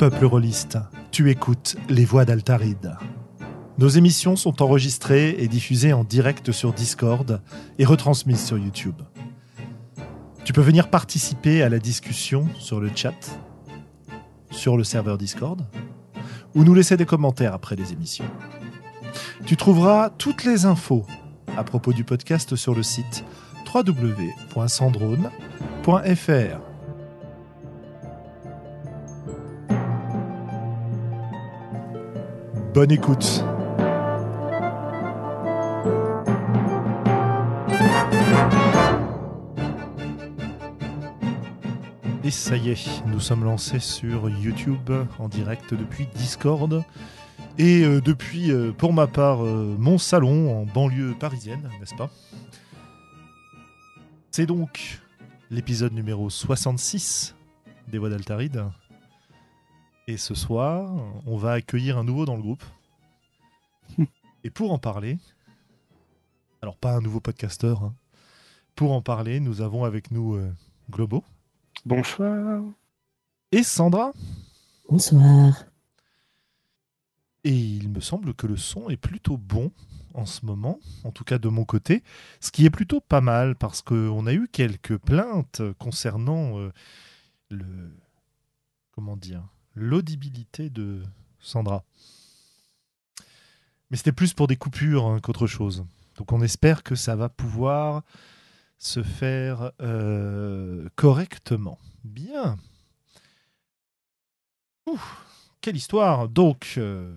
[0.00, 0.78] peuple rôliste,
[1.10, 2.96] tu écoutes les voix d'Altaride.
[3.76, 7.42] Nos émissions sont enregistrées et diffusées en direct sur Discord
[7.78, 9.02] et retransmises sur YouTube.
[10.42, 13.38] Tu peux venir participer à la discussion sur le chat,
[14.50, 15.66] sur le serveur Discord,
[16.54, 18.24] ou nous laisser des commentaires après les émissions.
[19.44, 21.04] Tu trouveras toutes les infos
[21.58, 23.22] à propos du podcast sur le site
[23.70, 26.69] www.sandrone.fr.
[32.72, 33.44] Bonne écoute.
[42.22, 46.84] Et ça y est, nous sommes lancés sur YouTube en direct depuis Discord
[47.58, 52.08] et euh, depuis, euh, pour ma part, euh, mon salon en banlieue parisienne, n'est-ce pas?
[54.30, 55.00] C'est donc
[55.50, 57.34] l'épisode numéro 66
[57.88, 58.62] des Voix d'Altaride.
[60.06, 60.90] Et ce soir,
[61.26, 62.64] on va accueillir un nouveau dans le groupe.
[64.44, 65.18] Et pour en parler,
[66.62, 67.94] alors pas un nouveau podcasteur, hein,
[68.74, 70.52] pour en parler, nous avons avec nous euh,
[70.90, 71.22] Globo
[71.84, 72.62] Bonsoir.
[73.52, 74.12] et Sandra.
[74.88, 75.64] Bonsoir.
[77.44, 79.70] Et il me semble que le son est plutôt bon
[80.14, 82.02] en ce moment, en tout cas de mon côté,
[82.40, 86.72] ce qui est plutôt pas mal parce qu'on a eu quelques plaintes concernant euh,
[87.48, 87.96] le
[88.92, 89.42] comment dire
[89.74, 91.02] l'audibilité de
[91.38, 91.84] Sandra.
[93.90, 95.84] Mais c'était plus pour des coupures hein, qu'autre chose.
[96.16, 98.02] Donc on espère que ça va pouvoir
[98.78, 101.78] se faire euh, correctement.
[102.04, 102.56] Bien.
[105.60, 106.28] Quelle histoire.
[106.28, 107.14] Donc, euh,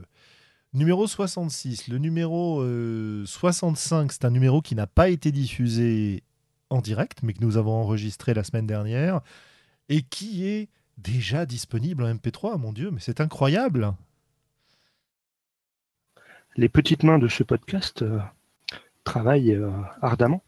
[0.73, 1.87] numéro 66.
[1.87, 6.23] Le numéro euh, 65, c'est un numéro qui n'a pas été diffusé
[6.69, 9.21] en direct, mais que nous avons enregistré la semaine dernière,
[9.89, 12.57] et qui est déjà disponible en MP3.
[12.57, 13.93] Mon Dieu, mais c'est incroyable.
[16.55, 18.19] Les petites mains de ce podcast euh,
[19.03, 19.71] travaillent euh,
[20.01, 20.43] ardemment.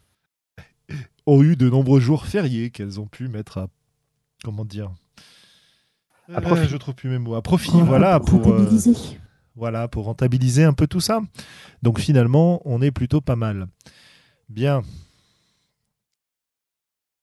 [1.26, 3.68] Ont eu de nombreux jours fériés qu'elles ont pu mettre à.
[4.44, 4.94] Comment dire
[6.32, 6.68] À profit.
[6.68, 7.34] je trouve plus mes mots.
[7.34, 8.20] À profit, voilà.
[8.20, 8.70] pour euh.
[9.56, 11.22] Voilà, pour rentabiliser un peu tout ça.
[11.82, 13.68] Donc finalement, on est plutôt pas mal.
[14.50, 14.84] Bien.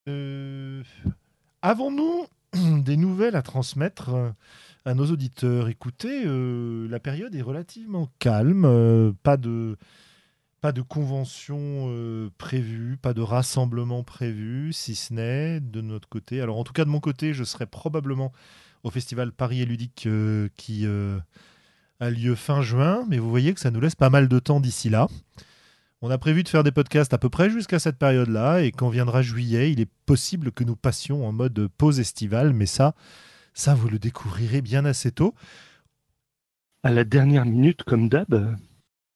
[0.09, 0.83] Euh,
[1.61, 2.27] Avons-nous
[2.85, 4.31] des nouvelles à transmettre euh,
[4.85, 8.65] à nos auditeurs Écoutez, euh, la période est relativement calme.
[8.67, 9.77] euh, pas de
[10.61, 11.91] pas de convention
[12.39, 16.41] prévue, pas de rassemblement prévu, si ce n'est de notre côté.
[16.41, 18.31] Alors en tout cas de mon côté, je serai probablement
[18.85, 20.07] au festival Paris et Ludique
[20.57, 24.39] qui a lieu fin juin, mais vous voyez que ça nous laisse pas mal de
[24.39, 25.09] temps d'ici là.
[26.05, 28.89] On a prévu de faire des podcasts à peu près jusqu'à cette période-là, et quand
[28.89, 32.97] viendra juillet, il est possible que nous passions en mode pause estivale, mais ça,
[33.55, 35.33] ça vous le découvrirez bien assez tôt.
[36.83, 38.57] À la dernière minute, comme d'hab,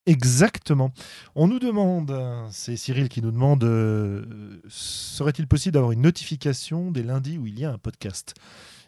[0.06, 0.92] Exactement.
[1.34, 2.16] On nous demande,
[2.52, 7.58] c'est Cyril qui nous demande, euh, serait-il possible d'avoir une notification des lundis où il
[7.58, 8.34] y a un podcast?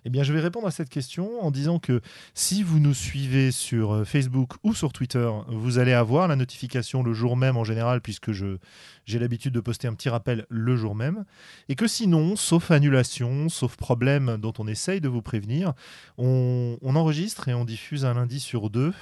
[0.04, 2.00] Eh bien, je vais répondre à cette question en disant que
[2.34, 7.02] si vous nous suivez sur euh, Facebook ou sur Twitter, vous allez avoir la notification
[7.02, 10.94] le jour même en général, puisque j'ai l'habitude de poster un petit rappel le jour
[10.94, 11.24] même.
[11.68, 15.74] Et que sinon, sauf annulation, sauf problème dont on essaye de vous prévenir,
[16.16, 18.92] on, on enregistre et on diffuse un lundi sur deux.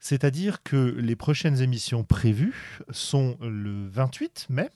[0.00, 4.68] C'est-à-dire que les prochaines émissions prévues sont le 28 mai,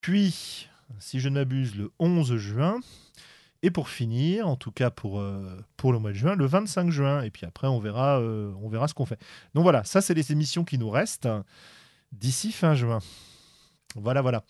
[0.00, 0.68] puis,
[1.00, 2.80] si je ne m'abuse, le 11 juin,
[3.62, 7.22] et pour finir, en tout cas pour, euh, le mois de juin, le 25 juin.
[7.22, 9.18] Et puis après, on verra, euh, on verra ce qu'on fait.
[9.54, 11.28] Donc voilà, ça, c'est les émissions qui nous restent
[12.12, 13.00] d'ici fin juin.
[13.96, 14.44] Voilà, voilà.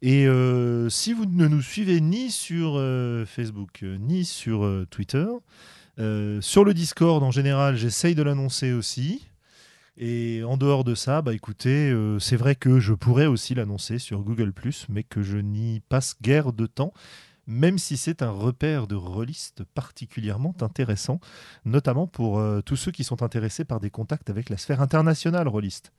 [0.00, 2.74] Et euh, si vous ne nous suivez ni sur
[3.26, 5.26] Facebook, ni sur Twitter,
[6.40, 9.26] sur le Discord, en général, j'essaye de l'annoncer aussi.
[9.98, 14.22] Et en dehors de ça, bah écoutez, c'est vrai que je pourrais aussi l'annoncer sur
[14.22, 14.52] Google⁇
[14.88, 16.92] mais que je n'y passe guère de temps,
[17.46, 21.20] même si c'est un repère de rôlistes particulièrement intéressant,
[21.64, 25.48] notamment pour euh, tous ceux qui sont intéressés par des contacts avec la sphère internationale
[25.48, 25.92] rôliste.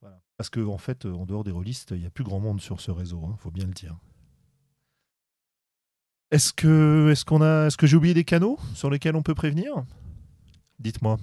[0.00, 0.20] Voilà.
[0.36, 2.80] Parce qu'en en fait, en dehors des rôlistes, il n'y a plus grand monde sur
[2.80, 3.96] ce réseau, il faut bien le dire.
[6.30, 9.34] Est-ce que, est-ce qu'on a, est-ce que j'ai oublié des canaux sur lesquels on peut
[9.34, 9.84] prévenir?
[10.78, 11.16] Dites-moi.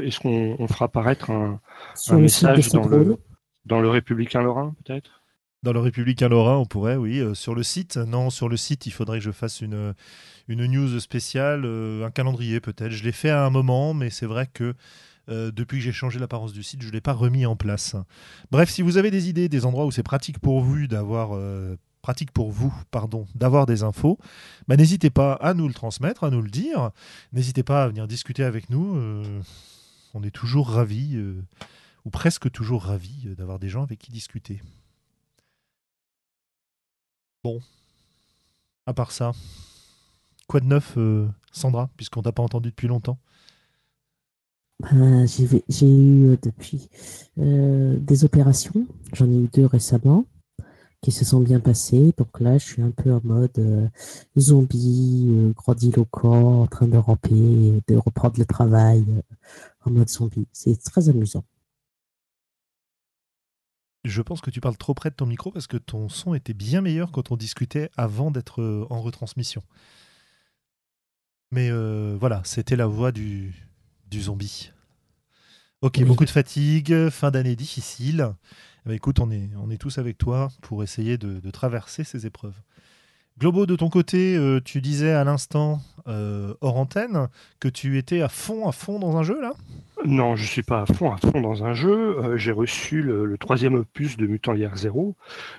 [0.00, 1.60] est-ce qu'on on fera apparaître un,
[2.08, 3.18] un message dans le,
[3.64, 5.22] dans le Républicain Lorrain, peut-être?
[5.62, 7.20] Dans le Républicain Lorrain, on pourrait, oui.
[7.20, 9.94] Euh, sur le site, non, sur le site, il faudrait que je fasse une,
[10.48, 12.90] une news spéciale, euh, un calendrier peut-être.
[12.90, 14.74] Je l'ai fait à un moment, mais c'est vrai que
[15.28, 17.94] euh, depuis que j'ai changé l'apparence du site, je ne l'ai pas remis en place.
[18.50, 21.38] Bref, si vous avez des idées, des endroits où c'est pratique pour vous d'avoir
[22.02, 24.18] pratique pour vous, pardon, d'avoir des infos,
[24.66, 26.90] bah, n'hésitez pas à nous le transmettre, à nous le dire.
[27.32, 28.98] N'hésitez pas à venir discuter avec nous.
[30.12, 31.16] on est toujours ravis,
[32.04, 34.62] ou presque toujours ravis, euh, d'avoir des gens avec qui discuter.
[37.44, 37.60] Bon.
[38.86, 39.32] À part ça,
[40.48, 43.18] quoi de neuf, euh, Sandra, puisqu'on t'a pas entendu depuis longtemps?
[44.80, 46.88] Ben, j'ai eu euh, depuis
[47.38, 48.86] euh, des opérations.
[49.12, 50.24] J'en ai eu deux récemment
[51.02, 52.12] qui se sont bien passées.
[52.16, 53.88] Donc là, je suis un peu en mode euh,
[54.38, 59.22] zombie, euh, grandiloquent, en train de ramper, de reprendre le travail euh,
[59.84, 60.46] en mode zombie.
[60.52, 61.44] C'est très amusant.
[64.04, 66.54] Je pense que tu parles trop près de ton micro parce que ton son était
[66.54, 69.62] bien meilleur quand on discutait avant d'être euh, en retransmission.
[71.50, 73.54] Mais euh, voilà, c'était la voix du,
[74.10, 74.72] du zombie.
[75.82, 76.04] Ok, Oui.
[76.04, 78.32] beaucoup de fatigue, fin d'année difficile.
[78.84, 82.04] Eh ben, écoute, on est, on est tous avec toi pour essayer de, de traverser
[82.04, 82.60] ces épreuves.
[83.38, 87.28] Globo, de ton côté, euh, tu disais à l'instant, euh, hors antenne,
[87.60, 89.52] que tu étais à fond, à fond dans un jeu, là?
[90.04, 92.18] Non, je suis pas à fond, à fond dans un jeu.
[92.18, 95.14] Euh, j'ai reçu le, troisième opus de Mutant Year Zero,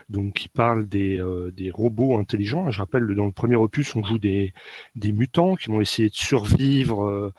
[0.10, 2.69] donc qui parle des, euh, des robots intelligents.
[2.69, 4.54] Je rappelle, dans le premier opus, on joue des,
[4.95, 7.31] des mutants qui vont essayer de survivre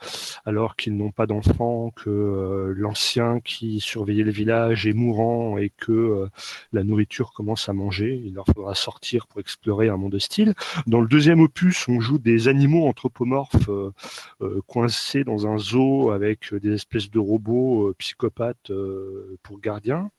[0.45, 6.27] alors qu'ils n'ont pas d'enfants, que l'ancien qui surveillait le village est mourant et que
[6.73, 8.19] la nourriture commence à manger.
[8.25, 10.55] Il leur faudra sortir pour explorer un monde hostile.
[10.87, 12.94] Dans le deuxième opus, on joue des animaux anthropomorphes
[13.69, 13.91] euh,
[14.41, 18.71] euh, coincés dans un zoo avec euh, des espèces de robots psychopathes
[19.43, 20.09] pour gardiens.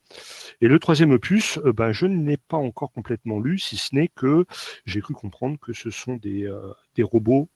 [0.61, 4.08] Et le troisième opus, ben, je ne l'ai pas encore complètement lu, si ce n'est
[4.08, 4.46] que
[4.84, 6.50] j'ai cru comprendre que ce sont des,
[6.94, 7.49] des robots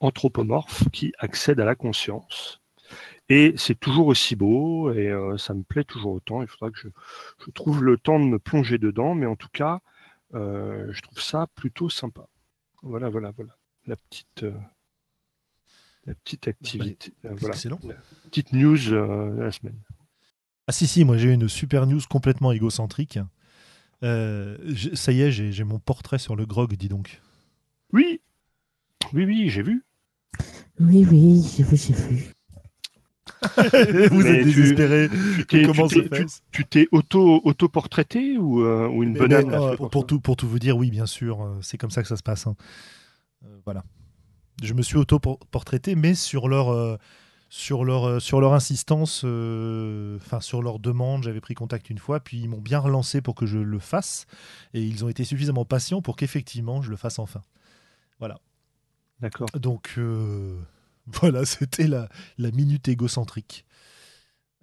[0.00, 2.60] anthropomorphes qui accèdent à la conscience.
[3.28, 6.42] Et c'est toujours aussi beau et ça me plaît toujours autant.
[6.42, 9.80] Il faudra que je, trouve le temps de me plonger dedans, mais en tout cas,
[10.32, 12.28] je trouve ça plutôt sympa.
[12.82, 13.56] Voilà, voilà, voilà.
[13.86, 14.52] La petite, euh,
[16.06, 17.12] la petite activité.
[17.24, 17.54] euh, voilà.
[17.54, 17.78] Excellent.
[17.84, 17.94] La
[18.30, 19.78] petite news euh, de la semaine.
[20.66, 23.18] Ah si, si, moi j'ai une super news complètement égocentrique.
[24.02, 24.56] Euh,
[24.94, 27.20] ça y est, j'ai mon portrait sur le grog, dis donc.
[27.92, 28.20] Oui,
[29.12, 29.84] oui, oui, j'ai vu.
[30.80, 32.30] Oui, oui, j'ai vu, j'ai vu.
[34.10, 35.08] Vous Mais êtes désespéré.
[35.36, 39.02] Tu t'es- Comment tu se t'es- fait tu- tu t'es auto, auto-portraité ou, euh, ou
[39.02, 41.58] une Mais- bonne mais, euh, pour, pour tout, pour tout vous dire, oui, bien sûr,
[41.62, 42.46] c'est comme ça que ça se passe.
[42.46, 42.56] hein.
[43.44, 43.84] Euh, voilà.
[44.62, 46.96] Je me suis auto-portraité, mais sur leur, euh,
[47.48, 52.20] sur leur, euh, sur leur insistance, enfin sur leur demande, j'avais pris contact une fois,
[52.20, 54.26] puis ils m'ont bien relancé pour que je le fasse,
[54.72, 57.42] et ils ont été suffisamment patients pour qu'effectivement je le fasse enfin.
[59.20, 59.48] D'accord.
[59.58, 59.98] Donc
[61.06, 62.08] voilà, c'était la,
[62.38, 63.64] la minute égocentrique.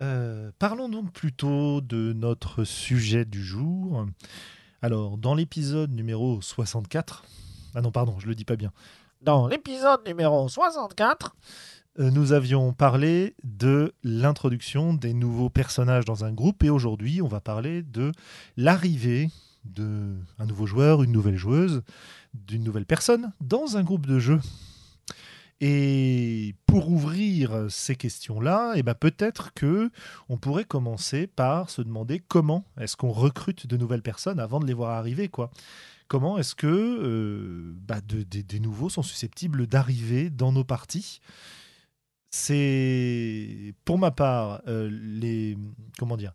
[0.01, 4.07] Euh, parlons donc plutôt de notre sujet du jour.
[4.81, 7.24] Alors, dans l'épisode numéro 64,
[7.76, 8.72] ah non, pardon, je le dis pas bien.
[9.22, 11.36] Dans l'épisode numéro 64,
[12.00, 17.28] euh, nous avions parlé de l'introduction des nouveaux personnages dans un groupe et aujourd'hui, on
[17.28, 18.12] va parler de
[18.58, 19.30] l'arrivée
[19.66, 21.84] de un nouveau joueur, une nouvelle joueuse,
[22.34, 24.40] d'une nouvelle personne dans un groupe de jeu.
[25.60, 29.92] Et pour ouvrir ces questions-là, eh ben peut-être que
[30.28, 34.66] on pourrait commencer par se demander comment est-ce qu'on recrute de nouvelles personnes avant de
[34.66, 35.51] les voir arriver, quoi.
[36.12, 41.22] Comment est-ce que euh, bah, de- des- nouveaux sont susceptibles d'arriver dans nos parties?
[42.32, 45.58] C'est pour ma part euh, les
[45.98, 46.34] comment dire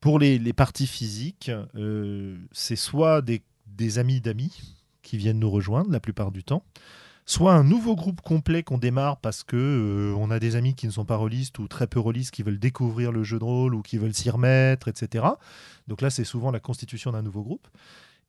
[0.00, 5.92] pour les, les parties physiques, euh, c'est soit des, amis d'amis qui viennent nous rejoindre
[5.92, 6.64] la plupart du temps,
[7.24, 10.92] soit un nouveau groupe complet qu'on démarre parce que on a des amis qui ne
[10.92, 13.82] sont pas rôlistes ou très peu rôlistes qui veulent découvrir le jeu de rôle ou
[13.82, 15.24] qui veulent s'y remettre, etc.
[15.86, 17.68] Donc là, c'est souvent la constitution d'un nouveau groupe.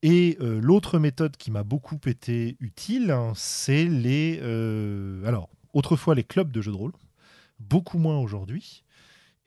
[0.01, 4.39] Et euh, l'autre méthode qui m'a beaucoup été utile, hein, c'est les...
[4.41, 6.93] euh, alors, autrefois les clubs de jeux de rôle,
[7.59, 8.83] beaucoup moins aujourd'hui.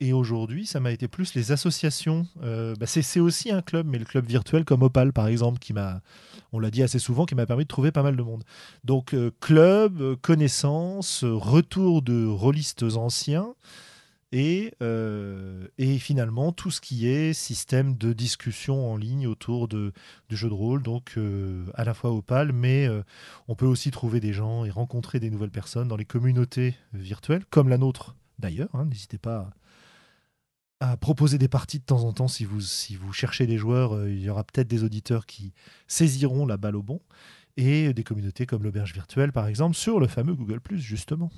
[0.01, 2.25] Et aujourd'hui, ça m'a été plus les associations.
[2.41, 5.73] Euh, bah, c'est aussi un club, mais le club virtuel comme Opal, par exemple, qui
[5.73, 6.01] m'a,
[6.53, 8.43] on l'a dit assez souvent, qui m'a permis de trouver pas mal de monde.
[8.85, 13.55] Donc, club, connaissances, euh, retour de rôlistes anciens,
[14.31, 19.91] et, euh, et finalement tout ce qui est système de discussion en ligne autour de,
[20.29, 23.01] du jeu de rôle, donc euh, à la fois Opal, mais euh,
[23.47, 27.45] on peut aussi trouver des gens et rencontrer des nouvelles personnes dans les communautés virtuelles,
[27.49, 28.69] comme la nôtre d'ailleurs.
[28.73, 28.85] hein.
[28.85, 29.49] N'hésitez pas
[30.79, 34.07] à, proposer des parties de temps en temps si vous, si vous cherchez des joueurs.
[34.07, 35.53] il y aura peut-être des auditeurs qui
[35.87, 37.01] saisiront la balle au bon.
[37.57, 41.29] Et des communautés comme l'auberge virtuelle, par exemple, sur le fameux Google⁇ justement.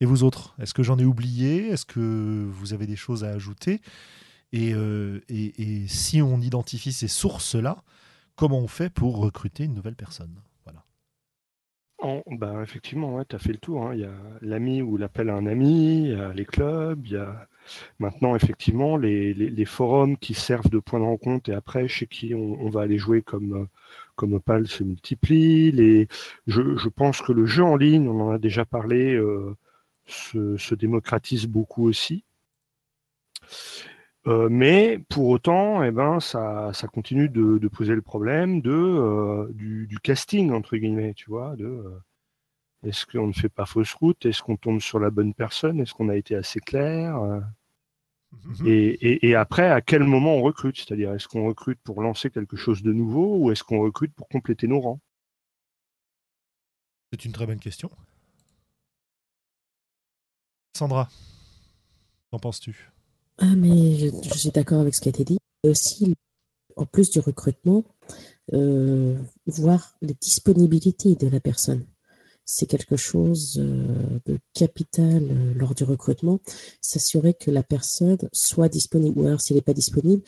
[0.00, 1.68] Et vous autres, est-ce que j'en ai oublié?
[1.68, 3.80] Est-ce que vous avez des choses à ajouter?
[4.52, 4.72] Et,
[5.28, 7.82] et, si on identifie ces sources-là,
[8.36, 10.34] comment on fait pour recruter une nouvelle personne?
[10.64, 12.22] Voilà.
[12.30, 13.84] bah, effectivement, ouais, tu as fait le tour.
[13.84, 13.94] Hein.
[13.94, 17.12] Il y a l'ami ou l'appel à un ami, il y a les clubs, il
[17.12, 17.48] y a
[17.98, 22.68] maintenant effectivement les, forums qui servent de point de rencontre et après chez qui on,
[22.70, 23.68] va aller jouer comme,
[24.16, 25.72] comme Opal se multiplie.
[25.72, 26.08] Les,
[26.46, 29.56] je, je, pense que le jeu en ligne, on en a déjà parlé, euh,
[30.08, 32.24] se, se, démocratise beaucoup aussi.
[34.26, 38.70] Euh, mais pour autant, eh ben, ça, ça continue de, de, poser le problème de,
[38.70, 42.00] euh, du, du, casting, entre guillemets, tu vois, de euh,
[42.82, 44.26] est-ce qu'on ne fait pas fausse route?
[44.26, 45.80] Est-ce qu'on tombe sur la bonne personne?
[45.80, 47.18] Est-ce qu'on a été assez clair
[48.32, 48.66] mhm.
[48.66, 50.76] et, et, et, après, à quel moment on recrute?
[50.76, 54.28] C'est-à-dire, est-ce qu'on recrute pour lancer quelque chose de nouveau ou est-ce qu'on recrute pour
[54.28, 55.00] compléter nos rangs?
[57.12, 57.90] C'est une très bonne question.
[60.78, 61.08] Sandra,
[62.30, 62.92] qu'en penses-tu?
[63.38, 65.38] Ah, mais je, suis d'accord avec ce qui a été dit.
[65.64, 66.14] Aussi,
[66.76, 67.82] en plus du recrutement,
[68.52, 71.84] euh, voir les disponibilités de la personne.
[72.44, 76.38] C'est quelque chose euh, de capital euh, lors du recrutement.
[76.80, 79.18] S'assurer que la personne soit disponible.
[79.18, 80.22] Ou alors, s'il n'est pas disponible,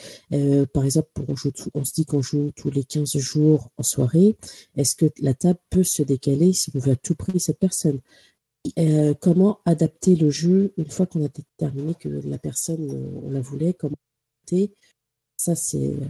[0.74, 4.36] par exemple, on se dit qu'on joue tous les 15 jours en soirée.
[4.76, 8.00] Est-ce que la table peut se décaler si on veut à tout prix cette personne?
[8.78, 13.30] Euh, comment adapter le jeu une fois qu'on a déterminé que la personne, euh, on
[13.30, 13.96] la voulait, comment
[14.42, 14.74] adapter,
[15.36, 16.06] ça c'est euh,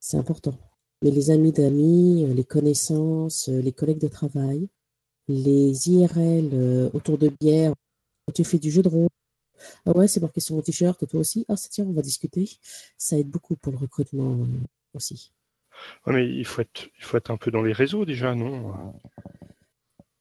[0.00, 0.58] c'est important.
[1.02, 4.68] Mais les amis d'amis, les connaissances, les collègues de travail,
[5.28, 7.74] les IRL autour de bière,
[8.34, 9.08] tu fais du jeu de rôle.
[9.86, 11.44] Ah ouais, c'est marqué sur mon t-shirt, toi aussi.
[11.48, 12.48] Ah, tiens, on va discuter.
[12.98, 14.46] Ça aide beaucoup pour le recrutement
[14.94, 15.32] aussi.
[16.06, 18.94] mais il faut, être, il faut être un peu dans les réseaux déjà, non?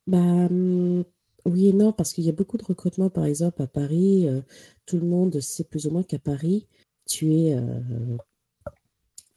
[0.08, 1.04] Bah, hum,
[1.46, 4.28] oui et non, parce qu'il y a beaucoup de recrutements, par exemple, à Paris.
[4.28, 4.42] Euh,
[4.86, 6.68] tout le monde sait plus ou moins qu'à Paris,
[7.08, 8.18] tu es, euh,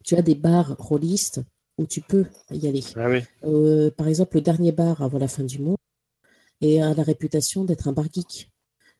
[0.05, 1.43] tu as des bars rôlistes
[1.77, 2.83] où tu peux y aller.
[2.97, 3.09] Ah
[3.45, 5.77] euh, par exemple, le dernier bar avant la fin du monde
[6.61, 8.51] et a la réputation d'être un bar geek.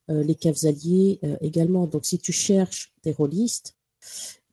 [0.09, 1.87] les caves alliés également.
[1.87, 3.75] Donc, si tu cherches des rôlistes,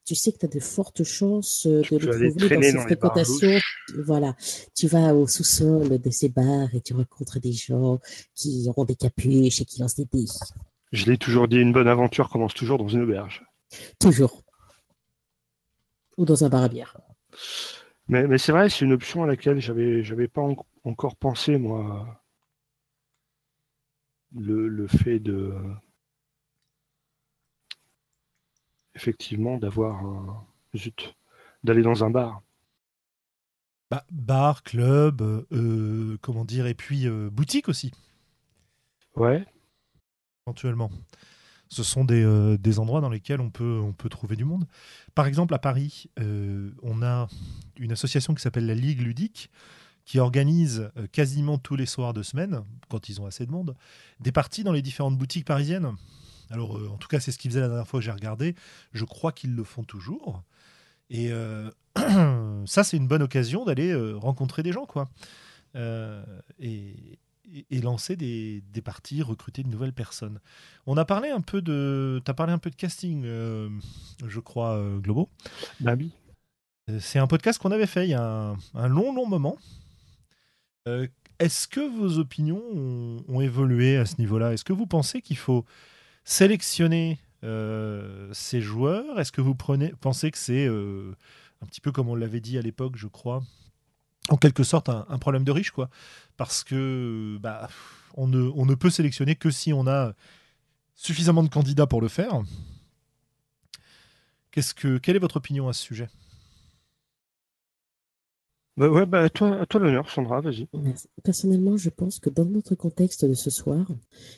[0.06, 3.58] tu sais que tu as de fortes chances euh, de les trouver dans ces fréquentations.
[4.04, 4.36] Voilà,
[4.74, 7.98] tu vas au sous-sol de ces bars et tu rencontres des gens
[8.34, 10.26] qui ont des capuches et qui lancent des dés.
[10.92, 13.44] Je l'ai toujours dit, une bonne aventure commence toujours dans une auberge.
[13.98, 14.44] Toujours.
[16.16, 16.96] Ou dans un bar à bière.
[18.08, 20.42] Mais, mais c'est vrai, c'est une option à laquelle j'avais j'avais pas
[20.84, 22.22] encore pensé, moi.
[24.38, 25.54] Le, le fait de
[28.96, 30.44] effectivement d'avoir un...
[30.76, 31.14] Zut,
[31.64, 32.42] d'aller dans un bar.
[33.90, 37.92] Bah, bar, club, euh, comment dire, et puis euh, boutique aussi.
[39.14, 39.44] Ouais.
[40.46, 40.90] Éventuellement.
[41.68, 44.66] Ce sont des, euh, des, endroits dans lesquels on peut, on peut trouver du monde.
[45.14, 46.10] Par exemple, à Paris,
[46.82, 47.28] on a
[47.78, 49.50] une association qui s'appelle la Ligue Ludique,
[50.04, 53.74] qui organise quasiment tous les soirs de semaine, quand ils ont assez de monde,
[54.20, 55.96] des parties dans les différentes boutiques parisiennes.
[56.50, 58.54] Alors, euh, en tout cas, c'est ce qu'ils faisaient la dernière fois que j'ai regardé.
[58.92, 60.42] Je crois qu'ils le font toujours.
[61.10, 61.70] Et euh,
[62.66, 65.08] ça, c'est une bonne occasion d'aller euh, rencontrer des gens, quoi.
[66.58, 67.18] Et,
[67.70, 70.40] et, lancer des, des, parties, recruter de nouvelles personnes.
[70.86, 75.28] On a parlé un peu de, as parlé un peu de casting, je crois, Globo.
[75.80, 76.12] Bah oui.
[76.98, 79.58] C'est un podcast qu'on avait fait il y a un, un long, long moment.
[81.38, 84.54] Est-ce que vos opinions ont, ont évolué à ce niveau-là?
[84.54, 85.66] Est-ce que vous pensez qu'il faut
[86.26, 89.18] sélectionner euh, ces joueurs?
[89.18, 91.14] Est-ce que vous prenez, pensez que c'est euh,
[91.62, 93.42] un petit peu comme on l'avait dit à l'époque, je crois,
[94.28, 95.88] en quelque sorte un, problème de riche, quoi?
[96.36, 97.70] Parce que bah,
[98.14, 100.12] on, ne, peut sélectionner que si on a
[100.94, 102.42] suffisamment de candidats pour le faire.
[104.50, 106.08] Que, quelle est votre opinion à ce sujet?
[108.76, 110.68] Bah ouais, bah, toi, à toi l'honneur, Sandra, vas-y.
[111.24, 113.86] Personnellement, je pense que dans notre contexte de ce soir,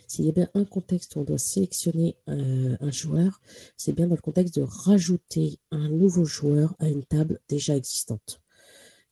[0.07, 3.40] s'il y a bien un contexte où on doit sélectionner euh, un joueur,
[3.76, 8.40] c'est bien dans le contexte de rajouter un nouveau joueur à une table déjà existante.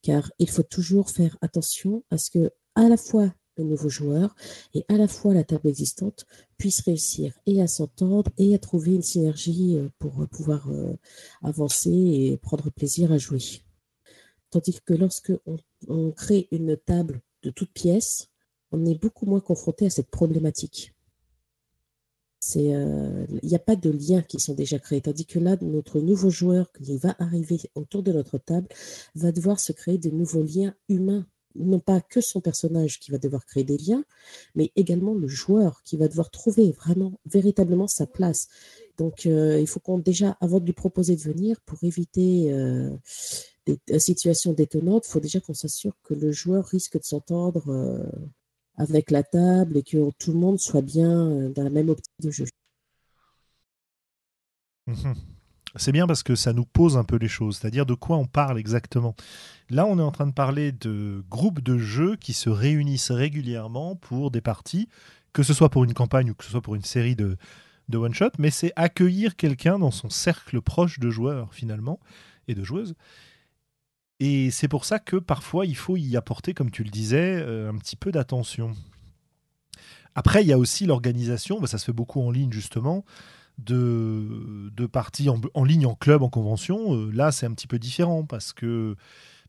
[0.00, 4.37] Car il faut toujours faire attention à ce que à la fois le nouveau joueur
[4.75, 8.95] et à la fois la table existante puissent réussir et à s'entendre et à trouver
[8.95, 10.95] une synergie euh, pour pouvoir euh,
[11.42, 13.65] avancer et prendre plaisir à jouer.
[14.50, 15.32] Tandis que lorsque
[15.88, 18.28] on, crée une table de toutes pièces,
[18.72, 20.92] on est beaucoup moins confronté à cette problématique.
[22.56, 25.00] Euh, il n'y a pas de liens qui sont déjà créés.
[25.00, 28.68] Tandis que là, notre nouveau joueur qui va arriver autour de notre table
[29.14, 31.26] va devoir se créer de nouveaux liens humains
[31.58, 34.04] non pas que son personnage qui va devoir créer des liens,
[34.54, 38.48] mais également le joueur qui va devoir trouver vraiment, véritablement sa place.
[38.98, 42.90] Donc, euh, il faut qu'on déjà, avant de lui proposer de venir, pour éviter euh,
[43.66, 48.04] des, situations détonnantes, il faut déjà qu'on s'assure que le joueur risque de s'entendre euh,
[48.76, 52.30] avec la table et que tout le monde soit bien dans la même optique de
[52.30, 52.46] jeu.
[54.87, 55.14] Mhm.
[55.78, 58.26] C'est bien parce que ça nous pose un peu les choses, c'est-à-dire de quoi on
[58.26, 59.14] parle exactement.
[59.68, 63.94] Là, on est en train de parler de groupes de jeux qui se réunissent régulièrement
[63.94, 64.88] pour des parties,
[65.35, 67.37] que ce soit pour une campagne ou que ce soit pour une série de,
[67.88, 72.00] de one-shot, mais c'est accueillir quelqu'un dans son cercle proche de joueurs, finalement,
[72.49, 72.94] et de joueuses.
[74.20, 77.70] Et c'est pour ça que parfois, il faut y apporter, comme tu le disais, euh,
[77.70, 78.73] un petit peu d'attention.
[80.14, 83.04] Après, il y a aussi l'organisation, bah, ça se fait beaucoup en ligne, justement,
[83.58, 86.94] de, parties en, ligne, en club, en convention.
[86.94, 88.96] Euh, là, c'est un petit peu différent, parce que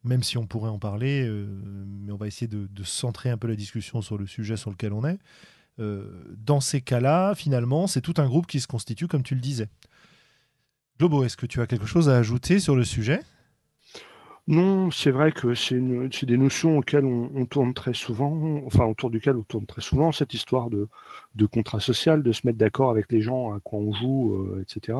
[0.03, 1.47] même si on pourrait en parler, euh,
[1.87, 4.69] mais on va essayer de, de centrer un peu la discussion sur le sujet sur
[4.69, 5.19] lequel on est.
[5.79, 9.69] Dans ces cas-là, finalement, c'est tout un groupe qui se constitue, comme tu le disais.
[10.97, 13.21] Globo, est-ce que tu as quelque chose à ajouter sur le sujet?
[14.47, 15.75] Non, c'est vrai que c'est
[16.25, 20.33] des notions auxquelles on, tourne très souvent, enfin autour duquel on tourne très souvent, cette
[20.33, 20.87] histoire de,
[21.51, 24.97] contrat social, de se mettre d'accord avec les gens à quoi on joue, euh, etc.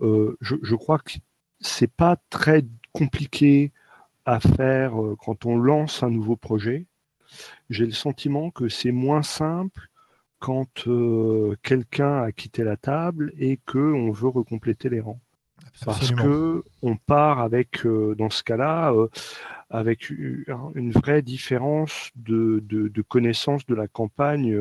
[0.00, 1.12] Euh, je, crois que
[1.60, 3.72] c'est pas très compliqué
[4.24, 6.86] à faire quand on lance un nouveau projet.
[7.68, 9.88] J'ai le sentiment que c'est moins simple
[10.38, 15.20] quand euh, quelqu'un a quitté la table et qu'on veut recompléter les rangs.
[15.84, 19.08] Parce que on part avec, euh, dans ce cas-là, euh,
[19.70, 24.58] avec une vraie différence de, de, connaissance de la campagne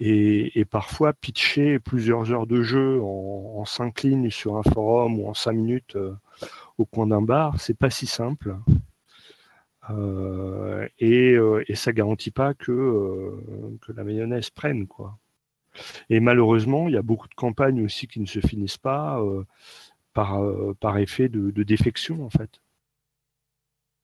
[0.00, 5.28] et, parfois pitcher plusieurs heures de jeu en, en, cinq lignes sur un forum ou
[5.28, 5.96] en cinq minutes
[6.76, 8.56] au coin d'un bar, c'est pas si simple.
[9.90, 14.86] Euh, et, euh, et, ça garantit pas que, euh, que la mayonnaise prenne.
[14.86, 15.18] Quoi.
[16.10, 19.22] Et malheureusement, il y a beaucoup de campagnes aussi qui ne se finissent pas
[20.14, 20.40] par,
[20.80, 22.60] par effet de, défection, en fait.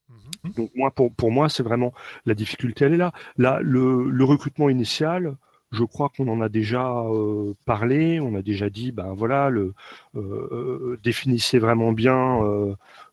[0.09, 0.53] Mhm.
[0.53, 1.93] Donc moi, pour, pour moi, c'est vraiment
[2.27, 3.13] la difficulté, elle est là.
[3.37, 5.37] Là, le, le recrutement initial,
[5.75, 9.75] je crois qu'on en a déjà euh, parlé, on a déjà dit, ben voilà, le,
[10.17, 12.41] euh, euh, définissez vraiment bien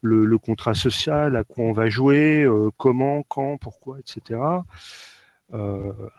[0.02, 2.48] le, contrat social, à quoi on va jouer,
[2.78, 4.40] comment, quand, pourquoi, etc.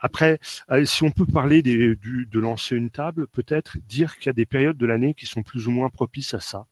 [0.01, 0.39] après,
[0.85, 4.77] si on peut parler de lancer une table, peut-être dire qu'il y a des périodes
[4.77, 6.67] de l'année qui sont plus ou moins propices à ça.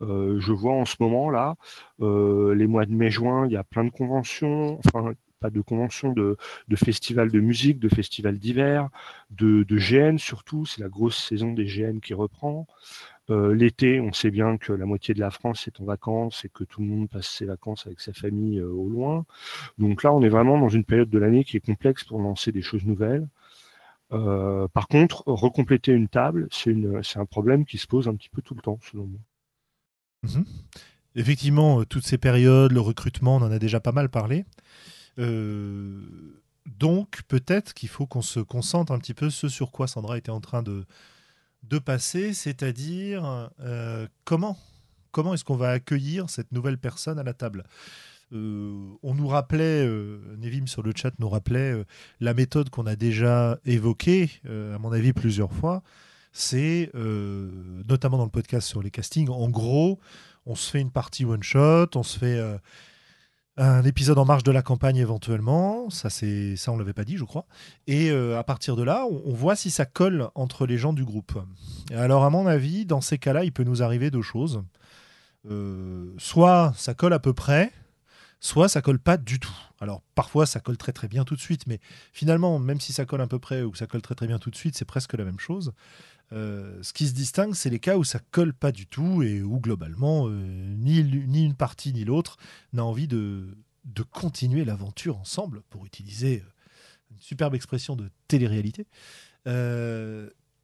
[0.00, 1.56] je vois en ce moment là,
[2.00, 4.80] les mois de mai-juin, il y a plein de conventions.
[4.86, 6.36] Enfin, pas de convention de,
[6.76, 8.88] festivals de musique, de festivals d'hiver,
[9.30, 10.66] de, GN surtout.
[10.66, 12.66] C'est la grosse saison des GN qui reprend.
[13.28, 16.48] Euh, l'été, on sait bien que la moitié de la France est en vacances et
[16.48, 19.24] que tout le monde passe ses vacances avec sa famille euh, au loin.
[19.78, 22.50] Donc là, on est vraiment dans une période de l'année qui est complexe pour lancer
[22.50, 23.28] des choses nouvelles.
[24.12, 28.42] Euh, par contre, recompléter une table, c'est un problème qui se pose un petit peu
[28.42, 29.20] tout le temps, selon moi.
[30.24, 30.44] Mhm.
[31.14, 34.44] Effectivement, toutes ces périodes, le recrutement, on en a déjà pas mal parlé.
[35.18, 40.30] Donc peut-être qu'il faut qu'on se concentre un petit peu ce sur quoi Sandra était
[40.30, 40.84] en train de,
[41.62, 44.58] de passer, c'est-à-dire euh, comment
[45.12, 47.64] comment est-ce qu'on va accueillir cette nouvelle personne à la table?
[48.32, 49.84] Euh, on nous rappelait,
[50.38, 51.84] Nevim sur le chat nous rappelait
[52.20, 55.82] la méthode qu'on a déjà évoquée, à mon avis plusieurs fois.
[56.32, 59.28] C'est notamment dans le podcast sur les castings.
[59.30, 59.98] En gros,
[60.46, 62.40] on se fait une partie one shot, on se fait
[63.60, 67.18] un épisode en marge de la campagne éventuellement, ça c'est ça on l'avait pas dit
[67.18, 67.44] je crois.
[67.86, 71.04] Et euh, à partir de là, on, voit si ça colle entre les gens du
[71.04, 71.38] groupe.
[71.94, 74.62] Alors à mon avis, dans ces cas-là, il peut nous arriver deux choses.
[75.50, 77.70] Euh, soit ça colle à peu près,
[78.40, 79.56] soit ça colle pas du tout.
[79.78, 81.80] Alors parfois ça colle très très bien tout de suite, mais
[82.14, 84.38] finalement même si ça colle à peu près ou que ça colle très très bien
[84.38, 85.72] tout de suite, c'est presque la même chose.
[86.32, 89.42] Euh, ce qui se distingue, c'est les cas où ça colle pas du tout et
[89.42, 90.32] où globalement euh,
[90.76, 92.36] ni, ni une partie ni l'autre
[92.72, 96.52] n'a envie de, de continuer l'aventure ensemble, pour utiliser euh,
[97.10, 98.86] une superbe expression de télé-réalité.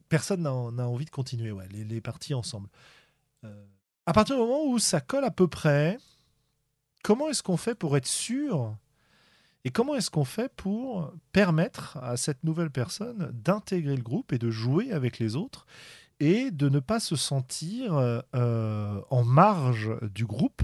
[0.09, 2.69] personne n'a envie de continuer les, les parties ensemble.
[4.05, 5.97] à partir du moment où ça colle à peu près,
[7.03, 8.77] comment est-ce qu'on fait pour être sûr
[9.65, 14.37] et comment est-ce qu'on fait pour permettre à cette nouvelle personne d'intégrer le groupe et
[14.37, 15.65] de jouer avec les autres
[16.19, 17.93] et de ne pas se sentir
[18.35, 20.63] euh, en marge du groupe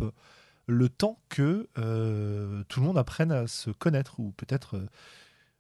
[0.68, 4.78] le temps que euh, tout le monde apprenne à se connaître ou peut-être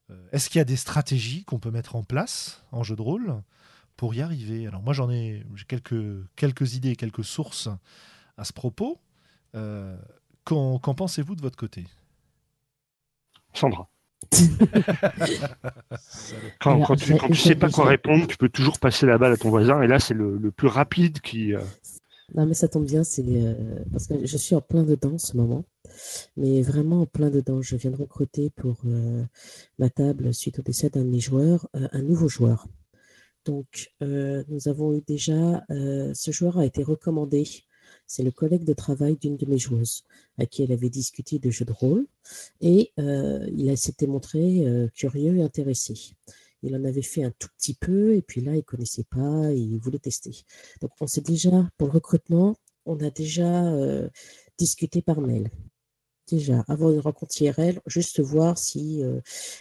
[0.09, 3.01] euh, est-ce qu'il y a des stratégies qu'on peut mettre en place en jeu de
[3.01, 3.41] rôle
[3.97, 4.67] pour y arriver?
[4.67, 7.69] Alors moi j'en ai quelques idées, quelques sources
[8.37, 8.99] à ce propos.
[10.45, 11.85] qu'en pensez-vous de votre côté?
[13.53, 13.87] Sandra.
[16.59, 19.49] quand, tu, ne sais pas quoi répondre, tu peux toujours passer la balle à ton
[19.49, 21.53] voisin, et là, c'est le, plus rapide qui.
[21.53, 21.61] Euh,
[22.35, 23.53] non, mais ça tombe bien, c'est euh,
[23.91, 25.65] parce que je suis en plein dedans en ce moment,
[26.37, 27.61] mais vraiment en plein dedans.
[27.61, 29.23] Je viens de recruter pour euh,
[29.77, 32.67] ma table, suite au décès d'un de mes joueurs, un nouveau joueur.
[33.45, 37.45] Donc, nous avons eu déjà, ce joueur a été recommandé
[38.07, 40.03] c'est le collègue de travail d'une de mes joueuses
[40.37, 42.05] à qui elle avait discuté de jeux de rôle
[42.61, 45.93] et euh, il s'était montré euh, curieux et intéressé.
[46.63, 49.57] Il en avait fait un tout petit peu et puis là, il connaissait pas et
[49.57, 50.31] il voulait tester.
[50.81, 54.09] Donc, on s'est déjà, pour le recrutement, on a déjà euh,
[54.57, 55.49] discuté par mail
[56.27, 59.19] déjà, avant une rencontre IRL, juste voir si euh,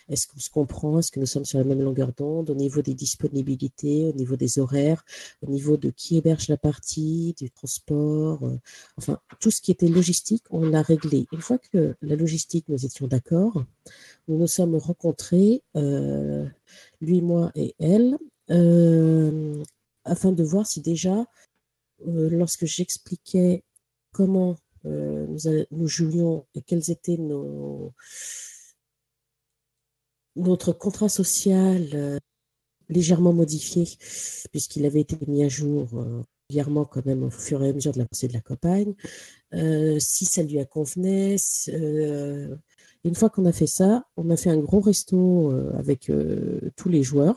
[0.09, 2.83] est-ce qu'on se comprend, est-ce que nous sommes sur la même longueur d'onde au niveau
[2.83, 5.05] des disponibilités, au niveau des horaires,
[5.43, 8.59] au niveau de qui héberge la partie, du transport, euh,
[8.97, 11.27] enfin tout ce qui était logistique, on l'a réglé.
[11.33, 13.65] Une fois que la logistique, nous étions d'accord,
[14.29, 16.47] nous nous sommes rencontrés, euh,
[17.01, 18.19] lui, moi et elle,
[20.05, 21.25] afin de voir si déjà,
[22.05, 23.65] lorsque j'expliquais
[24.13, 25.27] comment euh,
[25.71, 27.93] nous, jouions et quels étaient nos,
[30.37, 32.19] notre contrat social euh,
[32.89, 33.85] légèrement modifié,
[34.51, 37.93] puisqu'il avait été mis à jour euh, régulièrement quand même au fur et à mesure
[37.93, 38.95] de la pensée de la campagne,
[39.99, 41.39] si ça lui a convenu.
[43.05, 46.11] une fois qu'on a fait ça, on a fait un gros resto avec
[46.77, 47.37] tous les joueurs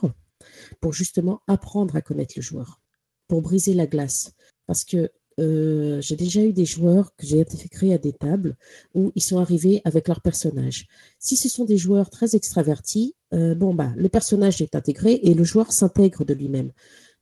[0.80, 2.80] pour justement apprendre à connaître le joueur,
[3.28, 4.32] pour briser la glace.
[4.66, 8.56] Parce que euh, j'ai déjà eu des joueurs que j'ai intégrés à des tables
[8.94, 10.86] où ils sont arrivés avec leur personnage.
[11.18, 15.34] Si ce sont des joueurs très extravertis, euh, bon bah le personnage est intégré et
[15.34, 16.72] le joueur s'intègre de lui-même.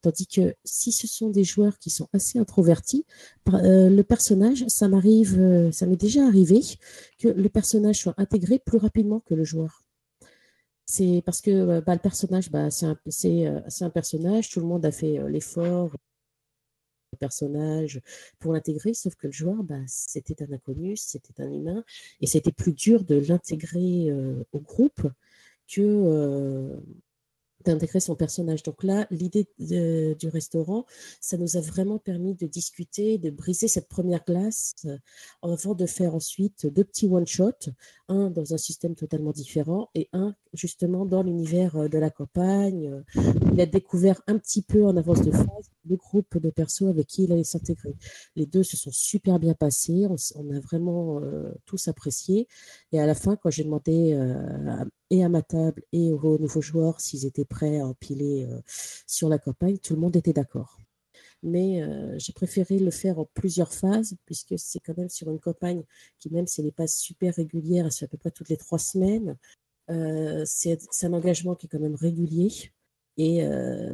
[0.03, 3.07] Tandis que si ce sont des joueurs qui sont assez introvertis,
[3.53, 6.61] euh, le personnage, ça m'arrive, ça m'est déjà arrivé
[7.19, 9.83] que le personnage soit intégré plus rapidement que le joueur.
[10.87, 12.87] C'est parce que bah, le personnage, bah, c'est
[13.47, 15.91] un, un, personnage, tout le monde a fait l'effort
[17.15, 18.01] personnage
[18.39, 21.85] pour l'intégrer, sauf que le joueur, bah, c'était un inconnu, c'était un humain,
[22.21, 25.03] et c'était plus dur de l'intégrer euh, au groupe
[25.69, 26.77] que euh,
[27.65, 28.63] d'intégrer son personnage.
[28.63, 30.87] Donc là, l'idée du restaurant,
[31.21, 34.97] ça nous a vraiment permis de discuter, de briser cette première glace euh,
[35.43, 37.71] avant de faire ensuite deux petits one-shots,
[38.09, 43.03] un dans un système totalement différent et un justement dans l'univers euh, de la campagne.
[43.53, 47.07] Il a découvert un petit peu en avance de phase le groupe de persos avec
[47.07, 47.95] qui il allait s'intégrer.
[48.37, 52.49] Les deux se sont super bien passés, on, a vraiment euh, tous apprécié.
[52.93, 54.15] Et à la fin, quand j'ai demandé
[55.11, 58.61] et à ma table et aux nouveaux joueurs s'ils étaient prêts à empiler euh,
[59.07, 60.79] sur la campagne, tout le monde était d'accord.
[61.43, 65.39] Mais euh, j'ai préféré le faire en plusieurs phases, puisque c'est quand même sur une
[65.39, 65.85] campagne
[66.19, 68.79] qui, même si elle n'est pas super régulière, fait à peu près toutes les trois
[68.79, 69.37] semaines,
[69.91, 72.51] euh, c'est un engagement qui est quand même régulier.
[73.17, 73.47] Et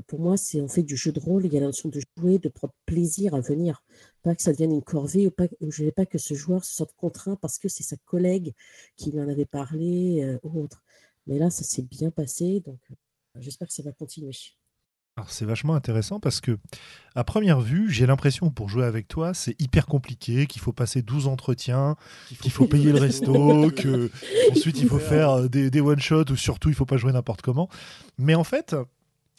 [0.07, 2.01] pour moi, c'est on fait du jeu de rôle, il y a la notion de
[2.19, 3.83] jouer, de prendre plaisir à venir.
[4.23, 6.65] Pas que ça devienne une corvée ou pas, je ne veux pas que ce joueur
[6.65, 8.55] se sente contraint parce que c'est sa collègue
[8.97, 10.83] qui lui en avait parlé ou autre.
[11.27, 12.95] Mais là, ça s'est bien passé, donc euh,
[13.41, 14.33] j'espère que ça va continuer.
[15.17, 16.59] Alors c'est vachement intéressant parce que
[17.15, 21.03] à première vue, j'ai l'impression pour jouer avec toi, c'est hyper compliqué, qu'il faut passer
[21.03, 21.97] 12 entretiens,
[22.41, 24.11] qu'il faut payer le resto, que
[24.51, 27.43] ensuite il faut faire euh, des, one shots ou surtout il faut pas jouer n'importe
[27.43, 27.69] comment.
[28.19, 28.75] Mais en fait,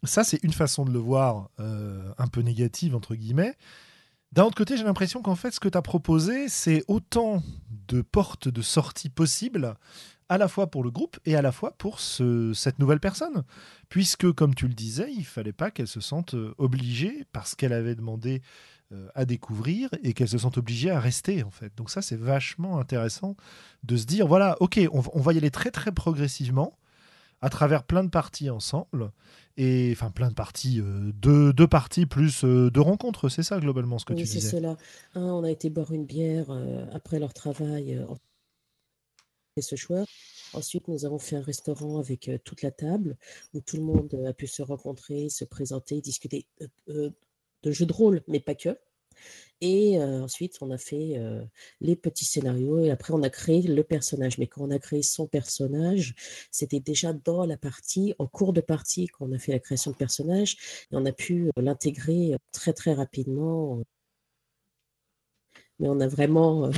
[0.04, 3.56] ça c'est une façon de le voir euh, un peu négative entre guillemets.
[4.32, 8.02] D'un autre côté, j'ai l'impression qu'en fait, ce que tu as proposé, c'est autant de
[8.02, 9.76] portes de sortie possibles
[10.30, 13.44] à la fois pour le groupe et à la fois pour cette nouvelle personne.
[13.90, 17.74] Puisque, comme tu le disais, il fallait pas qu'elle se sente euh, obligée, parce qu'elle
[17.74, 18.42] avait demandé
[18.94, 21.76] euh, à découvrir, et qu'elle se sente obligée à rester, en fait.
[21.76, 23.36] Donc ça, c'est vachement intéressant
[23.84, 26.78] de se dire, voilà, ok, on, va y aller très très progressivement,
[27.42, 29.12] à travers plein de parties ensemble,
[29.58, 34.06] et enfin plein de parties, euh, deux, parties plus deux rencontres, c'est ça globalement ce
[34.06, 34.40] que tu disais.
[34.40, 34.78] c'est cela.
[35.16, 36.48] Un, on a été boire une bière
[36.94, 38.04] après leur travail
[39.60, 40.06] ce choix.
[40.54, 43.18] Ensuite, nous avons fait un restaurant avec euh, toute la table
[43.54, 47.10] où tout le monde a pu se rencontrer, se présenter, discuter euh, euh,
[47.64, 48.78] de jeux de rôle, mais pas que.
[49.62, 51.20] Et ensuite, on a fait
[51.82, 54.38] les petits scénarios et après, on a créé le personnage.
[54.40, 56.16] Mais quand on a créé son personnage,
[56.52, 59.98] c'était déjà dans la partie, en cours de partie, qu'on a fait la création de
[59.98, 60.58] personnage.
[60.92, 63.84] Et on a pu l'intégrer très, très rapidement.
[65.80, 66.72] Mais on a vraiment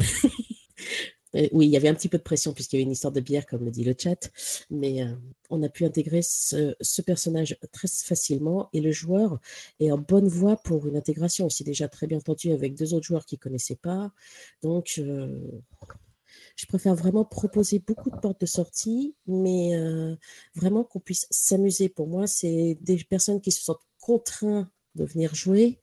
[1.35, 3.13] Euh, oui, il y avait un petit peu de pression puisqu'il y avait une histoire
[3.13, 4.31] de bière, comme le dit le chat,
[4.69, 5.13] mais euh,
[5.49, 9.39] on a pu intégrer ce, personnage très facilement et le joueur
[9.79, 11.49] est en bonne voie pour une intégration.
[11.49, 14.11] S'est déjà très bien entendu avec deux autres joueurs qui ne connaissaient pas.
[14.61, 15.61] Donc, euh,
[16.55, 19.73] je préfère vraiment proposer beaucoup de portes de sortie, mais
[20.55, 21.89] vraiment qu'on puisse s'amuser.
[21.89, 25.79] Pour moi, c'est des personnes qui se sentent contraintes de venir jouer,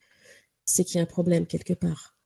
[0.64, 2.19] c'est qu'il y a un problème quelque part.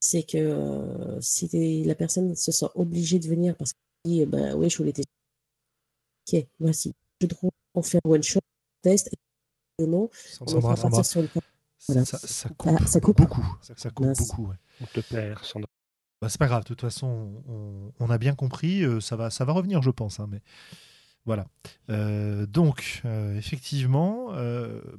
[0.00, 4.54] C'est que euh, si la personne se sent obligée de venir parce qu'elle dit, bah
[4.56, 5.12] oui, je voulais tester.
[6.32, 6.94] Ok, voici.
[7.20, 8.40] Je trouve on fait un one shot,
[8.82, 9.10] test,
[9.78, 10.10] et non,
[10.40, 11.28] on va partir sur le
[11.86, 12.04] voilà.
[12.04, 13.58] ça, ça, coupe ah, ça, coupe beaucoup.
[13.62, 14.48] Ça, coupe beaucoup.
[14.48, 14.56] Ouais.
[14.82, 15.68] On te perd, Sandra.
[16.20, 17.42] Bah, c'est pas grave, de toute façon,
[17.98, 20.20] on, a bien compris, euh, ça, va, ça va revenir, je pense.
[20.20, 20.42] Hein, mais
[21.24, 21.46] voilà.
[21.88, 24.34] Euh, donc, euh, effectivement,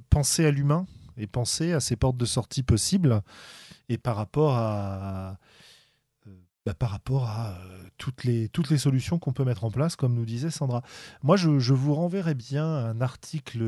[0.09, 0.87] penser à l'humain
[1.17, 3.21] et penser à ces portes de sortie possibles
[3.91, 5.37] et par rapport à,
[6.65, 7.57] bah, par rapport à
[7.97, 10.81] toutes, les, toutes les solutions qu'on peut mettre en place, comme nous disait Sandra.
[11.23, 13.61] Moi, je, vous renverrai bien un article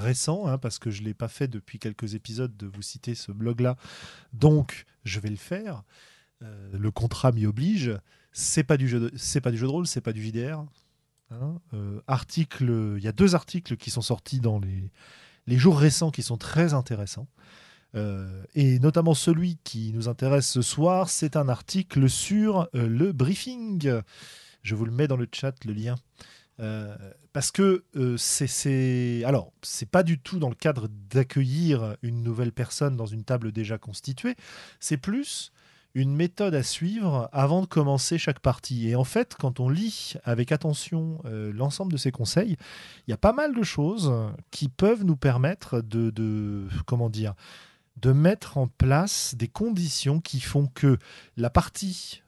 [0.00, 3.14] récent, hein, parce que je ne l'ai pas fait depuis quelques épisodes de vous citer
[3.14, 3.76] ce blog-là,
[4.32, 5.84] donc je vais le faire.
[6.42, 7.96] Euh, le contrat m'y oblige.
[8.32, 10.64] C'est pas du jeu, c'est pas du jeu de rôle, c'est pas du JDR.
[11.30, 11.60] Hein.
[11.72, 14.90] Euh, article, il y a deux articles qui sont sortis dans les,
[15.46, 17.28] les jours récents qui sont très intéressants.
[17.94, 24.00] Euh, et notamment celui qui nous intéresse ce soir, c'est un article sur le briefing.
[24.62, 25.96] Je vous le mets dans le chat, le lien.
[27.32, 27.84] parce que
[28.16, 33.24] c'est, alors c'est pas du tout dans le cadre d'accueillir une nouvelle personne dans une
[33.24, 34.34] table déjà constituée,
[34.80, 35.52] c'est plus
[35.94, 38.88] une méthode à suivre avant de commencer chaque partie.
[38.88, 42.56] Et en fait, quand on lit avec attention euh, l'ensemble de ces conseils,
[43.06, 44.12] il y a pas mal de choses
[44.50, 47.34] qui peuvent nous permettre de, comment dire,
[48.00, 50.98] de mettre en place des conditions qui font que
[51.36, 52.22] la partie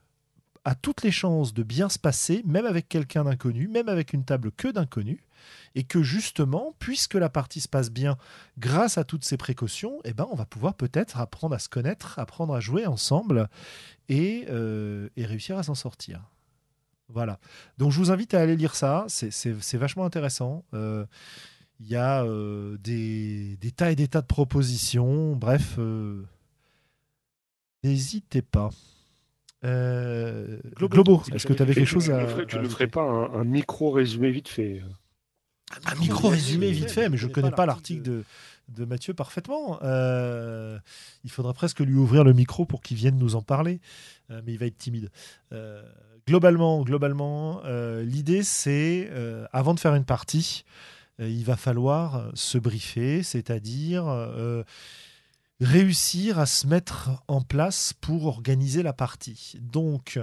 [0.64, 4.24] a toutes les chances de bien se passer, même avec quelqu'un d'inconnu, même avec une
[4.24, 5.20] table que d'inconnus
[5.74, 8.16] et que justement, puisque la partie se passe bien
[8.58, 12.18] grâce à toutes ces précautions, eh ben, on va pouvoir peut-être apprendre à se connaître,
[12.18, 13.48] apprendre à jouer ensemble
[14.08, 16.28] et, euh, réussir à s'en sortir.
[17.08, 17.40] Voilà.
[17.78, 20.64] Donc je vous invite à aller lire ça, c'est vachement intéressant.
[20.74, 21.06] Euh,
[21.80, 25.34] il y a euh, des, tas et des tas de propositions.
[25.34, 25.78] Bref,
[27.82, 28.70] n'hésitez pas.
[29.62, 32.44] Globo, est-ce que tu avais quelque chose à.
[32.44, 34.82] Tu ne ferais pas un micro résumé vite fait
[35.86, 38.24] un micro résumé vite fait, mais je ne connais pas l'article de,
[38.68, 39.78] de Mathieu parfaitement.
[39.82, 40.78] Euh,
[41.24, 43.80] il faudra presque lui ouvrir le micro pour qu'il vienne nous en parler,
[44.30, 45.10] euh, mais il va être timide.
[45.52, 45.82] Euh,
[46.26, 47.62] globalement, globalement
[48.02, 49.10] l'idée c'est,
[49.52, 50.64] avant de faire une partie,
[51.20, 54.04] il va falloir se briefer, c'est-à-dire
[55.60, 59.54] réussir à se mettre en place pour organiser la partie.
[59.60, 60.18] Donc,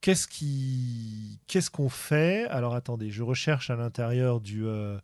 [0.00, 2.46] Qu'est-ce qui, qu'est-ce qu'on fait?
[2.48, 4.98] Alors attendez, je recherche à l'intérieur euh,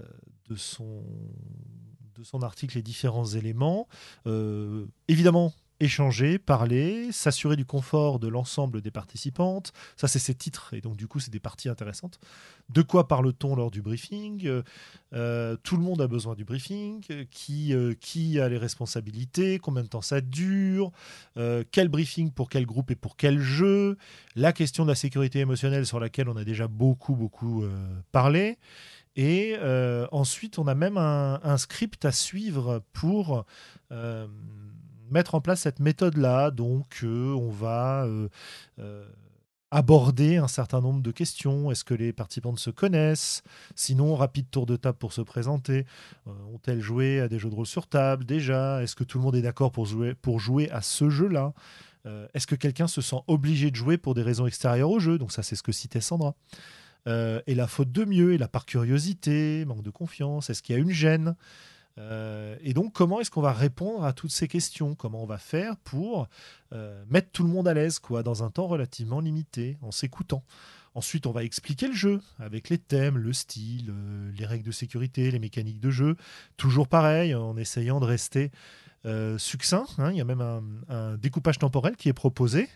[0.00, 0.04] euh,
[0.48, 1.04] de son
[2.42, 3.86] article les différents éléments.
[4.26, 9.72] Euh, évidemment, échanger, parler, s'assurer du confort de l'ensemble des participantes.
[9.96, 12.20] Ça, c'est ses titres, et donc du coup, c'est des parties intéressantes.
[12.68, 14.62] De quoi parle-t-on lors du briefing?
[15.12, 17.02] Euh, Tout le monde a besoin du briefing.
[17.30, 19.58] Qui, euh, qui a les responsabilités?
[19.58, 20.92] Combien de temps ça dure?
[21.36, 23.96] Euh, Quel briefing pour quel groupe et pour quel jeu?
[24.36, 27.64] La question de la sécurité émotionnelle sur laquelle on a déjà beaucoup, beaucoup
[28.12, 28.58] parlé.
[29.16, 29.56] Et
[30.12, 33.44] ensuite, on a même un, un, script à suivre pour
[35.10, 36.50] mettre en place cette méthode-là.
[36.50, 38.28] Donc, euh, on va euh,
[38.78, 39.06] euh,
[39.70, 41.70] aborder un certain nombre de questions.
[41.70, 43.42] Est-ce que les participants se connaissent?
[43.74, 45.86] Sinon, rapide tour de table pour se présenter.
[46.26, 48.24] Ont-elles joué à des jeux de rôle sur table?
[48.24, 51.52] Déjà Est-ce que tout le monde est d'accord pour jouer, pour jouer à ce jeu-là?
[52.34, 55.18] Est-ce que quelqu'un se sent obligé de jouer pour des raisons extérieures au jeu?
[55.18, 56.34] Donc ça, c'est ce que citait Sandra.
[57.06, 60.78] et la faute de mieux, et la par curiosité, manque de confiance, est-ce qu'il y
[60.78, 61.36] a une gêne?
[61.98, 64.94] Euh, et donc, comment est-ce qu'on va répondre à toutes ces questions?
[64.94, 66.28] Comment on va faire pour
[66.72, 70.42] euh, mettre tout le monde à l'aise, quoi, dans un temps relativement limité, en s'écoutant?
[70.94, 74.72] Ensuite, on va expliquer le jeu avec les thèmes, le style, euh, les règles de
[74.72, 76.16] sécurité, les mécaniques de jeu.
[76.56, 78.50] Toujours pareil, en essayant de rester
[79.38, 79.86] succinct.
[79.96, 80.10] Hein.
[80.10, 80.42] il y a même
[80.90, 82.68] un, découpage temporel qui est proposé.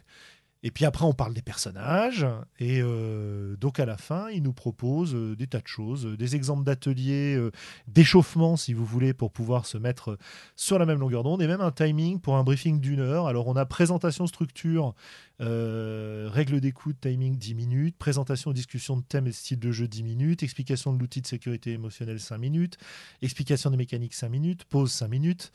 [0.66, 2.26] Et puis après, on parle des personnages.
[2.58, 6.16] Et euh, donc à la fin, il nous propose euh, des tas de choses, euh,
[6.16, 7.38] des exemples d'ateliers,
[7.86, 10.18] d'échauffement, si vous voulez, pour pouvoir se mettre
[10.56, 13.26] sur la même longueur d'onde, et même un timing pour un briefing d'une heure.
[13.26, 14.94] Alors on a présentation, structure,
[15.40, 20.42] règles d'écoute, timing 10 minutes, présentation discussion de thème et style de jeu 10 minutes,
[20.42, 22.78] explication de l'outil de sécurité émotionnelle 5 minutes,
[23.22, 25.52] explication des mécaniques 5 minutes, pause 5 minutes.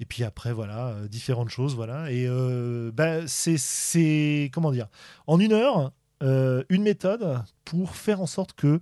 [0.00, 2.10] Et puis après, voilà, euh, différentes choses, voilà.
[2.12, 4.88] Et euh, bah, c'est, comment dire,
[5.26, 8.80] en une heure, euh, une méthode pour faire en sorte que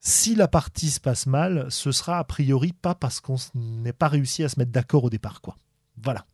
[0.00, 4.08] si la partie se passe mal, ce sera a priori pas parce qu'on n'est pas
[4.08, 5.56] réussi à se mettre d'accord au départ, quoi.
[6.00, 6.24] Voilà.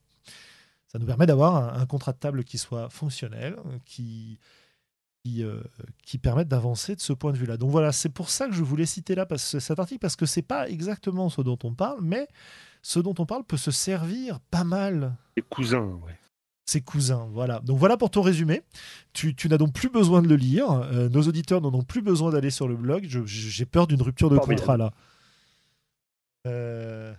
[0.94, 4.38] Ça nous permet d'avoir un, contrat de table qui soit fonctionnel, qui
[5.24, 5.60] qui, euh,
[6.04, 7.56] qui permettent d'avancer de ce point de vue-là.
[7.56, 10.26] Donc voilà, c'est pour ça que je voulais citer là parce, cet article, parce que
[10.26, 12.28] c'est pas exactement ce dont on parle, mais
[12.82, 15.16] ce dont on parle peut se servir pas mal.
[15.36, 16.16] Les cousins, ouais.
[16.66, 17.58] Ses cousins, voilà.
[17.60, 18.62] Donc voilà pour ton résumé.
[19.14, 20.70] Tu, tu n'as donc plus besoin de le lire.
[20.70, 23.06] Euh, nos auditeurs n'en ont plus besoin d'aller sur le blog.
[23.24, 24.60] J'ai peur d'une rupture de Formidable.
[24.60, 24.92] contrat là.
[26.46, 27.12] Euh,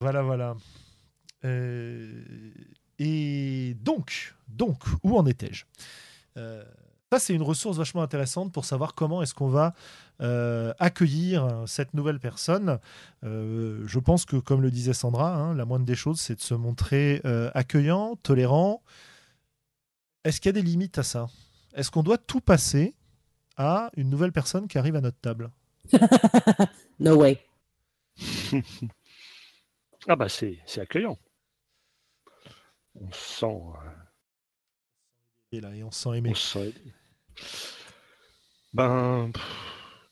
[0.00, 0.56] Voilà, voilà.
[1.46, 2.22] Euh,
[2.98, 5.64] Et donc, donc, où en étais-je?
[6.38, 6.64] Euh,
[7.12, 9.74] Ça, c'est une ressource vachement intéressante pour savoir comment est-ce qu'on va
[10.22, 12.78] euh, accueillir cette nouvelle personne.
[13.24, 16.40] Euh, je pense que, comme le disait Sandra, hein, la moindre des choses, c'est de
[16.40, 18.82] se montrer euh, accueillant, tolérant.
[20.24, 21.28] Est-ce qu'il y a des limites à ça?
[21.74, 22.94] Est-ce qu'on doit tout passer
[23.58, 25.50] à une nouvelle personne qui arrive à notre table?
[26.98, 27.38] No way.
[30.08, 31.18] Ah bah c'est c'est accueillant.
[33.00, 33.90] On se sent, euh,
[35.52, 36.34] Et là, et on se sent on aidé.
[38.72, 39.30] Ben,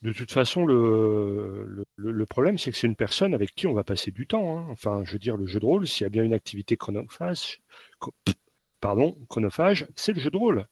[0.03, 3.67] de toute façon, le, le- le, le problème, c'est que c'est une personne avec qui
[3.67, 4.59] on va passer du temps.
[4.59, 4.67] hein.
[4.71, 7.61] Enfin, je veux dire, le jeu de rôle, s'il y a bien une activité chronophage,
[8.81, 10.67] pardon, chronophage, c'est le jeu de rôle.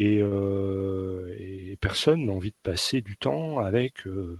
[0.00, 4.38] Et, euh, et personne n'a envie de passer du temps avec, euh,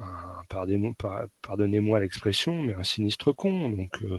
[0.00, 3.68] un- pardonnez-moi par- pardonnez-moi l'expression, mais un sinistre con.
[3.70, 4.18] Donc, euh,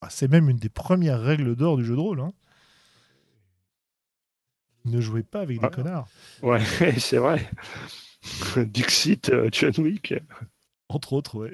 [0.00, 2.20] Ah, C'est même une des premières règles d'or du jeu de rôle.
[2.20, 2.32] hein.
[4.84, 5.70] Ne jouez pas avec des Ah.
[5.70, 6.08] connards.
[6.42, 6.60] ouais,
[6.98, 7.48] c'est vrai.
[8.66, 10.14] Dixit, euh, John Wick.
[10.88, 11.52] Entre autres, ouais.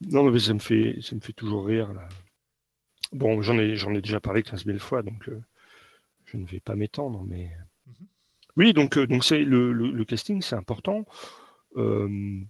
[0.00, 2.08] Non, mais ça me fait, ça me fait toujours rire là.
[3.12, 5.40] Bon, j'en ai, j'en ai déjà parlé 15 000 fois, donc euh,
[6.26, 7.50] je ne vais pas m'étendre, mais
[7.86, 8.06] Mhm.
[8.56, 11.04] oui, donc euh, donc c'est le, le- le casting, c'est important.
[11.76, 12.40] Euh,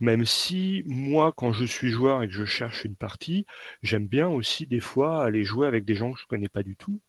[0.00, 3.46] même si moi, quand je suis joueur et que je cherche une partie,
[3.82, 6.76] j'aime bien aussi des fois aller jouer avec des gens que je connais pas du
[6.76, 7.00] tout.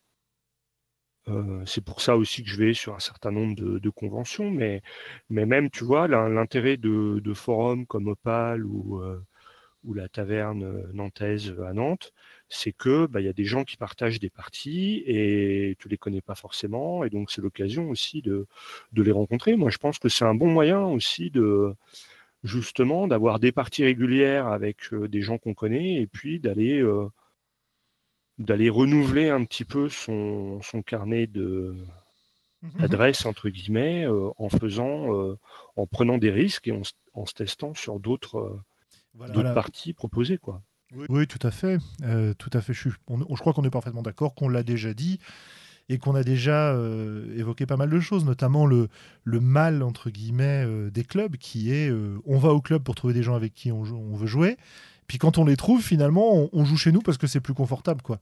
[1.28, 4.82] Euh, c'est pour ça aussi que je vais sur un certain nombre de, conventions, mais,
[5.28, 9.22] mais même, tu vois, l'in- l'intérêt de, forums comme Opal ou, euh,
[9.84, 12.12] ou la taverne euh, nantaise à Nantes,
[12.48, 15.98] c'est que bah, il y a des gens qui partagent des parties et tu les
[15.98, 18.46] connais pas forcément, et donc c'est l'occasion aussi de
[18.94, 19.56] les rencontrer.
[19.56, 21.74] Moi, je pense que c'est un bon moyen aussi de
[22.42, 26.82] justement d'avoir des parties régulières avec des gens qu'on connaît et puis d'aller
[28.38, 31.76] d'aller renouveler un petit peu son, son carnet de
[32.78, 35.36] d'adresses entre guillemets en faisant
[35.76, 38.58] en prenant des risques et en, se- en se testant sur d'autres
[39.14, 39.32] Voilà.
[39.32, 40.62] d'autres parties proposées quoi.
[40.92, 41.78] Oui, oui, tout à fait.
[42.02, 42.72] Euh, tout à fait.
[42.72, 45.20] Je, suis- on- je crois qu'on est parfaitement d'accord, qu'on l'a déjà dit
[45.92, 48.88] et qu'on a déjà euh, évoqué pas mal de choses, notamment le,
[49.24, 52.94] le mal, entre guillemets, euh, des clubs, qui est euh, on va au club pour
[52.94, 54.56] trouver des gens avec qui on, on veut jouer.
[55.08, 57.54] Puis quand on les trouve, finalement, on, on joue chez nous parce que c'est plus
[57.54, 58.02] confortable.
[58.02, 58.20] quoi.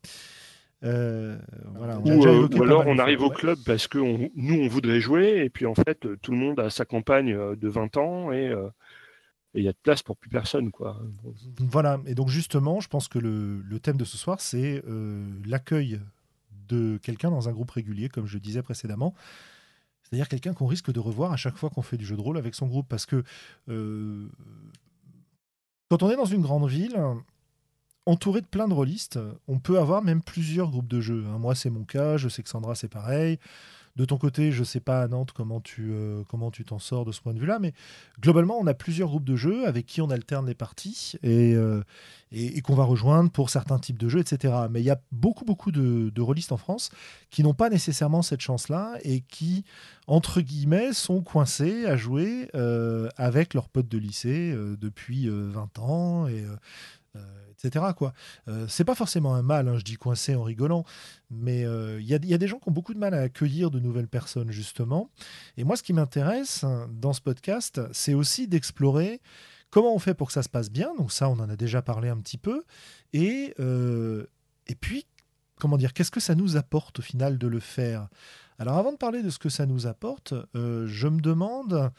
[0.83, 1.37] Euh,
[1.77, 4.69] voilà, on a Ou, euh, alors on arrive au club parce que on- nous on
[4.69, 7.97] voudrait jouer et puis en fait tout le monde a sa compagne euh, de 20
[7.97, 8.55] ans et
[9.55, 11.01] il y a de place pour plus personne quoi.
[11.59, 15.27] Voilà, et donc justement, je pense que le, le thème de ce soir, c'est euh,
[15.45, 16.01] l'accueil
[16.69, 19.15] de quelqu'un dans un groupe régulier, comme je disais précédemment.
[20.03, 22.39] C'est-à-dire quelqu'un qu'on risque de revoir à chaque fois qu'on fait du jeu de rôle
[22.39, 22.89] avec son groupe.
[22.89, 23.23] Parce que
[23.69, 24.29] euh,
[25.91, 26.99] quand on est dans une grande ville,
[28.07, 31.25] entouré de plein de rôlistes, on peut avoir même plusieurs groupes de jeux.
[31.29, 31.39] hein.
[31.39, 33.39] Moi, c'est mon cas, je sais que Sandra, c'est pareil.
[33.99, 37.05] De ton côté, je sais pas à Nantes comment tu euh, comment tu t'en sors
[37.05, 37.73] de ce point de vue-là, mais
[38.21, 41.83] globalement, on a plusieurs groupes de jeux avec qui on alterne les parties et, euh,
[42.63, 44.55] qu'on va rejoindre pour certains types de jeux, etc.
[44.71, 46.91] Mais il y a beaucoup, beaucoup de, de rôlistes en France
[47.31, 49.65] qui n'ont pas nécessairement cette chance-là et qui,
[50.07, 55.79] entre guillemets, sont coincés à jouer euh, avec leurs potes de lycée depuis euh, 20
[55.81, 56.29] ans.
[57.63, 57.85] Etc.
[58.49, 60.85] Euh, c'est pas forcément un mal, hein, je dis coincé en rigolant,
[61.31, 63.81] mais euh, il y, a- des gens qui ont beaucoup de mal à accueillir de
[63.81, 65.11] nouvelles personnes, justement.
[65.57, 69.21] Et moi, ce qui m'intéresse hein, dans ce podcast, c'est aussi d'explorer
[69.71, 70.95] comment on fait pour que ça se passe bien.
[70.97, 72.65] Donc ça, on en a déjà parlé un petit peu.
[73.13, 74.27] Et, euh,
[74.67, 75.07] et puis,
[75.57, 78.09] comment dire, qu'est-ce que ça nous apporte au final de le faire?
[78.61, 81.93] Alors avant de parler de ce que ça nous apporte, je me demande,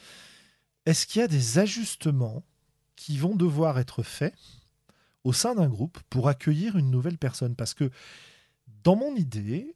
[0.86, 2.44] est-ce qu'il y a des ajustements
[2.98, 4.34] qui vont devoir être faits
[5.24, 7.90] au sein d'un groupe pour accueillir une nouvelle personne Parce que
[8.84, 9.76] dans mon idée,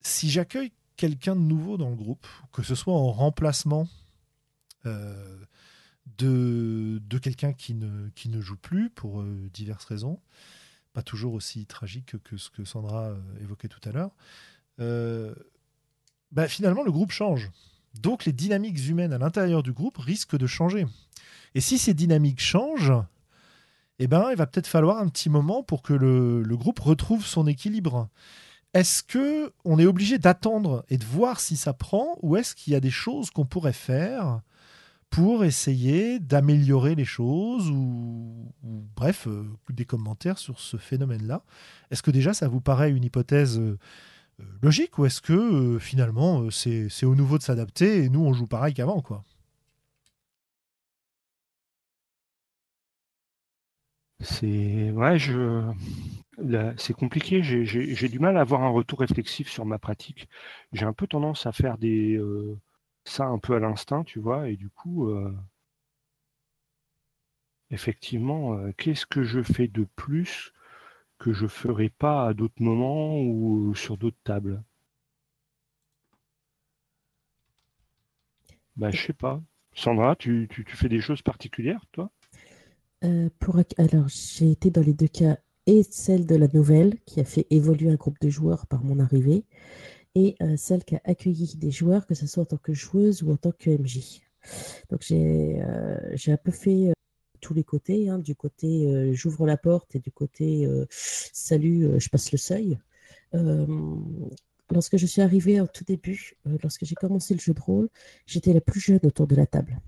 [0.00, 3.88] si j'accueille quelqu'un de nouveau dans le groupe, que ce soit en remplacement
[4.86, 5.36] euh,
[6.18, 10.20] de, quelqu'un qui ne, joue plus pour euh, diverses raisons,
[10.92, 14.10] pas toujours aussi tragique que ce que Sandra euh, évoquait tout à l'heure,
[16.32, 17.50] bah, finalement le groupe change.
[18.00, 20.86] Donc les dynamiques humaines à l'intérieur du groupe risquent de changer.
[21.54, 22.92] Et si ces dynamiques changent,
[24.00, 27.46] eh ben, il va peut-être falloir un petit moment pour que le, groupe retrouve son
[27.46, 28.08] équilibre.
[28.72, 32.72] est-ce que on est obligé d'attendre et de voir si ça prend, ou est-ce qu'il
[32.72, 34.40] y a des choses qu'on pourrait faire
[35.10, 38.52] pour essayer d'améliorer les choses ou,
[38.96, 41.42] bref, euh, des commentaires sur ce phénomène-là?
[41.90, 43.78] Est-ce que déjà ça vous paraît une hypothèse euh,
[44.62, 48.46] logique ou est-ce que euh, finalement c'est au nouveau de s'adapter et nous on joue
[48.46, 49.24] pareil qu'avant quoi?
[54.20, 55.72] C'est ouais, je
[56.78, 57.42] c'est compliqué.
[57.42, 60.28] J'ai du mal à avoir un retour réflexif sur ma pratique.
[60.72, 62.18] J'ai un peu tendance à faire des
[63.04, 65.32] ça un peu à l'instinct, tu vois, et du coup, euh,
[67.72, 70.52] effectivement, euh, qu'est-ce que je fais de plus
[71.18, 74.62] que je ferais pas à d'autres moments ou sur d'autres tables?
[78.76, 79.40] Bah, je sais pas.
[79.74, 82.10] Sandra, tu, fais des choses particulières, toi?
[83.04, 83.28] Euh,
[83.78, 87.46] Alors, j'ai été dans les deux cas, et celle de la nouvelle, qui a fait
[87.50, 89.44] évoluer un groupe de joueurs par mon arrivée,
[90.14, 93.22] et euh, celle qui a accueilli des joueurs, que ce soit en tant que joueuse
[93.22, 94.20] ou en tant que MJ.
[94.90, 96.92] Donc j'ai euh, un peu fait
[97.40, 102.32] tous les côtés, hein, du côté j'ouvre la porte et du côté salut, je passe
[102.32, 102.78] le seuil.
[104.70, 107.88] lorsque je suis arrivée au tout début, lorsque j'ai commencé le jeu de rôle,
[108.26, 109.80] j'étais la plus jeune autour de la table.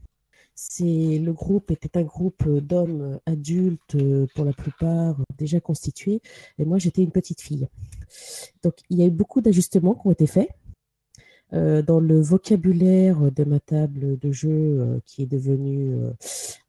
[0.55, 3.97] C'est le groupe était un groupe d'hommes adultes
[4.35, 6.21] pour la plupart déjà constitués
[6.59, 7.69] et moi j'étais une petite fille.
[8.63, 10.51] Donc il y a eu beaucoup d'ajustements qui ont été faits
[11.55, 16.11] euh, dans le vocabulaire de ma table de jeu euh, qui est devenu euh,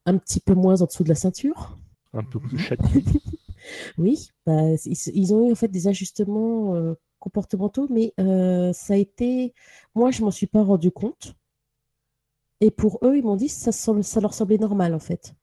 [0.05, 1.77] un petit peu moins en dessous de la ceinture.
[2.11, 3.01] Un peu plus châtié.
[3.97, 6.75] oui, bah, ils, ont eu en fait des ajustements
[7.19, 8.13] comportementaux, mais
[8.73, 9.53] ça a été,
[9.95, 11.33] moi je m'en suis pas rendu compte
[12.63, 15.35] et pour eux, ils m'ont dit ça, ça leur semblait normal en fait.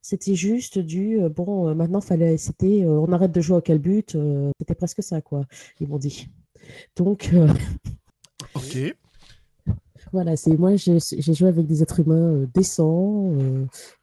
[0.00, 3.60] C'était juste du euh, bon, euh, maintenant fallait, c'était euh, on arrête de jouer au
[3.60, 4.16] calbut,
[4.58, 5.44] c'était presque ça quoi.
[5.80, 6.28] Ils m'ont dit.
[6.96, 7.30] Donc.
[8.54, 8.96] ok.
[10.12, 10.98] Voilà, c'est moi j'ai
[11.34, 13.32] joué avec des êtres humains décents.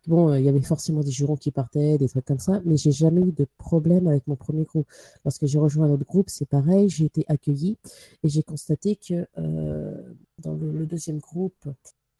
[0.06, 2.92] bon, il y avait forcément des jurons qui partaient, des trucs comme ça, mais j'ai
[2.92, 4.86] jamais eu de problème avec mon premier groupe.
[5.26, 7.78] Lorsque j'ai rejoint un autre groupe, c'est pareil, j'ai été accueillie
[8.24, 11.66] et j'ai constaté que dans le, deuxième groupe,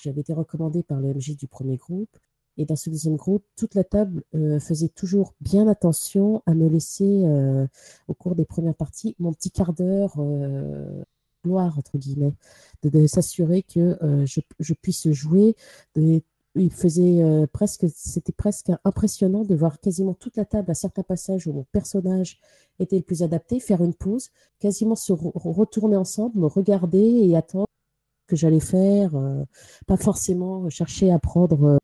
[0.04, 2.18] j'avais été recommandée par le MJ du premier groupe.
[2.58, 6.68] Et dans ce deuxième groupe, toute la table euh, faisait toujours bien attention à me
[6.68, 7.66] laisser, euh,
[8.08, 11.04] au cours des premières parties, mon petit quart d'heure euh,
[11.44, 12.34] gloire, entre guillemets,
[12.84, 15.56] de, s'assurer que je, je, puisse jouer.
[15.96, 21.48] il faisait presque, c'était presque impressionnant de voir quasiment toute la table à certains passages
[21.48, 22.40] où mon personnage
[22.80, 24.30] était le plus adapté, faire une pause,
[24.60, 27.68] quasiment se retourner ensemble, me regarder et attendre
[28.28, 29.44] que j'allais faire, euh,
[29.88, 31.78] pas forcément chercher à prendre euh,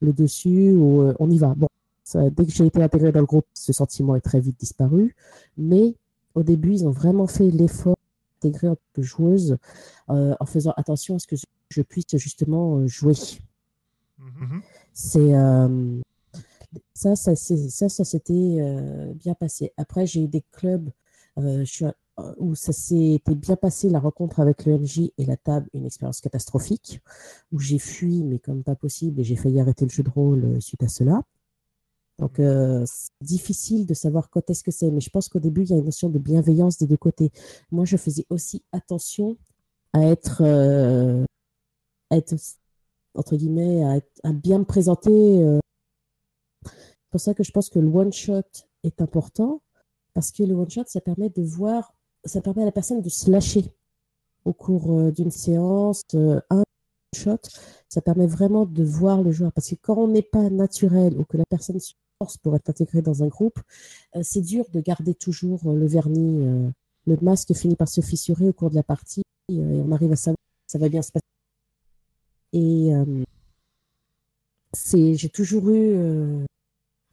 [0.00, 1.54] le dessus ou euh, on y va.
[1.54, 1.68] Bon,
[2.14, 5.14] dès que j'ai été intégré dans le groupe, ce sentiment est très vite disparu,
[5.56, 5.94] mais
[6.34, 7.96] au début, ils ont vraiment fait l'effort
[8.42, 9.56] d'intégrer en tant que joueuse
[10.08, 11.36] en faisant attention à ce que
[11.70, 13.14] je puisse justement jouer.
[14.20, 14.60] Mm-hmm.
[14.92, 15.32] C'est
[16.94, 19.72] ça, ça, ça, ça s'était bien passé.
[19.76, 20.90] Après, j'ai eu des clubs.
[21.38, 21.86] je suis
[22.38, 26.20] où ça s'était bien passé la rencontre avec le MJ et la table, une expérience
[26.20, 27.00] catastrophique,
[27.52, 30.44] où j'ai fui, mais comme pas possible, et j'ai failli arrêter le jeu de rôle
[30.44, 31.22] euh, suite à cela.
[32.18, 35.62] Donc, euh, c'est difficile de savoir quand est-ce que c'est, mais je pense qu'au début,
[35.64, 37.30] il y a une notion de bienveillance des deux côtés.
[37.70, 39.36] Moi, je faisais aussi attention
[39.92, 41.24] à être, euh,
[42.10, 42.34] être
[43.14, 45.58] entre guillemets, à, à bien me présenter.
[46.64, 48.42] C'est pour ça que je pense que le one-shot
[48.82, 49.60] est important,
[50.14, 51.95] parce que le one-shot, ça permet de voir
[52.26, 53.72] ça permet à la personne de se lâcher
[54.44, 56.62] au cours euh, d'une séance, euh, un
[57.14, 57.38] shot.
[57.88, 59.52] Ça permet vraiment de voir le joueur.
[59.52, 62.70] Parce que quand on n'est pas naturel ou que la personne se force pour être
[62.70, 63.58] intégrée dans un groupe,
[64.14, 66.72] euh, c'est dur de garder toujours le vernis.
[67.06, 70.16] le masque finit par se fissurer au cours de la partie et on arrive à
[70.16, 71.22] savoir que ça va bien se passer.
[72.52, 72.90] Et
[74.72, 76.45] c'est, j'ai toujours eu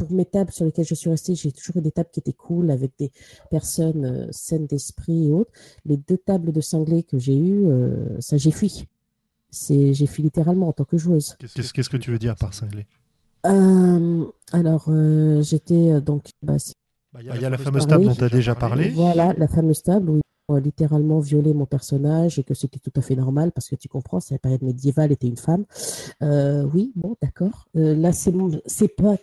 [0.04, 2.34] pour mes tables sur lesquelles je suis restée, j'ai toujours eu des tables qui étaient
[2.34, 3.12] cool avec des
[3.50, 5.52] personnes euh, saines d'esprit et autres.
[5.86, 8.88] Les deux tables de cinglés que j'ai eues, euh, ça j'ai fui.
[9.50, 11.36] C'est, j'ai fui littéralement en tant que joueuse.
[11.40, 12.86] Qu'est-ce, que tu veux dire par cinglé?
[13.46, 14.90] Euh, Alors,
[15.42, 16.30] j'étais donc.
[16.42, 16.56] Bah,
[17.14, 18.90] bah, il y a, la, fameuse table dont tu as déjà parlé.
[18.90, 22.92] Voilà, la fameuse table où ils ont littéralement violé mon personnage et que c'était tout
[22.96, 25.66] à fait normal parce que tu comprends, c'est la période médiévale, était une femme.
[26.22, 27.68] oui, bon, d'accord.
[27.76, 28.34] là, c'est,
[28.66, 29.18] c'est pas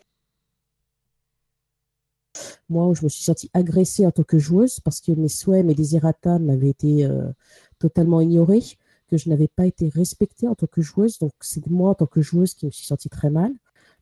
[2.69, 5.65] moi, où je me suis sentie agressée en tant que joueuse parce que mes souhaits,
[5.65, 7.31] mes désirata m'avaient été euh,
[7.79, 8.63] totalement ignorés,
[9.09, 11.19] que je n'avais pas été respectée en tant que joueuse.
[11.19, 13.53] Donc, c'est moi, en tant que joueuse, qui me suis sentie très mal.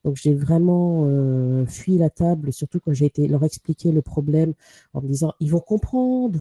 [0.04, 4.54] Donc, j'ai vraiment euh, fui la table, surtout quand j'ai été leur expliquer le problème
[4.94, 6.38] en me disant ils vont comprendre.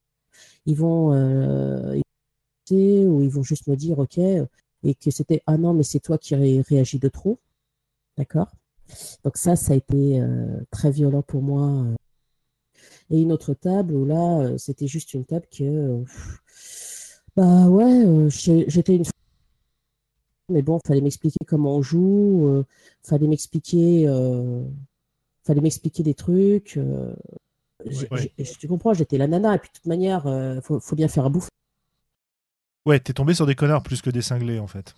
[0.66, 1.12] ils vont
[2.72, 6.18] ou ils vont juste me dire ok et que c'était ah non mais c'est toi
[6.18, 7.40] qui réagis de trop,
[8.18, 8.52] d'accord?
[9.24, 10.22] Donc ça, ça a été
[10.72, 11.86] très violent pour moi.
[13.10, 16.04] Et une autre table où là, c'était juste une table que
[17.36, 19.06] bah ouais, j'étais une
[20.50, 22.64] mais bon, fallait m'expliquer comment on joue, euh,
[23.04, 24.64] fallait m'expliquer, euh,
[25.44, 26.78] fallait m'expliquer des trucs.
[26.78, 27.14] Euh,
[28.60, 31.26] tu comprends, j'étais la nana et puis de toute manière, il faut, faut, bien faire
[31.26, 31.50] à bouffer.
[32.86, 34.96] Ouais, t'es tombé sur des connards plus que des cinglés en fait.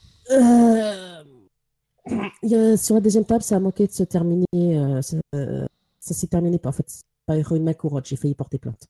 [2.77, 4.45] Sur la deuxième table, ça a manqué de se terminer.
[5.01, 7.01] ça, s'est terminé pas en fait.
[7.25, 8.87] Pas une ma couronne, j'ai failli porter plainte.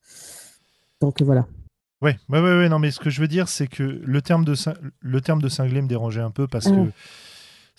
[1.02, 1.46] Donc voilà.
[2.02, 4.54] Ouais, ouais, ouais, non, mais ce que je veux dire, c'est que le terme de,
[5.02, 6.72] le terme de cinglé me dérangeait un peu parce ah.
[6.72, 6.92] que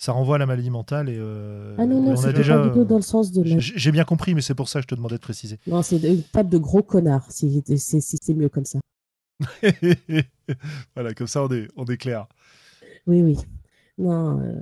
[0.01, 3.03] ça renvoie à la maladie mentale et euh, ah non, non, c'est déjà dans le
[3.03, 5.59] sens de j'ai bien compris mais c'est pour ça que je te demandais de préciser
[5.67, 8.79] non c'est une table de gros connards si, c'est mieux comme ça
[10.95, 12.25] voilà comme ça on est on est clair
[13.05, 13.37] oui oui
[13.99, 14.55] non euh,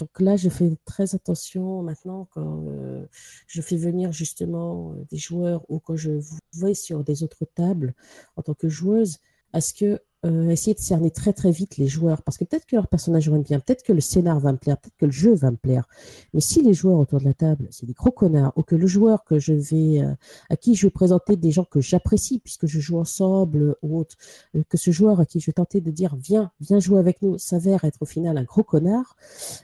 [0.00, 3.06] donc là, je fais très attention maintenant quand euh,
[3.46, 6.12] je fais venir justement euh, des joueurs ou quand je
[6.54, 7.94] vais sur des autres tables
[8.36, 9.18] en tant que joueuse,
[9.52, 12.66] à ce que euh, essayer de cerner très très vite les joueurs parce que peut-être
[12.66, 15.12] que leur personnage me bien, peut-être que le scénar va me plaire, peut-être que le
[15.12, 15.88] jeu va me plaire.
[16.34, 18.86] Mais si les joueurs autour de la table, c'est des gros connards ou que le
[18.86, 20.14] joueur que je vais euh,
[20.50, 24.16] à qui je vais présenter des gens que j'apprécie puisque je joue ensemble ou autre,
[24.56, 27.22] euh, que ce joueur à qui je vais tenter de dire viens, viens jouer avec
[27.22, 29.16] nous s'avère être au final un gros connard,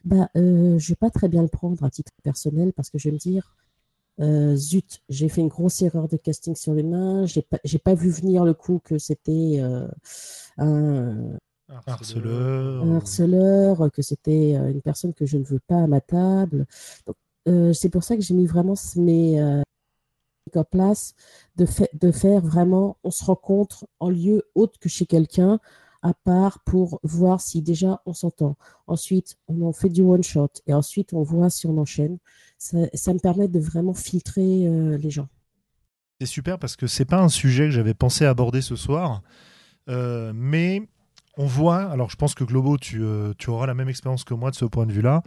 [0.06, 3.12] bah je vais pas très bien le prendre à titre personnel parce que je vais
[3.12, 3.54] me dire
[4.56, 7.26] zut, j'ai fait une grosse erreur de casting sur les mains.
[7.26, 9.60] J'ai pas, pas vu venir le coup que c'était
[10.58, 11.38] un,
[11.86, 12.84] harceleur.
[12.84, 16.66] un harceleur, que c'était euh, une personne que je ne veux pas à ma table.
[17.72, 19.62] c'est pour ça que j'ai mis vraiment mes
[20.54, 21.14] en place
[21.56, 25.58] de, de faire vraiment, on se rencontre en lieu autre que chez quelqu'un
[26.02, 28.56] à part pour voir si déjà on s'entend.
[28.86, 32.18] Ensuite, on en fait du one shot et ensuite on voit si on enchaîne.
[32.58, 32.78] Ça,
[33.12, 35.28] me permet de vraiment filtrer euh, les gens.
[36.20, 39.22] C'est super parce que c'est pas un sujet que j'avais pensé aborder ce soir,
[39.88, 40.82] euh, mais
[41.36, 41.84] on voit.
[41.84, 44.56] Alors, je pense que Globo, tu, euh, tu auras la même expérience que moi de
[44.56, 45.22] ce point de vue-là.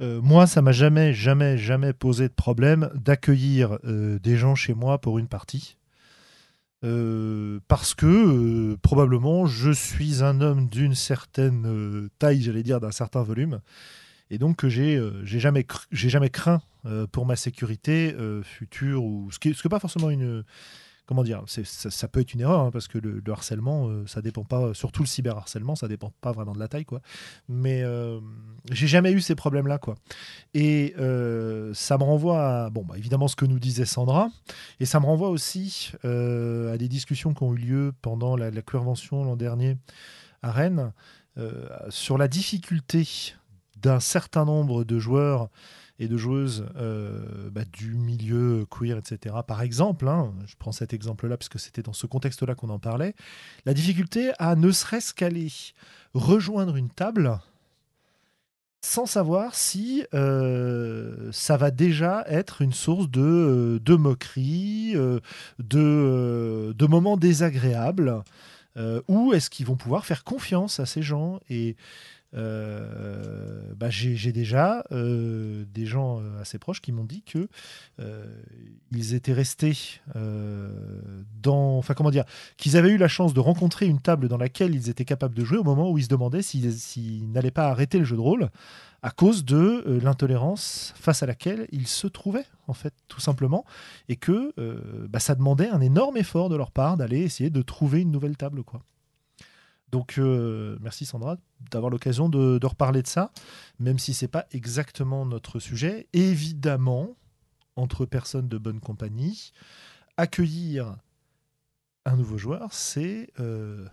[0.00, 5.18] moi, ça m'a jamais, jamais, jamais posé de problème d'accueillir des gens chez moi pour
[5.18, 5.76] une partie.
[6.84, 12.80] Euh, parce que euh, probablement je suis un homme d'une certaine euh, taille, j'allais dire,
[12.80, 13.60] d'un certain volume,
[14.30, 16.60] et donc j'ai jamais jamais craint
[17.12, 20.44] pour ma sécurité future ou ce qui, ce pas forcément une
[21.06, 24.42] comment dire, ça, peut être une erreur, hein, parce que le, harcèlement, euh, ça dépend
[24.42, 27.00] pas, surtout le cyberharcèlement, ça dépend pas vraiment de la taille, quoi.
[27.48, 28.18] Mais euh,
[28.70, 29.94] j'ai jamais eu ces problèmes-là, quoi.
[30.52, 34.30] Et euh, ça me renvoie à, bon, bah, évidemment, ce que nous disait Sandra,
[34.80, 38.62] et ça me renvoie aussi à des discussions qui ont eu lieu pendant la, la
[38.62, 39.76] convention l'an dernier
[40.42, 40.92] à Rennes,
[41.90, 43.06] sur la difficulté
[43.76, 45.50] d'un certain nombre de joueurs
[45.98, 49.34] et de joueuses euh, bah, du milieu queer, etc.
[49.46, 52.78] Par exemple, hein, je prends cet exemple-là parce que c'était dans ce contexte-là qu'on en
[52.78, 53.14] parlait,
[53.64, 55.48] la difficulté à ne serait-ce qu'aller
[56.14, 57.38] rejoindre une table
[58.82, 64.94] sans savoir si euh, ça va déjà être une source de, euh, de moquerie,
[65.58, 68.22] de, de moments désagréables,
[69.08, 71.40] ou est-ce qu'ils vont pouvoir faire confiance à ces gens?
[71.48, 71.76] Et
[72.34, 77.48] euh, bah, j'ai déjà euh, des gens euh, assez proches qui m'ont dit que
[78.92, 82.24] ils étaient restés dans, enfin comment dire,
[82.56, 85.44] qu'ils avaient eu la chance de rencontrer une table dans laquelle ils étaient capables de
[85.44, 88.50] jouer au moment où ils se demandaient s'ils n'allaient pas arrêter le jeu de rôle
[89.02, 93.64] à cause de l'intolérance face à laquelle ils se trouvaient, en fait, tout simplement,
[94.08, 94.52] et que
[95.08, 98.36] bah, ça demandait un énorme effort de leur part d'aller essayer de trouver une nouvelle
[98.36, 98.82] table, quoi.
[99.92, 101.36] Donc euh, merci Sandra
[101.70, 103.30] d'avoir l'occasion de, reparler de ça,
[103.78, 106.08] même si c'est pas exactement notre sujet.
[106.12, 107.16] Évidemment,
[107.76, 109.52] entre personnes de bonne compagnie,
[110.16, 110.96] accueillir
[112.04, 113.86] un nouveau joueur, c'est euh,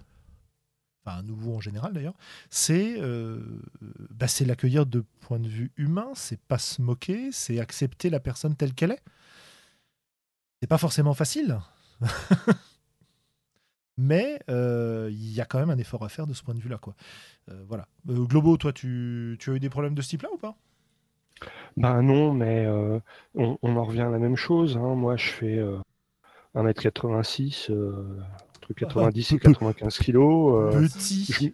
[1.06, 2.18] enfin un nouveau en général d'ailleurs,
[2.50, 3.62] c'est euh,
[4.10, 8.20] bah, c'est l'accueillir de point de vue humain, c'est pas se moquer, c'est accepter la
[8.20, 9.04] personne telle qu'elle est.
[10.60, 11.60] C'est pas forcément facile.
[13.98, 16.60] mais euh, il y a quand même un effort à faire de ce point de
[16.60, 16.78] vue-là.
[16.78, 16.96] Quoi.
[17.50, 17.88] Euh, voilà.
[18.10, 20.56] Euh, Globo, toi, tu, tu, as eu des problèmes de ce type-là ou pas?
[21.76, 22.68] Ben non, mais
[23.36, 24.78] on, en revient à la même chose.
[24.78, 24.96] Hein.
[24.96, 25.60] Moi, je fais
[26.56, 30.14] 1m86, entre 90 et 95 kg.
[30.72, 31.54] Petit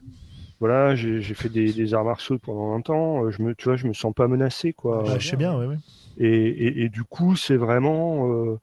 [0.59, 3.31] voilà, j'ai fait des, des, arts martiaux pendant longtemps.
[3.31, 5.03] Je me, tu vois, je me sens pas menacé, quoi.
[5.03, 5.75] Bah, je sais bien, oui, oui.
[6.17, 8.59] Et, et, et, du coup, c'est vraiment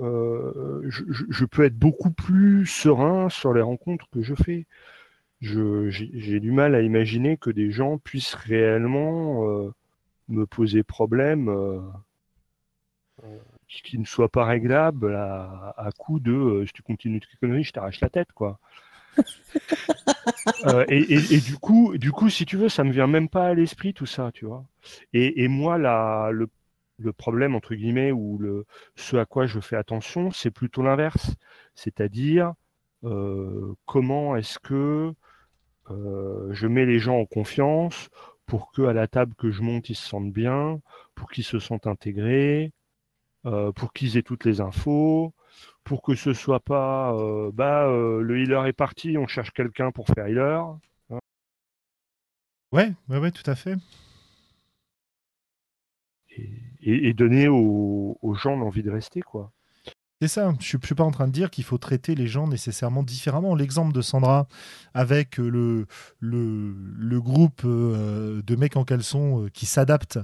[0.00, 4.66] je, peux être beaucoup plus serein sur les rencontres que je fais.
[5.40, 9.72] J'ai du mal à imaginer que des gens puissent réellement
[10.28, 11.50] me poser problème
[13.82, 18.00] qui ne soient pas réglables à, coup de si tu continues tes conneries, je t'arrache
[18.00, 18.58] la tête, quoi.
[20.88, 23.94] et, du coup, du coup, si tu veux, ça me vient même pas à l'esprit
[23.94, 24.64] tout ça, tu vois.
[25.12, 26.48] Et, moi, la, le
[26.98, 28.66] le problème, entre guillemets, ou le,
[28.96, 31.34] ce à quoi je fais attention, c'est plutôt l'inverse.
[31.74, 32.54] C'est-à-dire,
[33.04, 35.12] euh, comment est-ce que
[35.90, 38.08] euh, je mets les gens en confiance
[38.46, 40.80] pour qu'à la table que je monte, ils se sentent bien,
[41.14, 42.72] pour qu'ils se sentent intégrés,
[43.46, 45.34] euh, pour qu'ils aient toutes les infos,
[45.84, 47.14] pour que ce soit pas
[47.52, 50.62] bah le healer est parti, on cherche quelqu'un pour faire healer.
[52.72, 53.76] Ouais, ouais, ouais, tout à fait
[56.36, 56.73] et,
[57.14, 59.52] donner aux, gens l'envie de rester, quoi.
[60.20, 62.46] C'est ça, je ne suis pas en train de dire qu'il faut traiter les gens
[62.46, 63.54] nécessairement différemment.
[63.54, 64.46] L'exemple de Sandra
[64.94, 65.86] avec le,
[66.20, 70.18] le, le groupe euh, de mecs en caleçon euh, qui s'adapte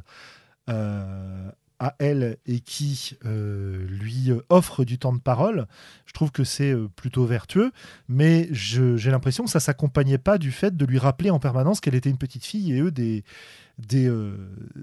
[0.71, 1.51] euh,
[1.81, 5.67] à elle et qui lui offre du temps de parole,
[6.07, 7.73] je trouve que c'est plutôt vertueux,
[8.07, 11.95] mais j'ai l'impression que ça s'accompagnait pas du fait de lui rappeler en permanence qu'elle
[11.95, 13.25] était une petite fille et eux des,
[13.79, 14.11] des,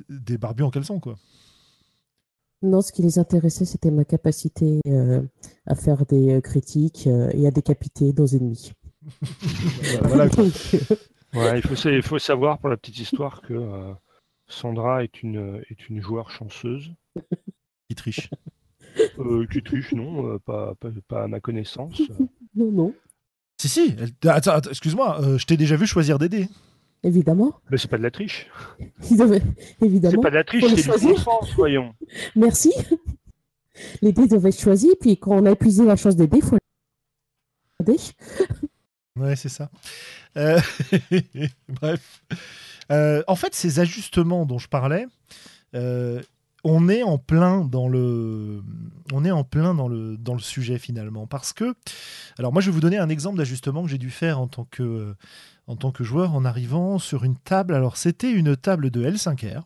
[0.10, 1.18] des barbus en caleçon, quoi.
[2.64, 5.22] Non, ce qui les intéressait, c'était ma capacité euh,
[5.68, 8.72] à faire des euh, critiques euh, et à décapiter nos ennemis.
[11.34, 13.94] il, faut, il faut savoir pour la petite histoire que
[14.48, 16.92] Sandra est une, est une joueur chanceuse.
[17.90, 18.30] Qui triche.
[19.50, 20.74] qui triche, non, pas,
[21.08, 22.02] pas, à ma connaissance.
[22.56, 22.94] non, non.
[23.62, 23.96] Si, si.
[24.26, 26.50] Attends, excuse-moi, je t'ai déjà vu choisir des dés
[27.04, 27.60] évidemment.
[27.70, 28.48] Mais c'est pas de la triche.
[29.82, 30.16] Évidemment.
[30.16, 31.94] C'est pas de la triche, c'est du bon sens, voyons.
[32.36, 32.74] Merci.
[34.02, 36.44] Les dés doivent être choisis, puis quand on a épuisé la chance des dés, il
[36.44, 36.58] faut
[37.86, 37.98] les
[39.16, 39.70] Ouais, c'est ça.
[40.38, 40.60] Euh,
[41.68, 42.24] bref.
[42.92, 45.08] Euh, en fait, ces ajustements dont je parlais,
[45.74, 46.22] euh,
[46.64, 48.62] on est en plein dans le,
[49.12, 51.26] on est en plein dans le, dans le sujet finalement.
[51.26, 51.74] Parce que,
[52.38, 54.66] alors moi, je vais vous donner un exemple d'ajustement que j'ai dû faire en tant
[54.66, 55.16] que
[55.68, 57.76] en tant que joueur en arrivant sur une table.
[57.76, 59.64] Alors c'était une table de L5R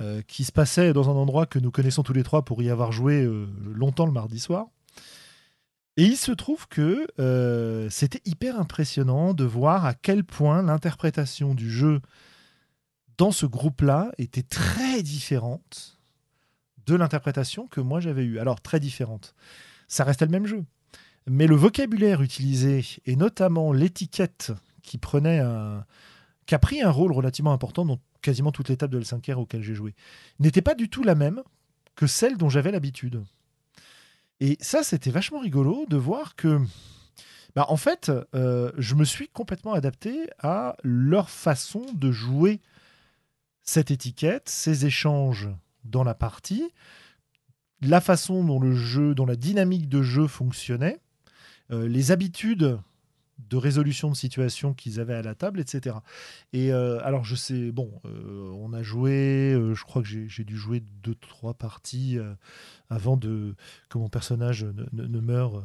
[0.00, 2.70] euh, qui se passait dans un endroit que nous connaissons tous les trois pour y
[2.70, 4.66] avoir joué euh, longtemps le mardi soir.
[5.96, 11.54] Et il se trouve que euh, c'était hyper impressionnant de voir à quel point l'interprétation
[11.54, 12.02] du jeu
[13.16, 15.98] dans ce groupe-là était très différente
[16.84, 18.38] de l'interprétation que moi j'avais eue.
[18.38, 19.34] Alors très différente.
[19.88, 20.64] Ça restait le même jeu.
[21.26, 24.52] Mais le vocabulaire utilisé, et notamment l'étiquette
[24.86, 25.84] qui prenait un,
[26.46, 29.62] qui a pris un rôle relativement important dans quasiment toutes les tables de L5R auxquelles
[29.62, 29.94] j'ai joué,
[30.38, 31.42] n'était pas du tout la même
[31.94, 33.22] que celle dont j'avais l'habitude.
[34.40, 36.60] Et ça, c'était vachement rigolo de voir que,
[37.54, 42.60] bah, en fait, euh, je me suis complètement adapté à leur façon de jouer
[43.62, 45.48] cette étiquette, ces échanges
[45.84, 46.70] dans la partie,
[47.80, 50.98] la façon dont le jeu, dont la dynamique de jeu fonctionnait,
[51.70, 52.78] euh, les habitudes
[53.38, 55.96] de résolution de situation qu'ils avaient à la table, etc.
[56.52, 60.44] Et euh, alors, je sais, bon, euh, on a joué, euh, je crois que j'ai
[60.44, 62.18] dû jouer deux, trois parties
[62.88, 63.54] avant de
[63.88, 65.64] que mon personnage ne, meure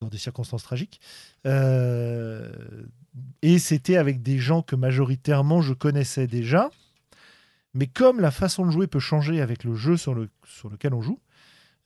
[0.00, 1.00] dans des circonstances tragiques.
[1.44, 1.50] et
[3.58, 6.70] c'était avec des gens que majoritairement je connaissais déjà.
[7.74, 10.94] Mais comme la façon de jouer peut changer avec le jeu sur, le, sur lequel
[10.94, 11.18] on joue,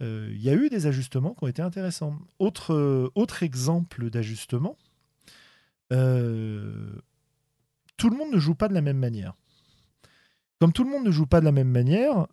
[0.01, 2.17] il y a eu des ajustements qui ont été intéressants.
[2.39, 4.77] Autre, euh, autre exemple d'ajustement,
[5.93, 6.93] euh,
[7.97, 9.35] tout le monde ne joue pas de la même manière.
[10.61, 12.27] Comme tout le monde ne joue pas de la même manière,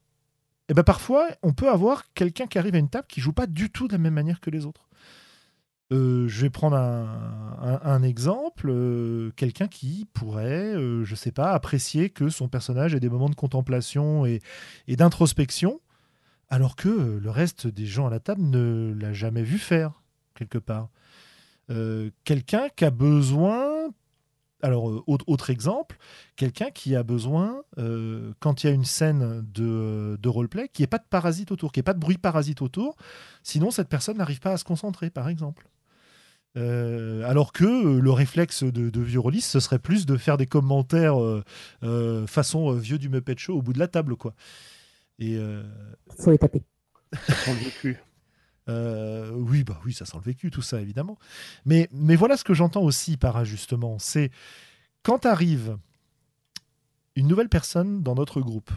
[0.67, 3.33] et eh ben parfois on peut avoir quelqu'un qui arrive à une table qui joue
[3.33, 4.89] pas du tout de la même manière que les autres.
[5.91, 8.73] je vais prendre un, exemple,
[9.35, 14.25] quelqu'un qui pourrait, je sais pas, apprécier que son personnage ait des moments de contemplation
[14.25, 14.41] et
[14.87, 15.79] d'introspection,
[16.55, 19.91] alors que euh, le reste des gens à la table ne l'a jamais vu faire,
[20.35, 20.87] quelque part.
[21.69, 23.89] Euh, quelqu'un qui a besoin,
[24.61, 25.97] alors euh, autre, exemple,
[26.37, 27.61] quelqu'un qui a besoin,
[28.39, 31.51] quand il y a une scène de, de roleplay, qu'il n'y ait pas de parasite
[31.51, 32.95] autour, qu'il n'y ait pas de bruit parasite autour,
[33.43, 35.67] sinon cette personne n'arrive pas à se concentrer, par exemple.
[36.55, 41.17] alors que le réflexe de, de vieux rôlistes, ce serait plus de faire des commentaires
[42.27, 44.33] façon vieux du Muppet Show au bout de la table, quoi.
[45.19, 45.63] Et euh...
[46.19, 46.63] faut les taper.
[47.13, 47.97] Ça le vécu.
[48.67, 51.19] Euh, oui, bah oui, ça sent le vécu, tout ça évidemment.
[51.65, 54.31] Mais, mais voilà ce que j'entends aussi par ajustement, c'est
[55.03, 55.77] quand arrive
[57.15, 58.71] une nouvelle personne dans notre groupe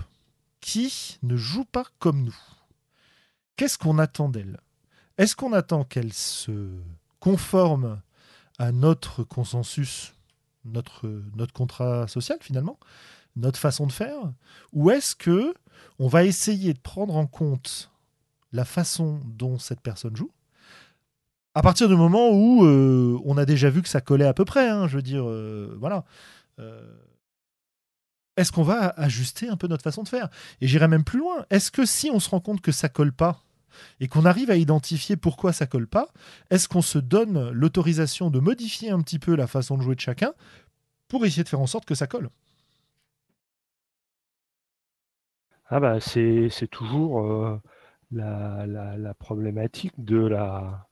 [0.61, 2.37] qui ne joue pas comme nous,
[3.57, 4.61] qu'est-ce qu'on attend d'elle?
[5.17, 6.71] Est-ce qu'on attend qu'elle se
[7.19, 8.01] conforme
[8.59, 10.15] à notre consensus,
[10.65, 12.79] notre, notre contrat social finalement,
[13.39, 14.33] notre façon de faire
[14.73, 15.55] Ou est-ce que
[15.99, 17.91] on va essayer de prendre en compte
[18.53, 20.31] la façon dont cette personne joue
[21.59, 24.45] à partir du moment où euh, on a déjà vu que ça collait à peu
[24.45, 26.05] près, hein, je veux dire, euh, voilà.
[26.61, 26.81] Euh,
[28.37, 30.29] est-ce qu'on va ajuster un peu notre façon de faire?
[30.61, 31.45] Et j'irai même plus loin.
[31.51, 33.43] Est-ce que si on se rend compte que ça colle pas
[33.99, 36.07] et qu'on arrive à identifier pourquoi ça colle pas,
[36.51, 40.01] est-ce qu'on se donne l'autorisation de modifier un petit peu la façon de jouer de
[40.01, 40.35] chacun
[41.09, 42.31] pour essayer de faire en sorte que ça colle?
[45.71, 47.61] Ah bah c'est toujours
[48.11, 50.89] la, la, problématique de la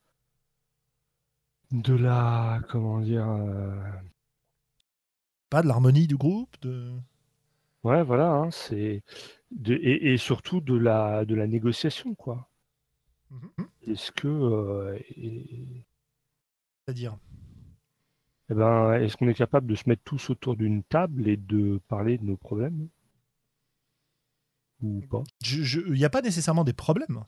[1.72, 3.26] de la comment dire
[5.48, 6.92] pas de l'harmonie du groupe de
[7.84, 9.02] Ouais, voilà, hein, c'est
[9.68, 12.48] et, surtout de la de la négociation, quoi.
[13.30, 13.46] Mmh
[13.86, 14.98] est-ce que euh,
[16.84, 17.16] c'est-à-dire?
[18.50, 21.80] Eh ben, est-ce qu'on est capable de se mettre tous autour d'une table et de
[21.88, 22.88] parler de nos problèmes?
[24.82, 27.24] Ou pas Il n'y a pas nécessairement des problèmes.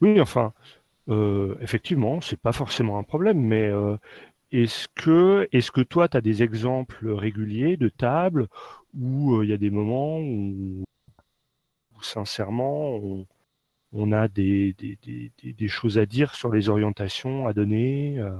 [0.00, 0.52] Oui, enfin,
[1.08, 3.96] euh, effectivement, c'est pas forcément un problème, mais euh,
[4.52, 8.48] est-ce que, est-ce que toi, tu as des exemples réguliers de tables
[8.98, 10.84] où euh, il y a des moments où,
[12.02, 13.00] sincèrement,
[13.92, 18.36] on, a des, des, choses à dire sur les orientations à donner euh?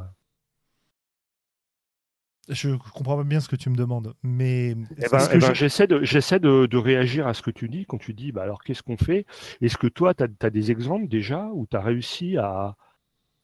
[2.49, 5.87] Je comprends pas bien ce que tu me demandes, mais eh ben, eh ben, j'essaie
[5.87, 8.83] de, j'essaie de, réagir à ce que tu dis quand tu dis bah alors qu'est-ce
[8.83, 9.27] qu'on fait?
[9.61, 12.77] Est-ce que toi, tu as, des exemples déjà où tu as réussi à,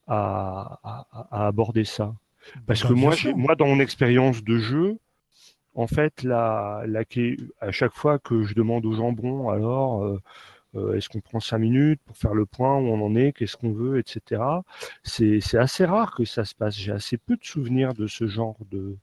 [0.07, 2.13] à, aborder ça?
[2.65, 4.97] Parce bah, que moi, moi, dans mon expérience de jeu,
[5.75, 7.03] en fait, la, la,
[7.59, 10.21] à chaque fois que je demande au jambon, alors, euh,
[10.75, 13.57] euh, est-ce qu'on prend cinq minutes pour faire le point où on en est, qu'est-ce
[13.57, 14.41] qu'on veut, etc.
[15.03, 16.75] C'est assez rare que ça se passe.
[16.75, 18.97] J'ai assez peu de souvenirs de ce genre de.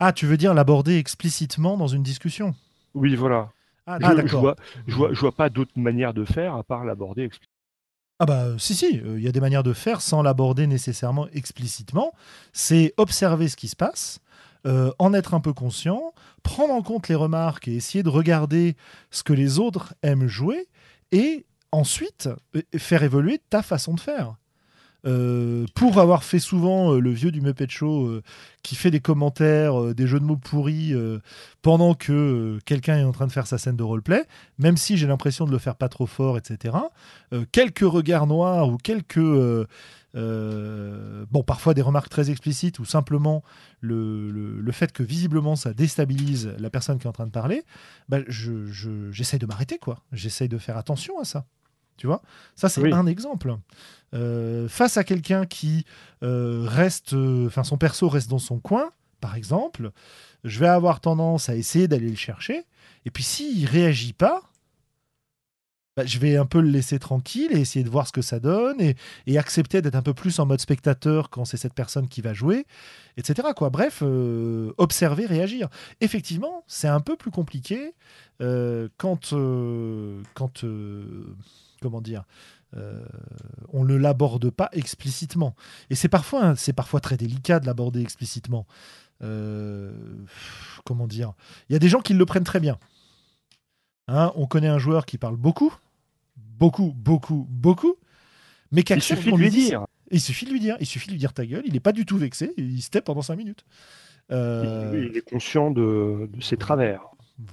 [0.00, 2.54] Ah, tu veux dire l'aborder explicitement dans une discussion?
[2.94, 3.50] Oui, voilà.
[3.86, 4.54] Ah, je, je, vois,
[4.86, 7.54] je, vois, je vois pas d'autre manière de faire à part l'aborder explicitement.
[8.20, 11.28] Ah bah si si, euh, il y a des manières de faire sans l'aborder nécessairement
[11.32, 12.12] explicitement.
[12.52, 14.18] C'est observer ce qui se passe,
[14.66, 18.74] euh, en être un peu conscient, prendre en compte les remarques et essayer de regarder
[19.12, 20.66] ce que les autres aiment jouer,
[21.12, 24.36] et ensuite euh, faire évoluer ta façon de faire.
[25.08, 28.20] Euh, pour avoir fait souvent le vieux du Muppet Show
[28.62, 30.94] qui fait des commentaires, des jeux de mots pourris
[31.62, 34.24] pendant que quelqu'un est en train de faire sa scène de roleplay,
[34.58, 36.76] même si j'ai l'impression de le faire pas trop fort, etc.
[37.52, 39.18] quelques regards noirs ou quelques
[40.14, 43.42] euh, bon, parfois des remarques très explicites ou simplement
[43.80, 47.64] le, fait que visiblement ça déstabilise la personne qui est en train de parler,
[48.08, 50.02] bah, j'essaye de m'arrêter, quoi.
[50.12, 51.46] J'essaye de faire attention à ça.
[51.98, 52.22] Tu vois
[52.56, 53.56] Ça, c'est un exemple.
[54.14, 55.84] Euh, face à quelqu'un qui
[56.22, 58.90] euh, reste, enfin, son perso reste dans son coin,
[59.20, 59.90] par exemple,
[60.44, 62.64] je vais avoir tendance à essayer d'aller le chercher.
[63.04, 64.42] Et puis, s'il réagit pas,
[65.98, 68.38] bah, je vais un peu le laisser tranquille et essayer de voir ce que ça
[68.38, 72.20] donne et, accepter d'être un peu plus en mode spectateur quand c'est cette personne qui
[72.20, 72.66] va jouer,
[73.16, 73.48] etc.
[73.56, 73.68] Quoi.
[73.70, 75.68] Bref, euh, observer, réagir.
[76.00, 77.94] Effectivement, c'est un peu plus compliqué
[78.40, 80.64] euh, quand, euh, quand
[81.80, 82.24] comment dire,
[83.72, 85.54] on ne l'aborde pas explicitement.
[85.90, 88.66] Et c'est parfois, c'est parfois très délicat de l'aborder explicitement.
[89.20, 91.32] comment dire
[91.68, 92.78] Il y a des gens qui le prennent très bien.
[94.08, 95.72] Hein, on connaît un joueur qui parle beaucoup,
[96.36, 97.96] beaucoup, beaucoup, beaucoup,
[98.72, 99.84] mais Il suffit de lui dire.
[100.10, 100.76] Il suffit de lui dire.
[100.80, 101.62] Il suffit de lui dire ta gueule.
[101.66, 102.52] Il n'est pas du tout vexé.
[102.56, 103.64] Il se tait pendant 5 minutes.
[104.30, 107.02] Euh, il est conscient de, ses travers.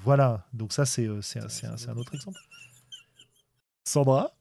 [0.03, 0.45] Voilà.
[0.53, 2.39] Donc ça, c'est euh, un, un, autre exemple.
[3.86, 4.31] Sandra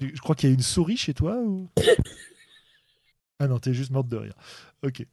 [0.00, 1.68] je, crois qu'il y a une souris chez toi ou...
[3.40, 4.34] Ah non, t'es juste morte de rire.
[4.84, 5.04] Ok.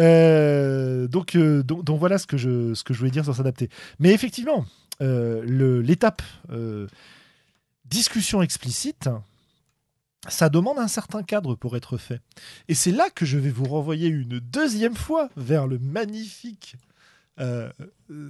[0.00, 3.70] Euh, donc, donc, donc, voilà ce que, je, ce que je voulais dire sur s'adapter.
[4.00, 4.66] Mais effectivement,
[5.00, 6.88] euh, l'étape euh,
[7.84, 9.08] discussion explicite,
[10.28, 12.20] ça demande un certain cadre pour être fait.
[12.68, 16.76] Et c'est là que je vais vous renvoyer une deuxième fois vers le magnifique
[17.38, 17.70] euh,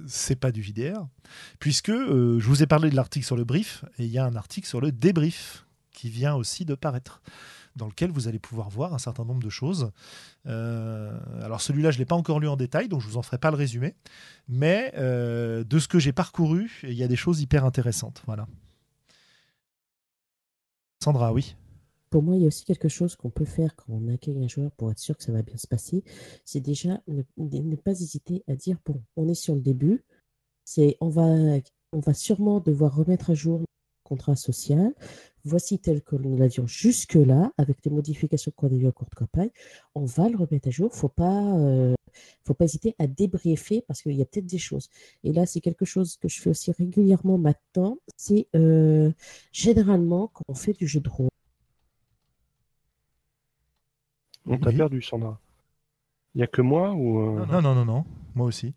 [0.07, 1.07] c'est pas du VDR,
[1.59, 4.35] puisque je vous ai parlé de l'article sur le brief, et il y a un
[4.35, 7.21] article sur le débrief qui vient aussi de paraître
[7.77, 9.91] dans lequel vous allez pouvoir voir un certain nombre de choses.
[10.47, 13.17] Euh, alors celui-là, je ne l'ai pas encore lu en détail, donc je ne vous
[13.17, 13.95] en ferai pas le résumé.
[14.49, 18.23] Mais euh, de ce que j'ai parcouru, il y a des choses hyper intéressantes.
[18.25, 18.47] Voilà.
[21.03, 21.55] Sandra, oui.
[22.09, 24.47] Pour moi, il y a aussi quelque chose qu'on peut faire quand on accueille un
[24.47, 26.03] joueur pour être sûr que ça va bien se passer.
[26.45, 30.03] C'est déjà ne, pas hésiter à dire bon, on est sur le début.
[30.63, 31.59] C'est on va
[31.93, 33.67] on va sûrement devoir remettre à jour notre
[34.03, 34.93] contrat social.
[35.43, 39.15] Voici tel que nous l'avions jusque-là, avec les modifications qu'on a eues en cours de
[39.15, 39.49] campagne.
[39.95, 40.93] On va le remettre à jour.
[40.93, 41.95] Faut pas, euh,
[42.43, 44.89] faut pas hésiter à débriefer parce qu'il y a peut-être des choses.
[45.23, 47.97] Et là, c'est quelque chose que je fais aussi régulièrement maintenant.
[48.17, 49.11] C'est euh,
[49.51, 51.29] généralement quand on fait du jeu de rôle.
[54.47, 54.77] On t'a Oui.
[54.77, 55.39] perdu, Sandra.
[56.33, 58.73] Il n'y a que moi ou euh, Non, non, non, non, moi aussi.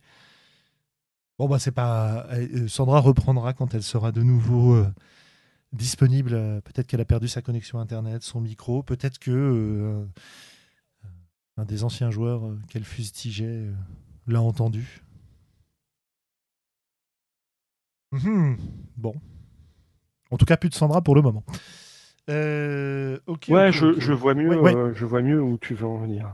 [1.38, 2.26] Bon, bah, c'est pas.
[2.32, 4.86] euh, Sandra reprendra quand elle sera de nouveau euh,
[5.72, 6.32] disponible.
[6.64, 8.82] Peut-être qu'elle a perdu sa connexion Internet, son micro.
[8.82, 10.04] Peut-être que euh,
[11.56, 13.72] un des anciens joueurs euh, qu'elle fustigeait euh,
[14.26, 15.02] l'a entendu.
[18.12, 18.56] Mhm,
[18.96, 19.14] Bon.
[20.30, 21.44] En tout cas, plus de Sandra pour le moment.
[22.30, 23.46] Euh, ok.
[23.48, 24.74] Ouais, je, vois mieux, Ouais, ouais.
[24.76, 26.32] euh, je vois mieux où tu veux en venir.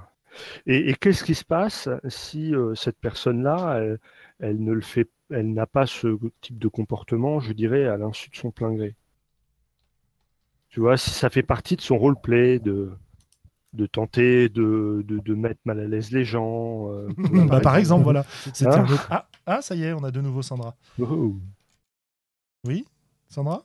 [0.67, 3.99] Et, et qu'est-ce qui se passe si euh, cette personne-là, elle,
[4.39, 8.29] elle ne le fait, elle n'a pas ce type de comportement, je dirais, à l'insu
[8.31, 8.95] de son plein gré?
[10.69, 12.91] Tu vois, si ça fait partie de son roleplay, de,
[13.73, 16.91] de tenter de, de, de mettre mal à l'aise les gens.
[16.93, 17.09] euh,
[17.49, 18.27] Bah, par exemple, voilà.
[18.65, 18.83] Ah.
[18.83, 20.77] autre- Ah, ah, ça y est, on a de nouveau Sandra.
[21.01, 21.35] Oh.
[22.67, 22.85] Oui
[23.29, 23.65] Sandra?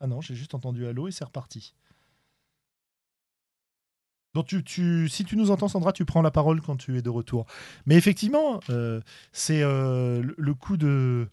[0.00, 1.74] Ah non, j'ai juste entendu allô et c'est reparti.
[4.34, 7.02] Donc tu, tu- si tu nous entends Sandra, tu prends la parole quand tu es
[7.02, 7.46] de retour.
[7.86, 9.00] Mais effectivement, euh,
[9.32, 11.28] c'est euh, le- coup de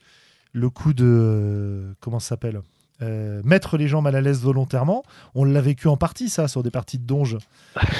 [0.53, 2.61] le coup de comment ça s'appelle?
[3.03, 5.03] Euh, mettre les gens mal à l'aise volontairement.
[5.35, 7.37] On l'a vécu en partie ça sur des parties de donge.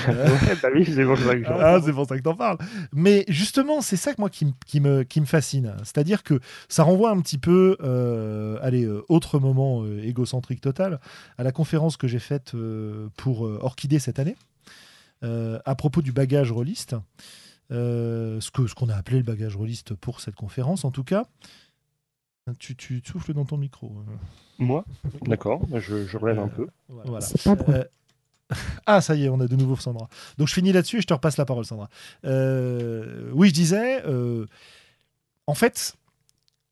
[0.10, 2.36] Euh, Ouais, bah oui, c'est pour ça que j'en ah, c'est pour ça que t'en
[2.36, 2.58] parles.
[2.94, 5.76] Mais justement, c'est ça que moi qui, qui me, qui me fascine.
[5.84, 6.40] C'est-à-dire que
[6.70, 11.00] ça renvoie un petit peu, euh, allez, autre moment égocentrique total,
[11.38, 12.54] à la conférence que j'ai faite
[13.18, 14.36] pour Orchidée cette année,
[15.22, 16.96] à propos du bagage rôliste.
[17.70, 21.26] Ce que ce qu'on a appelé le bagage rôliste pour cette conférence, en tout cas.
[22.60, 23.88] Tu, tu souffles dans ton micro.
[24.08, 24.12] euh.
[24.60, 24.86] Moi?
[25.26, 26.68] D'accord, bah, je, je relève un Euh, peu.
[26.90, 27.20] Voilà.
[27.70, 27.84] Euh,
[28.86, 30.08] Ah, ça y est, on a de nouveau Sandra.
[30.38, 31.90] Donc je finis là-dessus et je te repasse la parole, Sandra.
[32.26, 34.46] Euh, oui, je disais, euh,
[35.48, 35.96] en fait,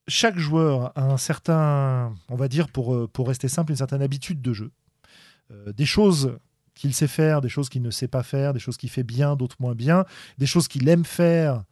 [0.07, 4.41] chaque joueur a un certain, on va dire, pour, pour rester simple, une certaine habitude
[4.41, 4.71] de jeu.
[5.51, 6.37] Euh, des choses
[6.75, 9.35] qu'il sait faire, des choses qu'il ne sait pas faire, des choses qu'il fait bien,
[9.35, 10.05] d'autres moins bien,
[10.37, 11.63] des choses qu'il aime faire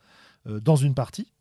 [0.47, 1.31] euh, dans une partie.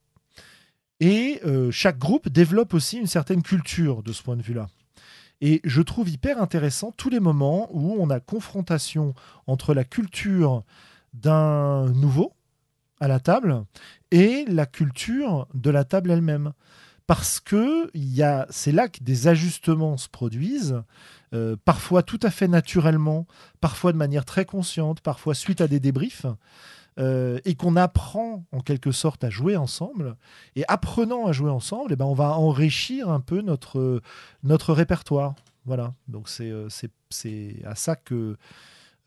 [1.02, 4.68] Et euh, chaque groupe développe aussi une certaine culture de ce point de vue-là.
[5.40, 9.12] Et je trouve hyper intéressant tous les moments où on a confrontation
[9.48, 10.62] entre la culture
[11.12, 12.34] d'un nouveau
[13.00, 13.64] à la table
[14.12, 16.52] et la culture de la table elle-même.
[17.08, 17.90] Parce que
[18.50, 20.84] c'est là que des ajustements se produisent,
[21.34, 23.26] euh, parfois tout à fait naturellement,
[23.60, 26.26] parfois de manière très consciente, parfois suite à des débriefs,
[26.98, 30.16] euh, et qu'on apprend en quelque sorte à jouer ensemble.
[30.56, 33.92] Et apprenant à jouer ensemble, eh ben, on va enrichir un peu notre,
[34.72, 35.34] répertoire.
[35.64, 38.36] Voilà, donc c'est euh, c'est- c'est à ça que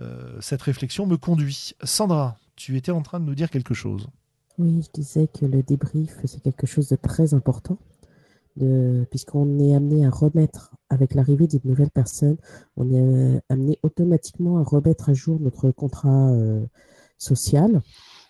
[0.01, 1.73] euh, cette réflexion me conduit.
[1.83, 4.07] Sandra, tu étais en train de nous dire quelque chose.
[4.57, 7.77] Oui, je disais que le débrief, c'est quelque chose de très important,
[9.11, 12.37] puisqu'on est amené à remettre, avec l'arrivée d'une nouvelle personne,
[12.77, 16.31] on est amené automatiquement à remettre à jour notre contrat
[17.17, 17.81] social.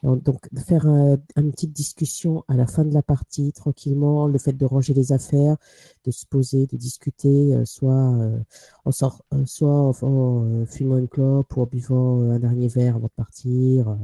[0.04, 4.38] Alors, Donc, faire un- une petite discussion à la fin de la partie, tranquillement, le
[4.38, 5.58] fait de ranger les affaires,
[6.06, 8.40] de se poser, de discuter, euh, soit, euh,
[8.86, 12.68] en sort, euh, soit en, euh, fumant une clope ou en buvant euh, un dernier
[12.68, 13.90] verre avant de partir.
[13.90, 13.96] euh,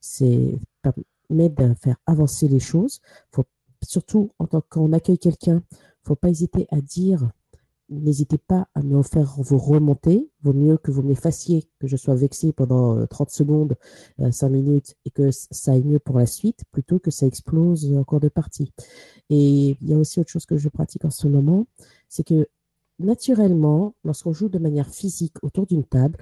[0.00, 3.00] c'est permet de faire avancer les choses.
[3.32, 3.44] Faut,
[3.82, 5.62] surtout en tant qu'on accueille quelqu'un,
[6.04, 7.30] faut pas hésiter à dire
[7.90, 10.30] N'hésitez pas à me faire vous remonter.
[10.42, 13.74] Vaut mieux que vous m'effaciez, que je sois vexé pendant euh, 30 secondes,
[14.20, 17.92] euh, 5 minutes, et que ça aille mieux pour la suite, plutôt que ça explose
[17.96, 18.72] en cours de partie.
[19.28, 21.66] Et il y a aussi autre chose que je pratique en ce moment,
[22.08, 22.46] c'est que
[23.00, 26.16] naturellement, lorsqu'on joue de manière physique autour d'une table,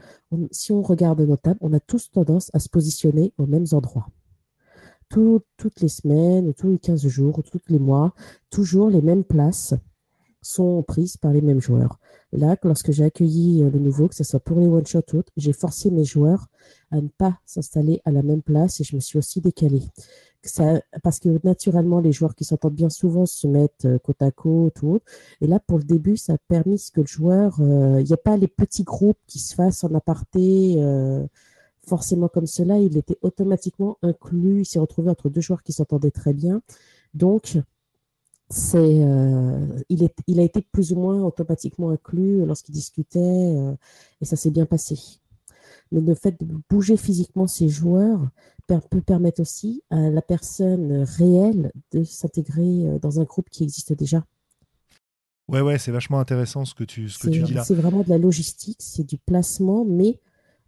[0.50, 4.08] si on regarde nos tables, on a tous tendance à se positionner aux mêmes endroits.
[5.10, 8.14] Tout- toutes les semaines, ou tous les 15 jours, ou tous les mois,
[8.50, 9.74] toujours les mêmes places
[10.42, 11.98] sont prises par les mêmes joueurs.
[12.32, 15.32] Là, lorsque j'ai accueilli euh, le nouveau, que ce soit pour les one-shot ou autres,
[15.36, 16.46] j'ai forcé mes joueurs
[16.90, 19.82] à ne pas s'installer à la même place et je me suis aussi décalé.
[21.02, 24.82] Parce que naturellement, les joueurs qui s'entendent bien souvent se mettent euh, côte à côte
[24.82, 25.04] ou autre.
[25.40, 28.18] Et là, pour le début, ça a permis que le joueur, euh, il n'y a
[28.18, 30.76] pas les petits groupes qui se fassent en aparté.
[31.86, 36.10] forcément comme cela, il était automatiquement inclus, il s'est retrouvé entre deux joueurs qui s'entendaient
[36.10, 36.60] très bien.
[37.14, 37.58] Donc,
[38.50, 43.74] c'est, euh, il, est, il a été plus ou moins automatiquement inclus lorsqu'il discutait euh,
[44.20, 44.98] et ça s'est bien passé.
[45.92, 48.28] Mais le fait de bouger physiquement ses joueurs
[48.66, 53.64] per- peut permettre aussi à la personne réelle de s'intégrer euh, dans un groupe qui
[53.64, 54.24] existe déjà.
[55.48, 57.64] Ouais, ouais, c'est vachement intéressant ce que tu, ce que tu dis là.
[57.64, 60.20] C'est vraiment de la logistique, c'est du placement, mais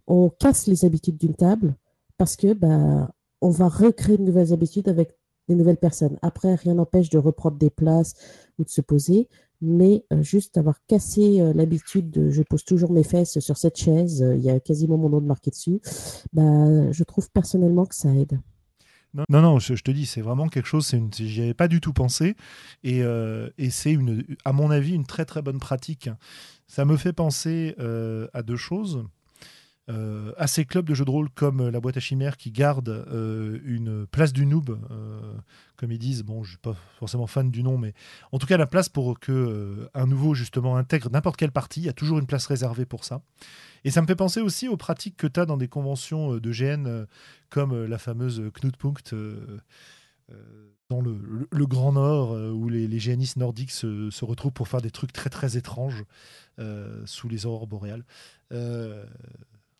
[0.07, 1.75] on casse les habitudes d'une table
[2.17, 3.11] parce que bah,
[3.41, 5.15] on va recréer de nouvelles habitudes avec
[5.47, 6.17] des nouvelles personnes.
[6.21, 8.13] Après, rien n'empêche de reprendre des places
[8.57, 9.27] ou de se poser,
[9.61, 13.77] mais euh, juste avoir cassé euh, l'habitude de je pose toujours mes fesses sur cette
[13.77, 15.79] chaise, euh, il y a quasiment mon nom de marqué dessus,
[16.33, 18.39] bah, je trouve personnellement que ça aide.
[19.29, 22.37] Non, non, je, te dis, c'est vraiment quelque chose, j'y avais pas du tout pensé,
[22.85, 23.01] et,
[23.57, 23.97] et c'est,
[24.45, 26.09] à mon avis, une très très bonne pratique.
[26.65, 27.75] Ça me fait penser
[28.33, 29.03] à deux choses.
[29.91, 32.51] Euh, à ces clubs de jeux de rôle comme euh, la boîte à chimères qui
[32.51, 34.79] gardent euh, une place du noob,
[35.75, 36.23] comme ils disent.
[36.23, 37.93] Bon, je suis pas forcément fan du nom, mais
[38.31, 41.81] en tout cas la place pour que un nouveau justement intègre n'importe quelle partie.
[41.81, 43.21] Il y a toujours une place réservée pour ça.
[43.83, 46.51] Et ça me fait penser aussi aux pratiques que tu as dans des conventions de
[46.51, 47.05] GN
[47.49, 49.15] comme la fameuse Knutpunkt
[50.89, 55.13] dans le, Grand Nord, où les, les GNistes nordiques se, retrouvent pour faire des trucs
[55.13, 56.03] très très étranges
[57.05, 58.05] sous les aurores boréales.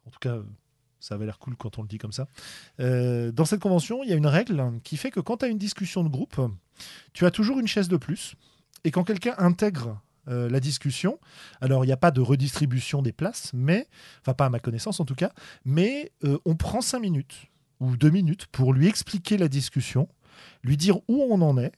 [0.05, 0.39] En tout cas,
[1.01, 2.27] ça avait l'air cool quand on le dit comme ça.
[2.79, 5.47] Euh, dans cette convention, il y a une règle qui fait que quand tu as
[5.47, 6.39] une discussion de groupe,
[7.13, 8.35] tu as toujours une chaise de plus.
[8.83, 11.19] Et quand quelqu'un intègre euh, la discussion,
[11.59, 13.87] alors il n'y a pas de redistribution des places, mais,
[14.21, 15.31] enfin pas à ma connaissance en tout cas,
[15.65, 17.47] mais euh, on prend cinq minutes
[17.79, 20.07] ou deux minutes pour lui expliquer la discussion,
[20.63, 21.71] lui dire où on en est,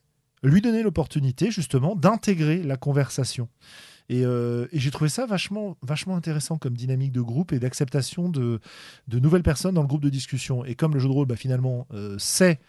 [0.44, 3.48] lui donner l'opportunité justement d'intégrer la conversation.
[4.12, 8.60] Euh, et, j'ai trouvé ça vachement, vachement intéressant comme dynamique de groupe et d'acceptation de,
[9.12, 10.66] nouvelles personnes dans le groupe de discussion.
[10.66, 12.60] Et comme le jeu de rôle, bah, finalement, euh, c'est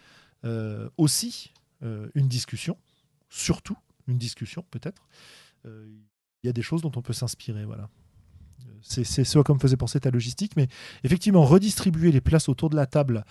[0.45, 1.51] euh, aussi
[2.15, 2.77] une discussion,
[3.29, 3.77] surtout
[4.07, 5.07] une discussion peut-être,
[5.65, 7.63] il y a des choses dont on peut s'inspirer.
[7.63, 7.89] Voilà.
[8.81, 10.67] C'est ce comme faisait penser ta logistique, mais
[11.03, 13.23] effectivement, redistribuer les places autour de la table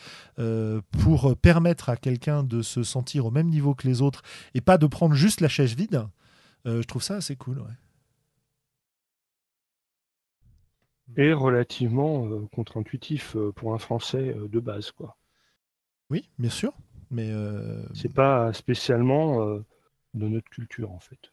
[0.93, 4.23] pour permettre à quelqu'un de se sentir au même niveau que les autres
[4.55, 6.07] et pas de prendre juste la chaise vide,
[6.65, 7.65] je trouve ça assez cool.
[11.17, 15.17] Et relativement euh, contre-intuitif euh, pour un Français euh, de base, quoi.
[16.11, 16.73] Oui, bien sûr,
[17.11, 17.33] mais
[17.95, 21.33] c'est pas spécialement de notre culture en fait.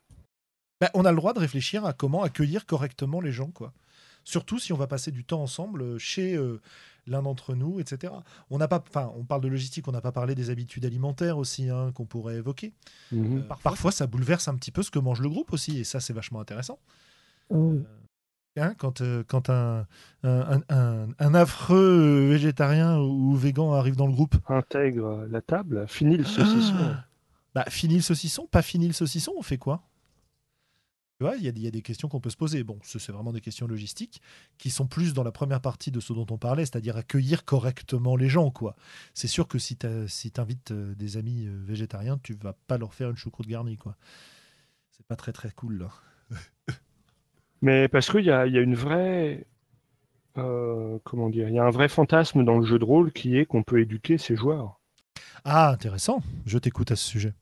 [0.79, 3.73] Bah, on a le droit de réfléchir à comment accueillir correctement les gens, quoi.
[4.23, 6.39] Surtout si on va passer du temps ensemble chez
[7.05, 8.13] l'un d'entre nous, etc.
[8.49, 11.37] On n'a pas, enfin, on parle de logistique, on n'a pas parlé des habitudes alimentaires
[11.37, 12.73] aussi hein, qu'on pourrait évoquer.
[13.11, 13.43] Mhm.
[13.61, 16.13] parfois, ça bouleverse un petit peu ce que mange le groupe aussi, et ça, c'est
[16.13, 16.79] vachement intéressant.
[17.49, 17.81] Oh.
[18.57, 19.87] Hein, quand, euh, quand un,
[20.23, 24.35] un, affreux végétarien ou végan arrive dans le groupe.
[24.49, 26.75] Intègre la table, finit le saucisson.
[26.77, 27.05] Ah.
[27.55, 29.83] bah, finit le saucisson, pas fini le saucisson, on fait quoi?
[31.17, 32.63] Tu vois, il y, y, a des questions qu'on peut se poser.
[32.63, 34.21] Bon, c'est vraiment des questions logistiques
[34.57, 38.17] qui sont plus dans la première partie de ce dont on parlait, c'est-à-dire accueillir correctement
[38.17, 38.49] les gens.
[38.51, 38.75] quoi.
[39.13, 42.77] C'est sûr que si tu si invites euh, des amis euh, végétariens, tu vas pas
[42.77, 43.77] leur faire une choucroute garnie.
[43.77, 43.95] quoi.
[44.89, 45.91] C'est pas très très cool là.
[47.61, 49.45] Mais parce qu'il y a, y a une vraie.
[50.37, 53.37] Euh, comment dire Il y a un vrai fantasme dans le jeu de rôle qui
[53.37, 54.79] est qu'on peut éduquer ses joueurs.
[55.43, 56.21] Ah, intéressant.
[56.45, 57.33] Je t'écoute à ce sujet.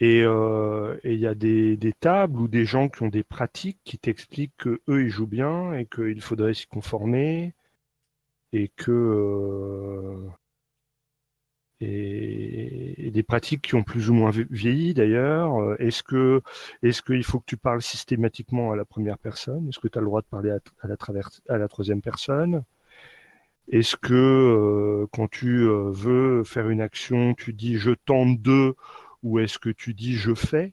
[0.00, 3.78] Et euh, il y a des, des, tables ou des gens qui ont des pratiques
[3.84, 7.54] qui t'expliquent que eux ils jouent bien et qu'il faudrait s'y conformer
[8.52, 10.28] et que euh,
[11.82, 15.60] et, des pratiques qui ont plus ou moins vieilli d'ailleurs.
[15.60, 16.42] Euh, est-ce que
[16.82, 19.68] est-ce qu'il faut que tu parles systématiquement à la première personne?
[19.68, 20.96] Est-ce que tu as le droit de parler à, la,
[21.48, 22.64] à la troisième personne?
[23.70, 28.74] Est-ce que euh, quand tu euh, veux faire une action, tu dis je tente de
[29.22, 30.72] ou est-ce que tu dis je fais?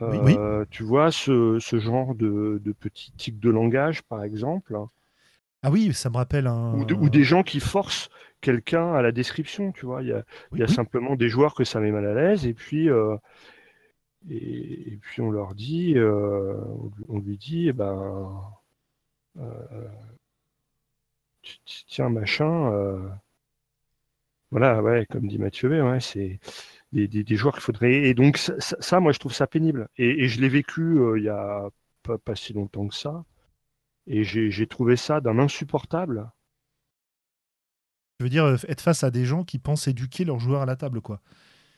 [0.00, 0.34] Oui,
[0.70, 4.74] Tu vois ce, ce genre de, de petits tics de langage, par exemple.
[5.62, 6.72] Ah oui, ça me rappelle un.
[6.74, 8.08] Ou, des gens qui forcent
[8.40, 10.02] quelqu'un à la description, tu vois.
[10.02, 12.46] Il y a, il y a simplement des joueurs que ça met mal à l'aise,
[12.46, 13.16] et puis, euh,
[14.30, 16.56] et, puis on leur dit, euh,
[17.08, 18.42] on lui dit, eh ben,
[19.38, 19.88] euh,
[21.86, 22.72] tiens, machin,
[24.50, 26.40] voilà, ouais, comme dit Mathieu, ouais, c'est
[26.92, 27.92] des, des, joueurs qu'il faudrait.
[27.92, 29.88] Et donc, ça, moi, je trouve ça pénible.
[29.96, 31.68] Et, je l'ai vécu il y a
[32.02, 33.24] pas, pas si longtemps que ça.
[34.12, 36.28] Et j'ai trouvé ça d'un insupportable.
[38.18, 40.66] Je veux dire, euh, être face à des gens qui pensent éduquer leurs joueurs à
[40.66, 41.20] la table, quoi.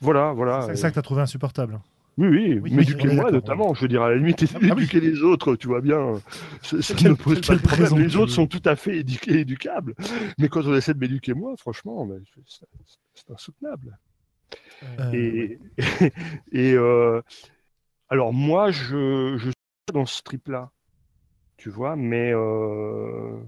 [0.01, 0.63] Voilà, voilà.
[0.63, 1.79] C'est ça que tu as trouvé insupportable.
[2.17, 3.75] Oui, oui, oui m'éduquer moi notamment.
[3.75, 6.21] Je veux dire, à la limite, ah, bah éduquer les autres, tu vois bien.
[6.63, 6.77] Ça
[7.07, 7.99] ne pose pas de problème.
[7.99, 9.93] Les autres sont tout à fait éduqués, éducables.
[10.39, 12.23] Mais quand on essaie de m'éduquer moi, franchement, ben,
[13.13, 13.99] c'est insoutenable.
[14.99, 15.59] Euh, et,
[16.51, 17.21] et euh,
[18.09, 20.71] alors moi, je, je suis dans ce trip-là
[21.57, 23.39] tu vois, mais euh,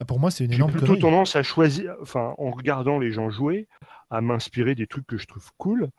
[0.00, 3.12] ah, pour moi, c'est une énorme J'ai plutôt tendance à choisir, enfin, en regardant les
[3.12, 3.68] gens jouer,
[4.10, 5.90] à m'inspirer des trucs que je trouve cool,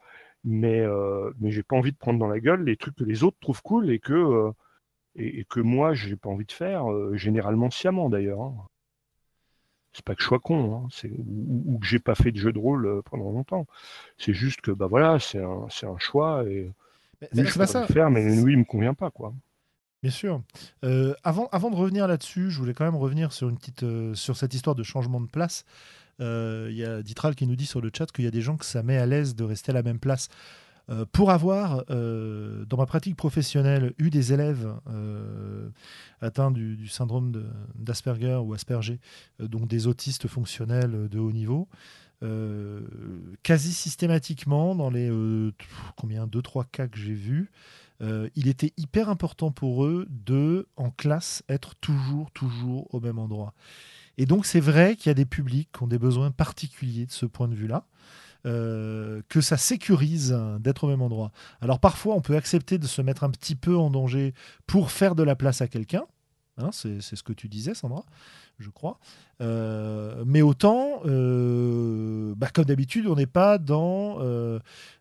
[0.44, 3.24] mais, euh, mais j'ai pas envie de prendre dans la gueule les trucs que les
[3.24, 4.52] autres trouvent cool et que, euh,
[5.16, 8.42] et, que moi, j'ai pas envie de faire, généralement sciemment d'ailleurs.
[8.42, 8.56] Hein.
[9.94, 12.60] C'est pas que je sois con, hein, ou, que j'ai pas fait de jeu de
[12.60, 13.66] rôle pendant longtemps.
[14.18, 16.70] C'est juste que bah voilà, c'est un, un choix et
[17.34, 17.82] mais, je pas ça.
[17.82, 19.34] le faire, mais lui, il me convient pas quoi.
[20.06, 20.42] Bien sûr.
[21.24, 23.84] avant, avant de revenir là-dessus, je voulais quand même revenir sur, une petite,
[24.14, 25.66] sur cette histoire de changement de place.
[26.20, 28.56] Il y a Ditral qui nous dit sur le chat qu'il y a des gens
[28.56, 30.30] que ça met à l'aise de rester à la même place.
[30.90, 35.70] Euh, pour avoir, euh, dans ma pratique professionnelle, eu des élèves euh,
[36.22, 37.32] atteints du, syndrome
[37.76, 39.00] d'Asperger ou Asperger,
[39.40, 41.68] donc des autistes fonctionnels de haut niveau,
[43.44, 45.12] quasi systématiquement, dans les
[45.96, 46.26] combien?
[46.26, 47.52] Deux trois cas que j'ai vus,
[48.02, 53.54] il était hyper important pour eux de, en classe, être toujours, toujours au même endroit.
[54.18, 57.12] Et donc, c'est vrai qu'il y a des publics qui ont des besoins particuliers de
[57.12, 57.86] ce point de vue-là.
[58.46, 61.32] Euh, que ça sécurise d'être au même endroit.
[61.62, 64.36] Alors parfois, on peut accepter de se mettre un petit peu en danger
[64.68, 66.04] pour faire de la place à quelqu'un.
[66.58, 68.06] Hein, c'est ce que tu disais, Sandra,
[68.60, 69.00] je crois.
[69.42, 74.20] Euh, mais autant, euh, bah, comme d'habitude, on n'est pas dans.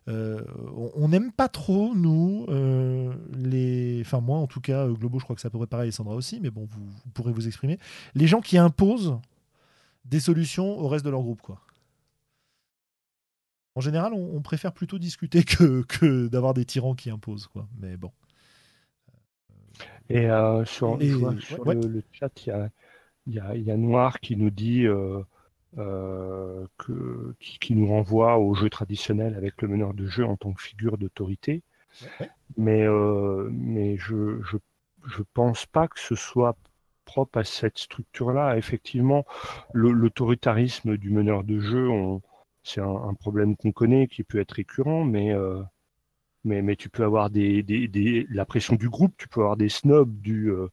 [0.07, 2.45] on n'aime pas trop, nous,
[3.33, 4.01] les.
[4.01, 6.49] Enfin, moi, en tout cas, Globo, je crois que ça pourrait pareil, Sandra aussi, mais
[6.49, 7.79] bon, vous, vous pourrez vous exprimer.
[8.13, 9.17] Les gens qui imposent
[10.05, 11.59] des solutions au reste de leur groupe, quoi.
[13.75, 17.47] En général, on, préfère plutôt discuter que, d'avoir des tyrans qui imposent.
[17.47, 17.67] Quoi.
[17.77, 18.11] Mais bon.
[20.09, 22.69] Et euh, sur, le, chat, il y a,
[23.27, 25.21] Noir qui nous dit euh,
[25.77, 30.53] euh, que, qui, nous renvoie au jeu traditionnel avec le meneur de jeu en tant
[30.53, 31.63] que figure d'autorité.
[32.57, 32.85] Mais,
[33.49, 36.57] mais je, ne pense pas que ce soit
[37.05, 38.57] propre à cette structure-là.
[38.57, 39.25] Effectivement,
[39.73, 42.21] l'autoritarisme du meneur de jeu, on,
[42.65, 45.61] c'est un, problème qu'on connaît, qui peut être récurrent, mais, euh,
[46.45, 49.69] mais, mais tu peux avoir des, des, la pression du groupe, tu peux avoir des
[49.69, 50.67] snobs du, euh,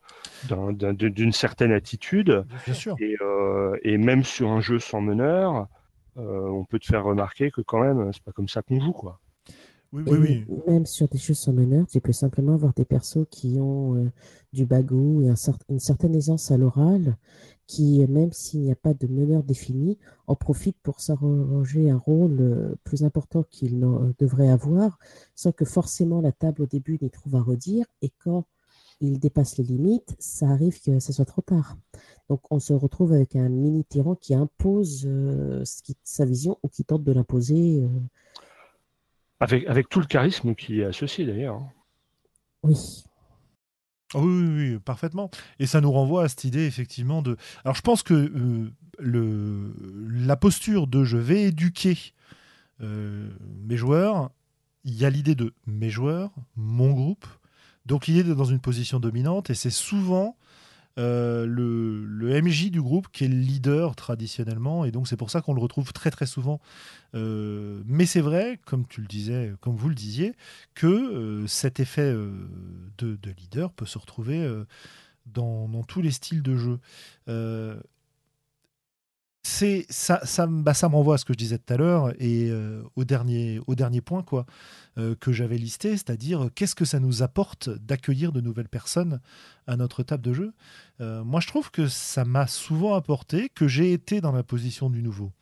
[0.92, 2.44] d'une certaine attitude.
[2.64, 2.96] Bien sûr.
[3.00, 5.66] Et, euh, et, même sur un jeu sans meneur,
[6.16, 9.18] on peut te faire remarquer que quand même, c'est pas comme ça qu'on joue, quoi.
[9.92, 10.62] Oui, oui, oui.
[10.66, 14.10] Même sur des jeux sans meneur, tu peux simplement avoir des persos qui ont
[14.52, 15.32] du bagou et
[15.68, 17.16] une certaine aisance à l'oral
[17.72, 19.96] qui, même s'il n'y a pas de meneur défini,
[20.26, 23.80] en profite pour s'arranger un rôle euh, plus important qu'il
[24.18, 24.98] devrait avoir,
[25.34, 27.86] sans que forcément la table au début n'y trouve à redire.
[28.02, 28.44] Et quand
[29.00, 31.78] il dépasse les limites, ça arrive que ce soit trop tard.
[32.28, 35.64] Donc on se retrouve avec un mini tyran qui impose euh,
[36.04, 37.84] sa vision ou qui tente de l'imposer.
[37.84, 37.88] Euh.
[39.40, 41.62] Avec, avec tout le charisme qui est associé d'ailleurs.
[42.64, 43.04] Oui.
[44.14, 45.30] Ah oui, oui, parfaitement.
[45.58, 47.36] Et ça nous renvoie à cette idée, effectivement, de.
[47.64, 49.74] Alors, je pense que euh, le...
[50.08, 51.96] la posture de je vais éduquer
[52.82, 53.28] euh,
[53.66, 54.30] mes joueurs,
[54.84, 57.26] il y a l'idée de mes joueurs, mon groupe.
[57.86, 60.36] Donc, l'idée d'être dans une position dominante, et c'est souvent
[60.98, 65.40] euh, le, MJ du groupe qui est le leader traditionnellement, et donc c'est pour ça
[65.40, 66.60] qu'on le retrouve très très souvent.
[67.14, 70.34] Euh, mais c'est vrai, comme tu le disais, comme vous le disiez,
[70.74, 74.48] que euh, cet effet de, de, leader peut se retrouver
[75.26, 76.78] dans, tous les styles de jeu
[79.42, 82.48] c'est ça, ça, bah, me renvoie à ce que je disais tout à l'heure et
[82.50, 84.46] euh, au, dernier, au dernier point quoi,
[84.98, 89.20] euh, que j'avais listé, c'est-à-dire qu'est-ce que ça nous apporte d'accueillir de nouvelles personnes
[89.66, 90.52] à notre table de jeu?
[91.00, 94.90] Euh, moi, je trouve que ça m'a souvent apporté que j'ai été dans la position
[94.90, 95.32] du nouveau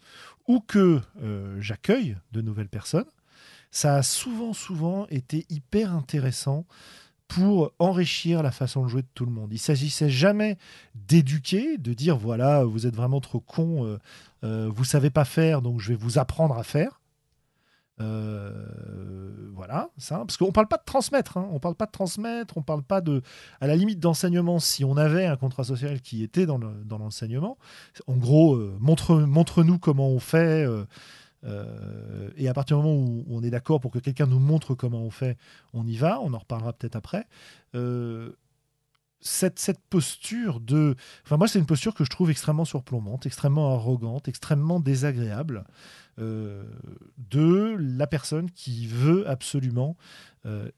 [0.49, 1.01] ou que
[1.61, 3.05] j'accueille de nouvelles personnes.
[3.71, 6.67] Ça a souvent, souvent été hyper intéressant
[7.31, 9.51] pour enrichir la façon de jouer de tout le monde.
[9.53, 10.59] Il s'agissait jamais
[10.97, 13.99] d'éduquer, de dire voilà, vous êtes vraiment trop con, euh,
[14.43, 17.01] euh, vous savez pas faire, donc je vais vous apprendre à faire.
[18.01, 21.49] Euh, voilà, ça, parce qu'on parle pas de transmettre, hein.
[21.53, 23.23] on parle pas de transmettre, on parle pas de,
[23.61, 24.59] à la limite d'enseignement.
[24.59, 26.59] Si on avait un contrat social qui était dans
[26.99, 27.59] l'enseignement,
[28.09, 30.67] en gros, montre, montre-nous comment on fait.
[31.45, 34.75] Euh, et à partir du moment où on est d'accord pour que quelqu'un nous montre
[34.75, 35.37] comment on fait,
[35.73, 37.27] on y va, on en reparlera peut-être après.
[37.75, 38.33] Euh,
[39.23, 40.95] cette, cette, posture de...
[41.25, 45.65] Enfin moi c'est une posture que je trouve extrêmement surplombante, extrêmement arrogante, extrêmement désagréable
[46.19, 46.65] euh,
[47.19, 49.97] de la personne qui veut absolument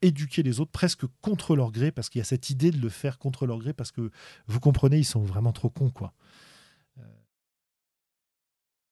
[0.00, 2.88] éduquer les autres presque contre leur gré, parce qu'il y a cette idée de le
[2.88, 4.10] faire contre leur gré, parce que
[4.48, 5.90] vous comprenez, ils sont vraiment trop cons.
[5.90, 6.12] quoi.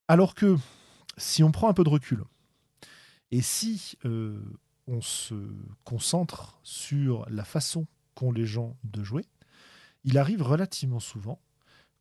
[0.07, 0.57] Alors que
[1.16, 2.24] si on prend un peu de recul,
[3.31, 4.41] et si euh,
[4.87, 5.35] on se
[5.85, 9.24] concentre sur la façon qu'ont les gens de jouer,
[10.05, 11.41] il arrive relativement souvent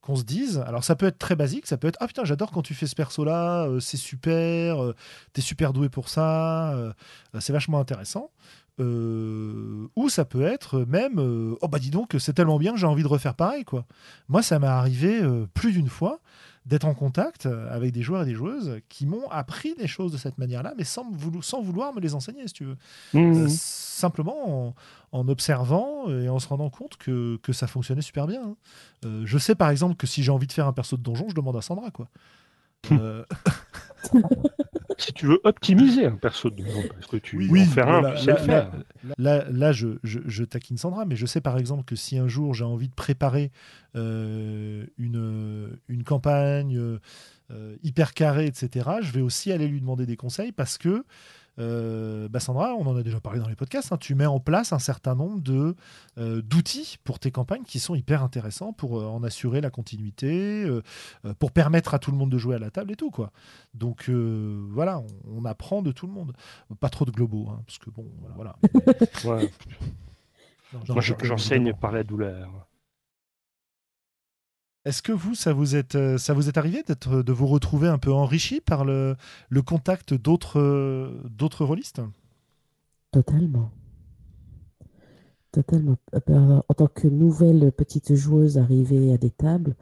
[0.02, 2.52] qu'on se dise, alors ça peut être très basique, ça peut être ah putain j'adore
[2.52, 4.94] quand tu fais ce perso là, c'est super,
[5.34, 6.94] t'es super doué pour ça,
[7.40, 8.32] c'est vachement intéressant.
[8.80, 13.04] Ou ça peut être même oh bah dis donc c'est tellement bien que j'ai envie
[13.04, 13.86] de refaire pareil quoi.
[14.28, 15.22] Moi ça m'est arrivé
[15.54, 16.20] plus d'une fois
[16.70, 20.18] d'être en contact avec des joueurs et des joueuses qui m'ont appris des choses de
[20.18, 21.06] cette manière-là, mais sans,
[21.42, 22.78] sans, vouloir me les enseigner, si tu veux.
[23.14, 23.46] Mmh.
[23.46, 24.76] Euh, simplement
[25.12, 28.44] en, observant et en se rendant compte que, que ça fonctionnait super bien.
[28.44, 28.56] Hein.
[29.06, 31.28] Euh, je sais par exemple que si j'ai envie de faire un perso de donjon,
[31.30, 31.90] je demande à Sandra.
[31.92, 32.08] quoi.
[35.00, 38.12] Si tu veux optimiser un perso de parce que tu oui, en faire un, là,
[38.12, 38.72] tu sais le faire.
[39.18, 42.54] Là, là, je, je, taquine Sandra, mais je sais par exemple que si un jour
[42.54, 43.52] j'ai envie de préparer
[43.96, 46.78] euh, une, une campagne
[47.52, 51.04] euh, hyper carrée, etc., je vais aussi aller lui demander des conseils parce que
[51.58, 54.40] euh, bah, Sandra, on en a déjà parlé dans les podcasts, hein, tu mets en
[54.40, 55.76] place un certain nombre de
[56.18, 60.66] euh, d'outils pour tes campagnes qui sont hyper intéressants pour euh, en assurer la continuité,
[61.40, 63.32] pour permettre à tout le monde de jouer à la table et tout quoi.
[63.74, 66.34] Donc voilà, on, apprend de tout le monde.
[66.80, 68.06] Pas trop de globaux, hein, parce que bon,
[68.36, 68.56] voilà.
[70.88, 72.69] Moi, j'enseigne par la douleur.
[74.86, 77.98] Est-ce que vous, ça vous est, euh, ça vous est arrivé de vous retrouver un
[77.98, 79.16] peu enrichi par le,
[79.66, 82.02] contact d'autres, d'autres rôlistes?
[83.12, 83.72] Totalement.
[85.52, 85.98] Totalement.
[86.14, 89.76] Euh, ben, en tant que nouvelle petite joueuse arrivée à des tables,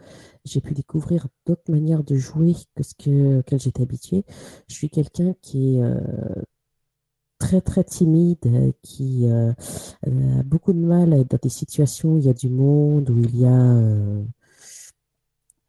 [0.45, 4.23] j'ai pu découvrir d'autres manières de jouer que ce que, auquel j'étais habituée.
[4.67, 6.01] Je suis quelqu'un qui est euh,
[7.37, 9.53] très très timide, qui a
[10.43, 13.45] beaucoup de mal dans des situations où il y a du monde, où il y
[13.45, 13.81] a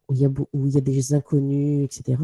[0.09, 2.17] où il y a, des inconnus, etc.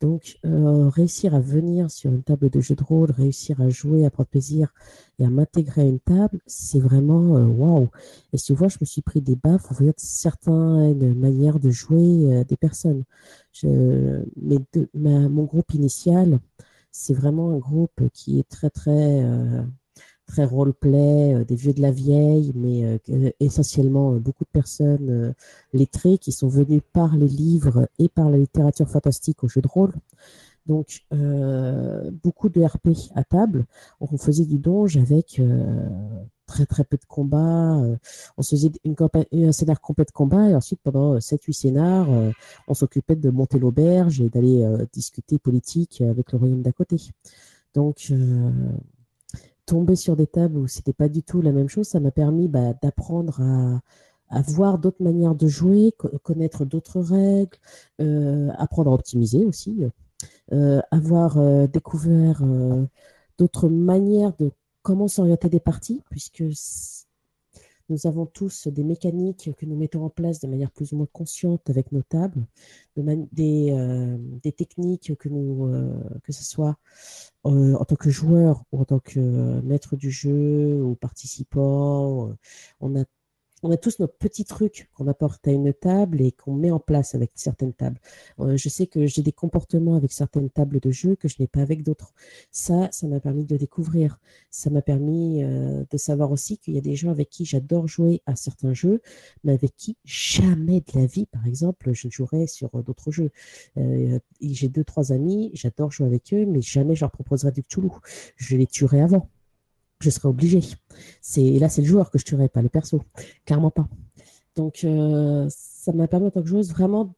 [0.00, 4.04] Donc, euh, réussir à venir sur une table de jeu de rôle, réussir à jouer,
[4.04, 4.74] à prendre plaisir
[5.18, 7.88] et à m'intégrer à une table, c'est vraiment euh, waouh.
[8.34, 12.34] Et tu vois, je me suis pris des baffes en voyant certaines manières de jouer
[12.34, 13.04] euh, des personnes.
[13.64, 14.58] Mais
[14.94, 16.40] mon groupe initial,
[16.92, 19.24] c'est vraiment un groupe qui est très, très
[20.26, 25.34] très roleplay, euh, des vieux de la vieille, mais euh, essentiellement euh, beaucoup de personnes
[25.72, 29.68] lettrées qui sont venues par les livres et par la littérature fantastique au jeu de
[29.68, 29.92] rôle.
[30.66, 31.06] Donc,
[32.24, 33.66] beaucoup de RP à table.
[34.00, 35.40] On faisait du donge avec
[36.46, 37.80] très très peu de combats.
[38.36, 38.72] on faisait
[39.32, 42.08] un scénar complet de combat et ensuite pendant 7-8 scénars,
[42.66, 46.96] on s'occupait de monter l'auberge et d'aller discuter politique avec le royaume d'à côté.
[47.72, 48.10] Donc,
[49.66, 52.48] tomber sur des tables où c'était pas du tout la même chose, ça m'a permis
[52.48, 53.80] bah, d'apprendre à,
[54.30, 57.58] à, voir d'autres manières de jouer, connaître d'autres règles,
[58.00, 59.84] euh, apprendre à optimiser aussi,
[60.52, 62.42] euh, avoir euh, découvert
[63.38, 64.52] d'autres manières de
[64.82, 66.44] comment s'orienter des parties, puisque
[67.88, 71.08] nous avons tous des mécaniques que nous mettons en place de manière plus ou moins
[71.12, 72.46] consciente avec nos tables,
[72.96, 76.76] des, euh, des, techniques que nous, euh, que ce soit
[77.46, 82.34] euh, en tant que joueur ou en tant que maître du jeu ou participant.
[83.62, 86.78] On a tous nos petits trucs qu'on apporte à une table et qu'on met en
[86.78, 87.98] place avec certaines tables.
[88.38, 91.46] Euh, je sais que j'ai des comportements avec certaines tables de jeu que je n'ai
[91.46, 92.12] pas avec d'autres.
[92.50, 94.18] Ça, ça m'a permis de découvrir.
[94.50, 97.88] Ça m'a permis euh, de savoir aussi qu'il y a des gens avec qui j'adore
[97.88, 99.00] jouer à certains jeux,
[99.42, 103.30] mais avec qui jamais de la vie, par exemple, je jouerai sur euh, d'autres jeux.
[104.40, 107.88] j'ai deux, trois amis, j'adore jouer avec eux, mais jamais je leur proposerai du Cthulhu.
[108.36, 109.28] Je les tuerai avant
[110.00, 110.60] je serais obligé.
[111.20, 113.02] C'est là, c'est le joueur que je tuerais, pas le perso,
[113.44, 113.88] clairement pas.
[114.56, 117.14] Donc, euh, ça m'a permis en tant que joueuse vraiment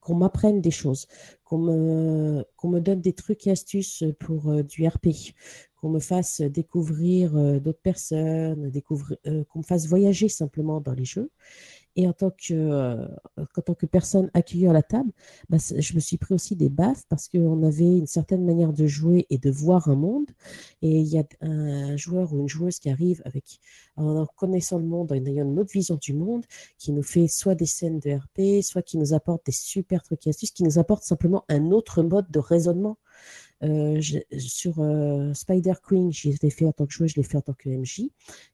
[0.00, 1.08] qu'on m'apprenne des choses,
[1.42, 5.08] qu'on me, donne des trucs et astuces pour euh, du RP,
[5.76, 8.70] qu'on me fasse découvrir euh, d'autres personnes,
[9.48, 11.30] qu'on me fasse voyager simplement dans les jeux.
[11.96, 13.06] Et en tant que, euh,
[13.64, 15.10] tant que personne accueillie à la table,
[15.48, 18.86] bah, je me suis pris aussi des baffes parce qu'on avait une certaine manière de
[18.86, 20.26] jouer et de voir un monde.
[20.82, 23.60] Et il y a un joueur ou une joueuse qui arrive avec,
[23.96, 26.44] en connaissant le monde, en ayant une autre vision du monde,
[26.78, 30.26] qui nous fait soit des scènes de RP, soit qui nous apporte des super trucs
[30.26, 32.98] et astuces, qui nous apporte simplement un autre mode de raisonnement.
[33.62, 34.00] Euh,
[34.38, 37.42] sur euh, Spider Queen, je l'ai fait en tant que joueur, je l'ai fait en
[37.42, 38.00] tant que MJ.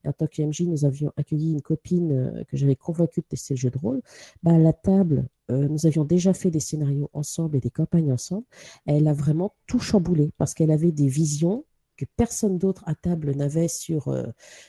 [0.05, 3.27] Et en tant que MJ, nous avions accueilli une copine euh, que j'avais convaincue de
[3.27, 4.01] tester le jeu de rôle.
[4.43, 8.47] Bah, à la table, nous avions déjà fait des scénarios ensemble et des campagnes ensemble.
[8.87, 11.67] Elle a vraiment tout chamboulé parce qu'elle avait des visions
[11.99, 14.17] que personne d'autre à table n'avait sur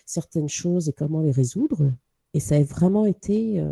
[0.05, 1.89] certaines choses et comment les résoudre.
[2.34, 3.64] Et ça a vraiment été,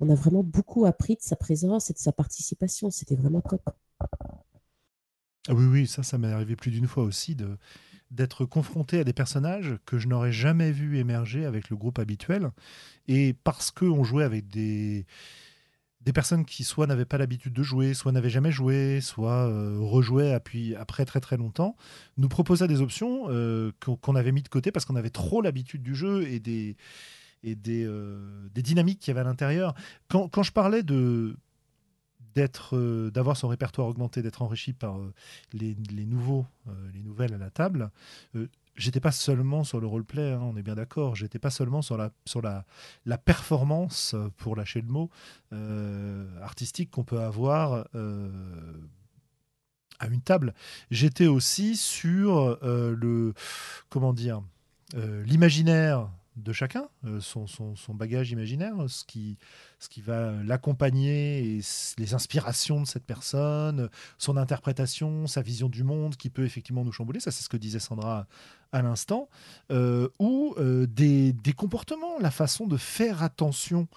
[0.00, 2.90] on a vraiment beaucoup appris de sa présence et de sa participation.
[2.90, 3.62] C'était vraiment top.
[5.48, 7.56] Ah oui, oui, ça, ça m'est arrivé plus d'une fois aussi de
[8.12, 12.52] d'être confronté à des personnages que je n'aurais jamais vu émerger avec le groupe habituel.
[13.08, 15.06] Et parce qu'on jouait avec des,
[16.06, 19.78] des personnes qui soit n'avaient pas l'habitude de jouer, soit n'avaient jamais joué, soit euh,
[19.80, 21.76] rejouaient après très très longtemps,
[22.16, 25.82] nous proposaient des options euh, qu'on avait mis de côté parce qu'on avait trop l'habitude
[25.82, 26.76] du jeu et des,
[27.42, 29.74] et des, euh, des dynamiques qu'il y avait à l'intérieur.
[30.08, 31.36] Quand, quand, je parlais de
[32.36, 34.96] d'être d'avoir son répertoire augmenté, d'être enrichi par
[35.52, 36.46] les, les, nouveaux,
[36.94, 37.90] les nouvelles à la table,
[38.76, 41.14] j'étais pas seulement sur le roleplay, hein, on est bien d'accord.
[41.16, 42.64] J'étais pas seulement sur la sur la,
[43.04, 45.10] la performance, euh, pour lâcher le mot,
[45.52, 48.30] euh, artistique qu'on peut avoir euh,
[49.98, 50.54] à une table.
[50.90, 53.32] J'étais aussi sur le
[53.88, 54.42] comment dire
[54.94, 59.38] l'imaginaire de chacun, euh, son, son, bagage imaginaire, ce qui,
[59.78, 61.60] ce qui va l'accompagner,
[61.98, 63.88] les inspirations de cette personne,
[64.18, 67.56] son interprétation, sa vision du monde qui peut effectivement nous chambouler, ça c'est ce que
[67.56, 68.26] disait Sandra
[68.72, 69.28] à l'instant,
[69.70, 73.88] euh, ou euh, des, des, comportements, la façon de faire attention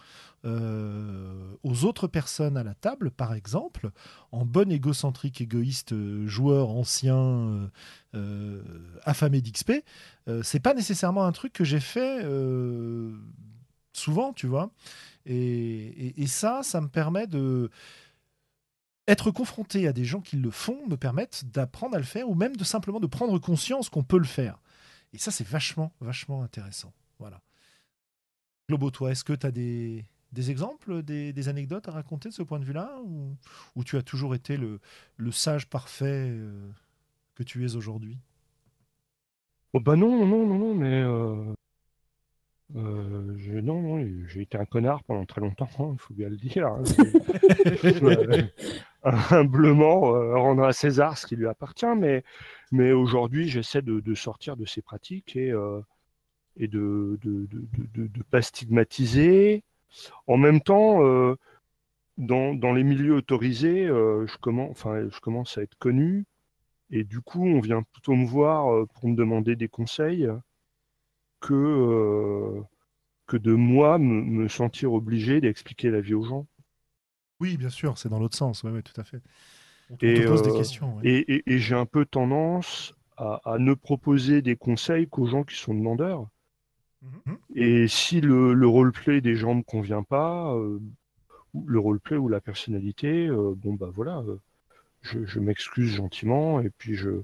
[0.45, 3.91] euh, aux autres personnes à la table, par exemple,
[4.31, 7.69] en bon égocentrique, égoïste, euh, joueur ancien,
[8.15, 8.63] euh,
[9.03, 9.83] affamé d'XP,
[10.43, 12.23] c'est pas nécessairement un truc que j'ai fait
[13.93, 14.71] souvent, tu vois.
[15.25, 17.69] Et, ça, ça me permet de
[19.07, 22.35] être confronté à des gens qui le font me permettent d'apprendre à le faire ou
[22.35, 24.59] même de simplement de prendre conscience qu'on peut le faire.
[25.13, 26.93] Et ça, c'est vachement, vachement intéressant.
[27.17, 27.41] Voilà.
[28.69, 32.43] Globo, toi, est-ce que tu as des, des exemples, des, anecdotes à raconter de ce
[32.43, 32.99] point de vue-là
[33.75, 34.79] ou, tu as toujours été le,
[35.31, 36.69] sage parfait euh,
[37.35, 38.17] que tu es aujourd'hui?
[39.73, 41.53] Oh bah non, non, non, non, mais euh,
[42.75, 46.37] euh, non, non, j'ai été un connard pendant très longtemps, hein, il faut bien le
[46.37, 46.67] dire.
[46.67, 46.83] Hein.
[49.31, 52.23] humblement rendre à César ce qui lui appartient, mais,
[52.71, 55.53] mais aujourd'hui j'essaie de, sortir de ces pratiques et,
[56.57, 59.63] et de ne de, de, pas stigmatiser,
[60.27, 61.35] en même temps, euh,
[62.17, 66.25] dans, les milieux autorisés, euh, je, commence, enfin, je commence à être connu.
[66.91, 70.27] Et du coup, on vient plutôt me voir euh, pour me demander des conseils
[71.39, 72.61] que,
[73.27, 76.47] que de moi me, sentir obligé d'expliquer la vie aux gens.
[77.39, 79.21] Oui, bien sûr, c'est dans l'autre sens, oui, tout à fait.
[79.89, 80.99] On te, pose des questions.
[81.03, 86.27] Et, j'ai un peu tendance à, ne proposer des conseils qu'aux gens qui sont demandeurs.
[87.01, 87.37] Mhm.
[87.55, 90.79] Et si le, le roleplay des gens ne me convient pas, euh,
[91.65, 94.37] le roleplay ou la personnalité, euh, bon bah voilà, euh,
[95.01, 97.21] je, m'excuse gentiment et puis je,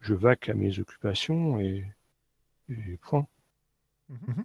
[0.00, 1.84] je vaque à mes occupations et,
[3.02, 3.26] point.
[4.08, 4.44] Mhm.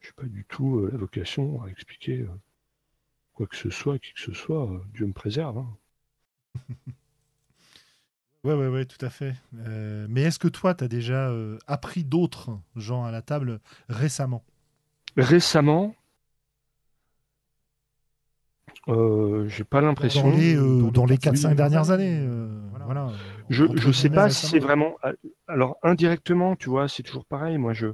[0.00, 2.26] Je n'ai pas du tout la vocation à expliquer
[3.34, 4.82] quoi que ce soit qui que ce soit.
[4.94, 5.58] Dieu me préserve.
[5.58, 5.76] Hein.
[8.46, 9.34] Oui, ouais, ouais, tout à fait.
[9.66, 13.58] Euh, mais est-ce que toi, tu as déjà euh, appris d'autres gens à la table
[13.88, 14.44] récemment?
[15.16, 15.96] Récemment?
[18.86, 20.30] Euh, J'ai pas l'impression.
[20.30, 22.24] Dans les, dans les 4-5 dernières années.
[22.84, 23.08] voilà.
[23.50, 24.94] Je ne sais pas si c'est vraiment.
[25.48, 27.58] Alors, indirectement, tu vois, c'est toujours pareil.
[27.58, 27.88] Moi, je.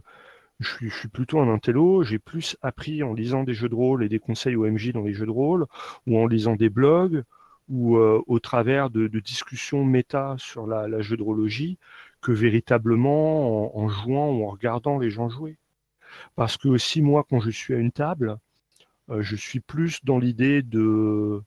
[0.61, 3.75] Je suis, je suis, plutôt un intello, j'ai plus appris en lisant des jeux de
[3.75, 5.67] rôle et des conseils OMJ dans les jeux de rôle,
[6.07, 7.25] ou en lisant des blogs,
[7.73, 11.79] ou euh, au travers de, discussions méta sur la, la drologie
[12.21, 15.57] que véritablement en, jouant ou en regardant les gens jouer.
[16.37, 18.39] Parce que aussi moi, quand je suis à une table,
[19.11, 21.43] euh, je suis plus dans l'idée de,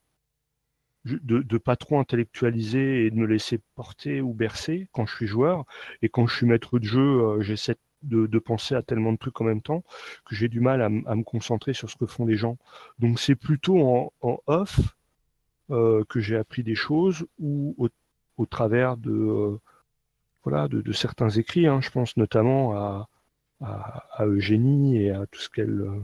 [1.06, 5.65] de, pas trop intellectualiser et de me laisser porter ou bercer quand je suis joueur.
[6.02, 9.39] Et quand je suis maître de jeu, euh, j'essaie de, penser à tellement de trucs
[9.41, 9.84] en même temps
[10.26, 12.57] que j'ai du mal à, me concentrer sur ce que font les gens.
[12.99, 13.80] Donc c'est plutôt
[14.22, 14.95] en, off
[15.70, 17.76] que j'ai appris des choses ou
[18.38, 19.60] au, travers de, euh,
[20.44, 21.68] voilà, de, certains écrits.
[21.68, 21.82] Hein.
[21.82, 23.10] Je pense notamment à,
[23.62, 26.02] à, Eugénie et à tout ce qu'elle euh,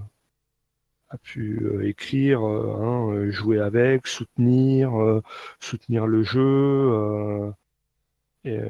[1.10, 4.94] a pu écrire, hein, jouer avec, soutenir,
[5.60, 7.54] soutenir le jeu,
[8.46, 8.62] et,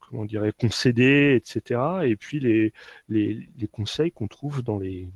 [0.00, 1.80] comment dirait, concéder, etc.
[2.04, 2.72] Et puis les,
[3.08, 5.08] les, les conseils qu'on trouve dans les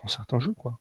[0.00, 0.78] dans certains jeux, quoi.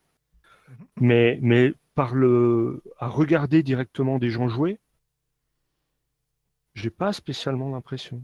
[0.99, 4.77] Mais, mais par le, à regarder directement des gens jouer,
[6.75, 8.23] j'ai pas spécialement l'impression.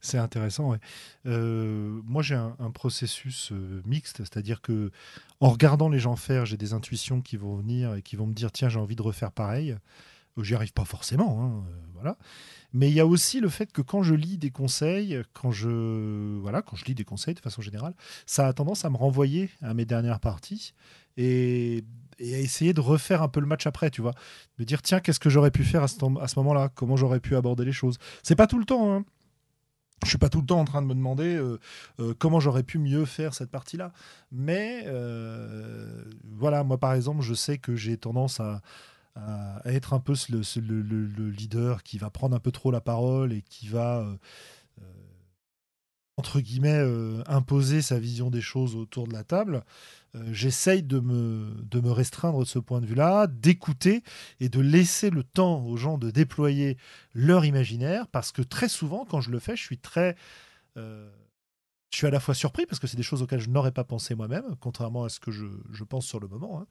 [0.00, 0.74] C'est intéressant.
[1.26, 4.90] Euh, moi, j'ai un, processus euh, mixte, c'est-à-dire que
[5.40, 8.32] en regardant les gens faire, j'ai des intuitions qui vont venir et qui vont me
[8.32, 9.76] dire tiens, j'ai envie de refaire pareil.
[10.38, 12.16] J'y arrive pas forcément, hein, euh, voilà.
[12.72, 16.38] Mais il y a aussi le fait que quand je lis des conseils, quand je
[16.38, 17.94] voilà, quand je lis des conseils de façon générale,
[18.24, 20.72] ça a tendance à me renvoyer à mes dernières parties
[21.18, 21.84] et,
[22.20, 24.14] à essayer de refaire un peu le match après, tu vois,
[24.58, 25.98] de dire tiens, qu'est-ce que j'aurais pu faire à ce,
[26.36, 27.98] moment-là, comment j'aurais pu aborder les choses?
[28.22, 29.04] C'est pas tout le temps, hein.
[30.04, 31.58] je suis pas tout le temps en train de me demander euh,
[32.00, 33.92] euh, comment j'aurais pu mieux faire cette partie-là.
[34.32, 38.62] Mais euh, voilà, moi par exemple, je sais que j'ai tendance à,
[39.14, 42.80] à, être un peu le, le, le, leader qui va prendre un peu trop la
[42.80, 44.06] parole et qui va
[46.18, 46.84] entre guillemets
[47.26, 49.64] imposer sa vision des choses autour de la table.
[50.30, 54.02] J'essaye de me, restreindre de ce point de vue-là, d'écouter
[54.40, 56.76] et de laisser le temps aux gens de déployer
[57.14, 60.16] leur imaginaire, parce que très souvent, quand je le fais, je suis très
[61.90, 63.84] je suis à la fois surpris parce que c'est des choses auxquelles je n'aurais pas
[63.84, 65.46] pensé moi-même, contrairement à ce que je,
[65.88, 66.60] pense sur le moment.
[66.60, 66.66] Hein.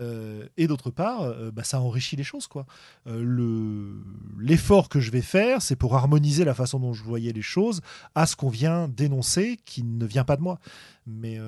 [0.00, 2.48] Euh, et d'autre part, euh, bah, ça enrichit les choses.
[2.48, 2.66] quoi.
[3.06, 3.94] Euh,
[4.38, 7.80] l'effort que je vais faire, c'est pour harmoniser la façon dont je voyais les choses
[8.16, 10.58] à ce qu'on vient d'énoncer, qui ne vient pas de moi.
[11.06, 11.38] Mais,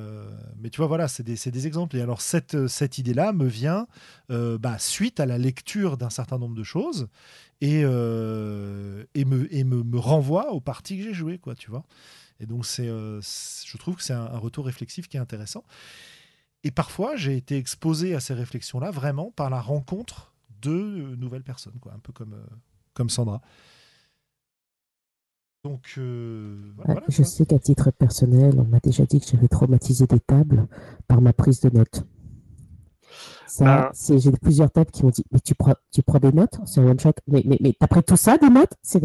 [0.70, 1.96] tu vois, voilà, c'est des, exemples.
[1.96, 3.88] Et alors, cette, idée-là me vient
[4.28, 7.08] bah, suite à la lecture d'un certain nombre de choses
[7.60, 7.84] et, et
[9.24, 11.82] me, me renvoie aux parties que j'ai jouées, quoi, tu vois.
[12.40, 15.65] Et donc, c'est, euh, je trouve que c'est un, retour réflexif qui est intéressant.
[16.65, 21.43] Et parfois, j'ai été exposé à ces réflexions-là vraiment par la rencontre de euh, nouvelles
[21.43, 22.56] personnes, quoi, un peu comme, euh,
[22.94, 23.40] comme Sandra.
[25.65, 30.20] Donc, voilà, je sais qu'à titre personnel, on m'a déjà dit que j'avais traumatisé des
[30.20, 30.69] tables
[31.09, 32.06] par ma prise de notes.
[33.48, 36.59] Ça, ben j'ai plusieurs tables qui m'ont dit Mais tu prends, tu prends des notes?
[36.65, 37.12] C'est un one shot.
[37.27, 38.73] Mais, mais, mais t'as pris tout ça, des notes?
[38.82, 39.01] C'est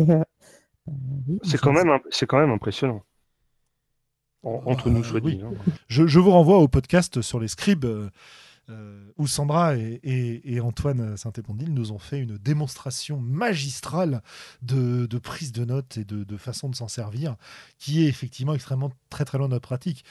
[1.44, 3.04] c'est quand, même, c'est quand même impressionnant
[4.44, 5.42] entre nous, soit dit.
[5.44, 5.52] Hein.
[5.88, 8.10] Je, je, vous renvoie au podcast sur les scribes euh,
[8.70, 14.22] euh, où Sandra et, et, Antoine Saint-Épondil nous ont fait une démonstration magistrale
[14.62, 17.36] de, de prise de notes et de, de façon de s'en servir,
[17.78, 20.04] qui est effectivement extrêmement très très loin de notre pratique.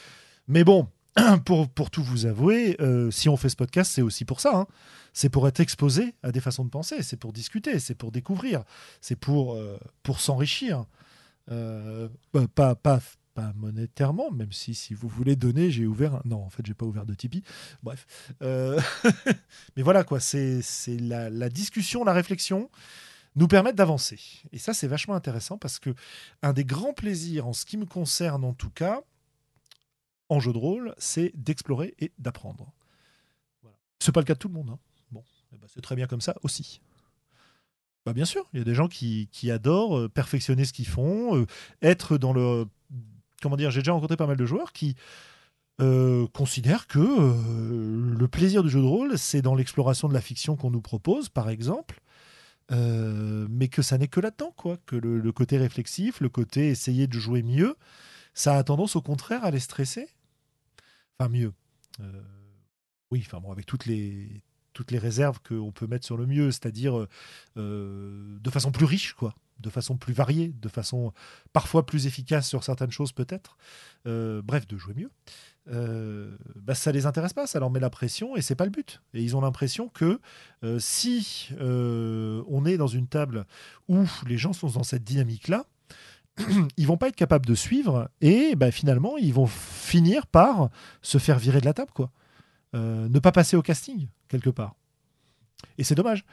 [0.47, 0.87] Mais bon,
[1.45, 4.55] pour, pour tout vous avouer, euh, si on fait ce podcast, c'est aussi pour ça.
[4.55, 4.67] Hein.
[5.13, 8.63] C'est pour être exposé à des façons de penser, c'est pour discuter, c'est pour découvrir,
[8.99, 9.59] c'est pour,
[10.01, 10.85] pour s'enrichir.
[11.47, 12.99] Bah, pas, pas,
[13.33, 16.21] pas monétairement, même si si vous voulez donner, j'ai ouvert.
[16.25, 17.43] Non, en fait, j'ai pas ouvert de Tipeee.
[17.81, 18.05] Bref,
[18.41, 18.79] euh,
[19.75, 20.19] mais voilà quoi.
[20.19, 20.61] C'est
[20.99, 22.69] la, la, discussion, la réflexion
[23.35, 24.19] nous permettent d'avancer.
[24.51, 25.93] Et ça, c'est vachement intéressant parce que
[26.41, 29.01] un des grands plaisirs, en ce qui me concerne en tout cas,
[30.29, 32.71] en jeu de rôle, c'est d'explorer et d'apprendre.
[33.61, 33.77] Voilà.
[33.99, 34.69] C'est pas le cas de tout le monde.
[34.71, 34.79] Hein.
[35.11, 35.23] Bon,
[35.53, 36.81] eh ben, c'est très bien comme ça aussi.
[38.05, 40.87] Bah bien sûr, il y a des gens qui, qui adorent euh, perfectionner ce qu'ils
[40.87, 41.45] font, euh,
[41.81, 42.65] être dans le
[43.43, 44.95] comment dire, j'ai déjà rencontré pas mal de joueurs qui
[45.81, 50.21] euh, considèrent que euh, le plaisir du jeu de rôle, c'est dans l'exploration de la
[50.21, 51.99] fiction qu'on nous propose, par exemple,
[52.71, 54.77] euh, mais que ça n'est que là-dedans, quoi.
[54.85, 57.75] Que le, côté réflexif, le côté essayer de jouer mieux,
[58.33, 60.07] ça a tendance au contraire à les stresser.
[61.19, 61.53] Enfin, mieux.
[63.11, 64.41] oui, enfin bon, avec toutes les
[64.73, 67.07] toutes les réserves qu'on peut mettre sur le mieux, c'est-à-dire
[67.55, 71.13] de façon plus riche, quoi de façon plus variée, de façon
[71.53, 73.57] parfois plus efficace sur certaines choses peut-être.
[74.07, 75.09] Euh, bref, de jouer mieux.
[75.69, 78.71] Euh, bah, ça les intéresse pas, ça leur met la pression et c'est pas le
[78.71, 79.01] but.
[79.13, 80.19] Et ils ont l'impression que
[80.63, 83.45] euh, si euh, on est dans une table
[83.87, 85.65] où les gens sont dans cette dynamique-là,
[86.77, 90.69] ils vont pas être capables de suivre et bah, finalement ils vont finir par
[91.01, 92.11] se faire virer de la table, quoi.
[92.73, 94.75] ne pas passer au casting quelque part.
[95.77, 96.25] Et c'est dommage.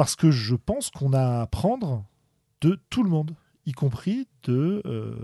[0.00, 2.04] Euh, parce que je pense qu'on a à apprendre
[2.60, 3.34] de tout le monde,
[3.66, 5.14] y compris de euh,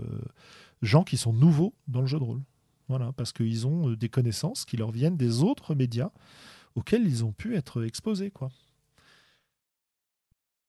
[0.81, 2.41] gens qui sont nouveaux dans le jeu de rôle.
[2.87, 6.11] Voilà, parce qu'ils ont euh, des connaissances qui leur viennent des autres médias
[6.75, 8.31] auxquels ils ont pu être exposés.
[8.31, 8.49] quoi.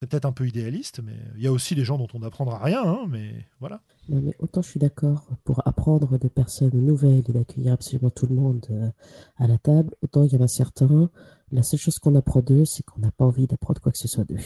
[0.01, 2.62] C'est peut-être un peu idéaliste, mais il y a aussi des gens dont on n'apprendra
[2.62, 3.80] rien, hein, mais voilà.
[4.09, 8.36] mais autant je suis d'accord pour apprendre des personnes nouvelles et d'accueillir absolument tout le
[8.36, 8.94] monde
[9.36, 11.10] à la table, autant il y en a certains
[11.53, 14.09] la seule chose qu'on apprend d'eux, c'est qu'on n'a pas envie d'apprendre quoi que ce
[14.09, 14.39] soit d'eux.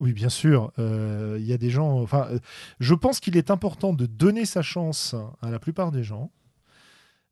[0.00, 0.72] Oui, bien sûr.
[0.78, 2.00] Euh, il y a des gens.
[2.00, 2.38] Enfin, euh,
[2.80, 6.32] je pense qu'il est important de donner sa chance à la plupart des gens,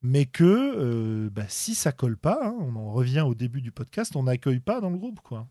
[0.03, 3.73] mais que euh, bah, si ça colle pas, hein, on en revient au début du
[3.73, 5.49] podcast, on n'accueille pas dans le groupe, quoi.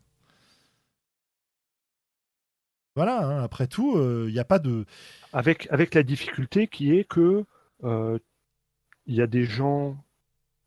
[2.94, 3.26] Voilà.
[3.26, 4.86] Hein, après tout, il n'y a pas de.
[5.32, 7.44] Avec avec la difficulté qui est que
[7.82, 9.96] il y a des gens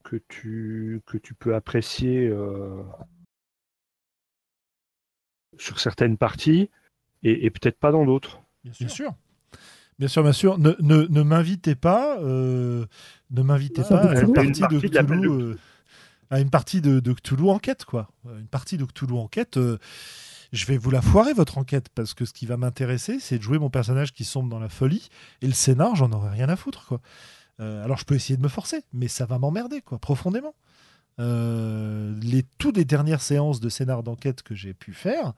[0.04, 2.84] que tu, que tu peux apprécier euh,
[5.58, 6.70] sur certaines parties
[7.24, 8.42] et, peut-être pas dans d'autres.
[8.64, 8.86] Bien sûr.
[10.00, 10.24] Bien sûr.
[10.24, 12.86] Bien sûr, Ne, ne, ne m'invitez pas, euh,
[13.30, 15.58] ne m'invitez pas à une partie, de Cthulhu, euh,
[16.32, 18.10] à une partie de, de, Cthulhu enquête, quoi.
[18.26, 19.60] Une partie de Cthulhu enquête.
[20.52, 23.44] je vais vous la foirer votre enquête parce que ce qui va m'intéresser, c'est de
[23.44, 25.10] jouer mon personnage qui sombre dans la folie
[25.44, 27.02] et le scénar, j'en aurais rien à foutre, quoi.
[27.62, 30.56] Euh, alors je peux essayer de me forcer, mais ça va m'emmerder, quoi, profondément.
[31.20, 35.34] Euh, les toutes les dernières séances de scénar d'enquête que j'ai pu faire,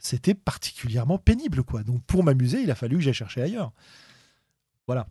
[0.00, 1.62] c'était particulièrement pénible.
[1.62, 1.84] quoi.
[1.84, 3.72] Donc pour m'amuser, il a fallu que j'aille chercher ailleurs.
[4.88, 5.06] Voilà.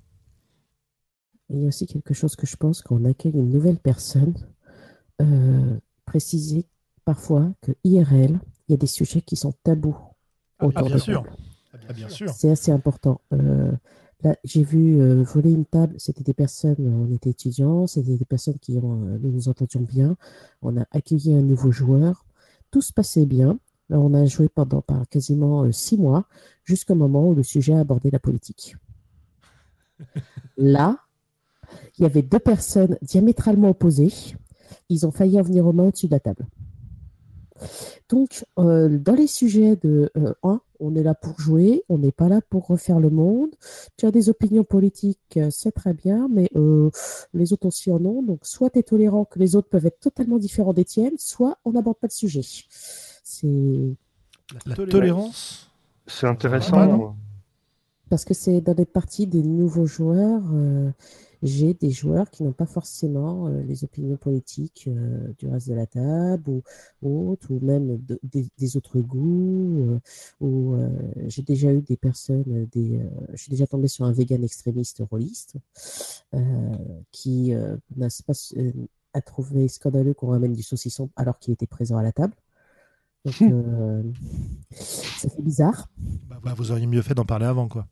[1.49, 4.33] Il y a aussi quelque chose que je pense qu'on accueille une nouvelle personne,
[6.05, 6.65] préciser
[7.05, 9.97] parfois que IRL, il y a des sujets qui sont tabous.
[10.59, 11.23] Ah, ah bien, sûr.
[11.87, 12.29] Ah, bien sûr.
[12.33, 13.21] C'est assez important.
[14.23, 18.25] Là, j'ai vu euh, voler une table, c'était des personnes, on était étudiants, c'était des
[18.25, 20.15] personnes qui euh, nous entendions bien.
[20.61, 22.25] On a accueilli un nouveau joueur.
[22.69, 23.57] Tout se passait bien.
[23.89, 26.27] on a joué pendant quasiment euh, six mois,
[26.63, 28.75] jusqu'au moment où le sujet a abordé la politique.
[30.57, 30.99] Là,
[31.97, 34.13] il y avait deux personnes diamétralement opposées.
[34.89, 36.45] Ils ont failli en venir aux mains au-dessus de la table.
[38.09, 40.33] Donc, euh, dans les sujets de euh,
[40.79, 43.49] on est là pour jouer, on n'est pas là pour refaire le monde.
[43.97, 46.49] Tu as des opinions politiques, euh, c'est très bien, mais
[47.33, 48.23] les autres aussi en ont.
[48.23, 51.57] Donc, soit tu es tolérant que les autres peuvent être totalement différents des tiennes, soit
[51.65, 52.41] on n'aborde pas le sujet.
[53.23, 53.95] C'est.
[54.65, 55.71] La, tolérance
[56.07, 57.15] C'est intéressant.
[58.09, 60.43] Parce que c'est dans les parties des nouveaux joueurs
[61.43, 65.73] j'ai des joueurs qui n'ont pas forcément euh, les opinions politiques euh, du reste de
[65.73, 66.43] la table
[67.01, 69.91] ou, autres, ou même des, autres goûts.
[69.91, 69.99] Euh,
[70.39, 70.75] ou
[71.27, 72.99] j'ai déjà eu des personnes, des,
[73.33, 75.55] je suis déjà tombé sur un vegan extrémiste rôliste
[77.11, 77.53] qui
[77.95, 78.33] n'a pas
[79.13, 82.33] a trouvé scandaleux qu'on ramène du saucisson alors qu'il était présent à la table.
[83.25, 83.33] Donc,
[84.71, 85.89] ça fait bizarre.
[86.29, 87.87] Bah, bah, vous auriez mieux fait d'en parler avant, quoi.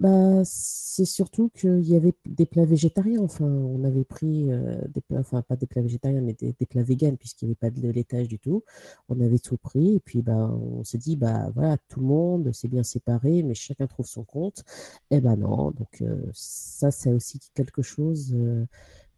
[0.00, 3.20] Bah, c'est surtout qu'il y avait des plats végétariens.
[3.20, 6.84] Enfin, on avait pris euh, des plats, enfin pas des plats végétariens, mais des, plats
[6.84, 8.62] véganes, puisqu'il n'y avait pas de laitage du tout.
[9.08, 12.52] On avait tout pris, et puis bah, on s'est dit, bah voilà, tout le monde
[12.52, 14.64] s'est bien séparé, mais chacun trouve son compte.
[15.10, 18.66] Eh ben non, donc euh, ça, c'est aussi quelque chose euh,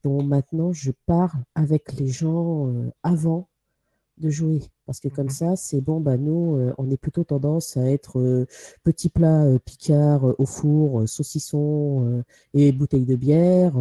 [0.03, 3.50] dont maintenant je parle avec les gens avant
[4.21, 4.61] de jouer.
[4.87, 5.31] Parce que comme mhm.
[5.31, 8.47] ça, c'est bon, bah nous, euh, on est plutôt tendance à être euh,
[8.85, 12.25] petit plat euh, picard au four, saucisson
[12.55, 13.75] et bouteille de bière.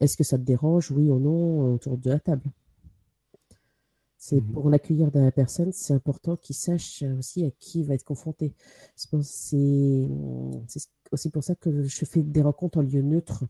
[0.00, 2.50] Est-ce que ça te dérange, oui ou non, autour de la table?
[4.18, 4.52] C'est mhm.
[4.52, 8.04] pour l'accueillir de la personne, c'est important qu'il sache aussi à qui il va être
[8.04, 8.52] confronté.
[8.96, 10.08] C'est
[11.12, 13.44] aussi pour ça que je fais des rencontres en lieu neutre.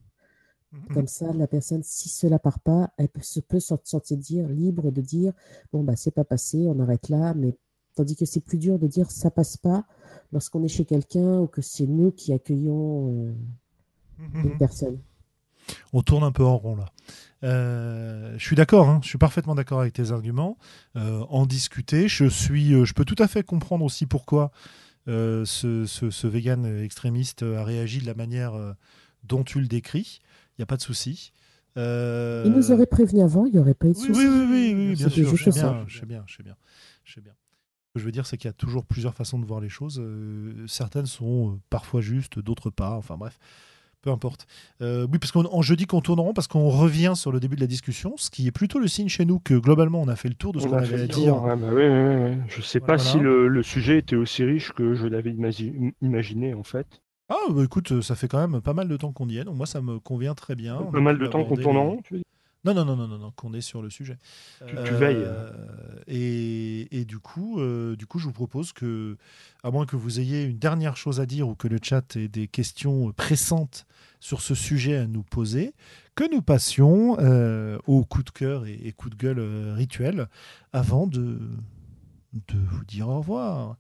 [0.73, 0.95] Mhm.
[0.95, 4.49] Comme ça, la personne, si cela part pas, elle peut, se peut se sentir dire,
[4.49, 5.33] libre de dire
[5.73, 7.35] bon, bah, c'est pas passé, on arrête là.
[7.35, 7.57] Mais
[7.95, 9.85] tandis que c'est plus dur de dire ça passe pas
[10.33, 13.35] lorsqu'on est chez quelqu'un ou que c'est nous qui accueillons euh,
[14.19, 14.45] mhm.
[14.45, 14.99] une personne.
[15.93, 16.87] On tourne un peu en rond là.
[17.45, 20.57] Euh, je suis d'accord, hein, je suis parfaitement d'accord avec tes arguments.
[20.97, 24.51] Euh, en discuter, je suis, je peux tout à fait comprendre aussi pourquoi
[25.07, 28.55] ce, ce, ce, vegan extrémiste a réagi de la manière
[29.25, 30.21] dont tu le décris
[30.63, 31.33] n'y a pas de souci.
[31.77, 32.43] Euh...
[32.47, 34.11] Il nous aurait prévenu avant, il n'y aurait pas eu de souci.
[34.11, 35.37] Oui, oui, oui, oui, bien sûr.
[35.37, 36.57] Je sais bien, je sais bien, je sais bien,
[37.05, 37.33] je sais bien.
[37.33, 39.69] Ce que je veux dire, c'est qu'il y a toujours plusieurs façons de voir les
[39.69, 40.01] choses.
[40.03, 42.93] Euh, certaines sont euh, parfois justes, d'autres pas.
[42.97, 43.39] Enfin bref,
[44.01, 44.47] peu importe.
[44.81, 47.67] Euh, oui, parce qu'en jeudi qu'on tourneront, parce qu'on revient sur le début de la
[47.67, 50.35] discussion, ce qui est plutôt le signe chez nous que globalement on a fait le
[50.35, 51.39] tour de ce qu'on avait à dire.
[51.39, 52.37] bah oui, oui, oui.
[52.49, 55.35] Je ne sais pas si le, le, sujet était aussi riche que je l'avais
[56.01, 57.02] imaginé en fait.
[57.29, 59.57] Ah, bah, écoute, ça fait quand même pas mal de temps qu'on y est, donc
[59.57, 60.83] moi ça me convient très bien.
[60.93, 62.23] Pas mal de temps qu'on tourne en rond, tu veux
[62.65, 64.19] non, non, non, non, non, non qu'on est sur le sujet.
[64.67, 65.17] Tu, veilles.
[65.19, 65.51] Euh,
[66.07, 69.17] et, et, du, coup, euh, du coup, je vous propose que,
[69.65, 72.29] à moins que vous ayez une dernière chose à dire ou que le chat ait
[72.29, 73.85] des questions pressantes
[74.21, 75.75] sur ce sujet à nous poser,
[76.15, 79.41] que nous passions euh, au coup de cœur et, et coup de gueule
[79.75, 80.29] rituel
[80.73, 81.41] avant de,
[82.33, 83.77] de vous dire au revoir.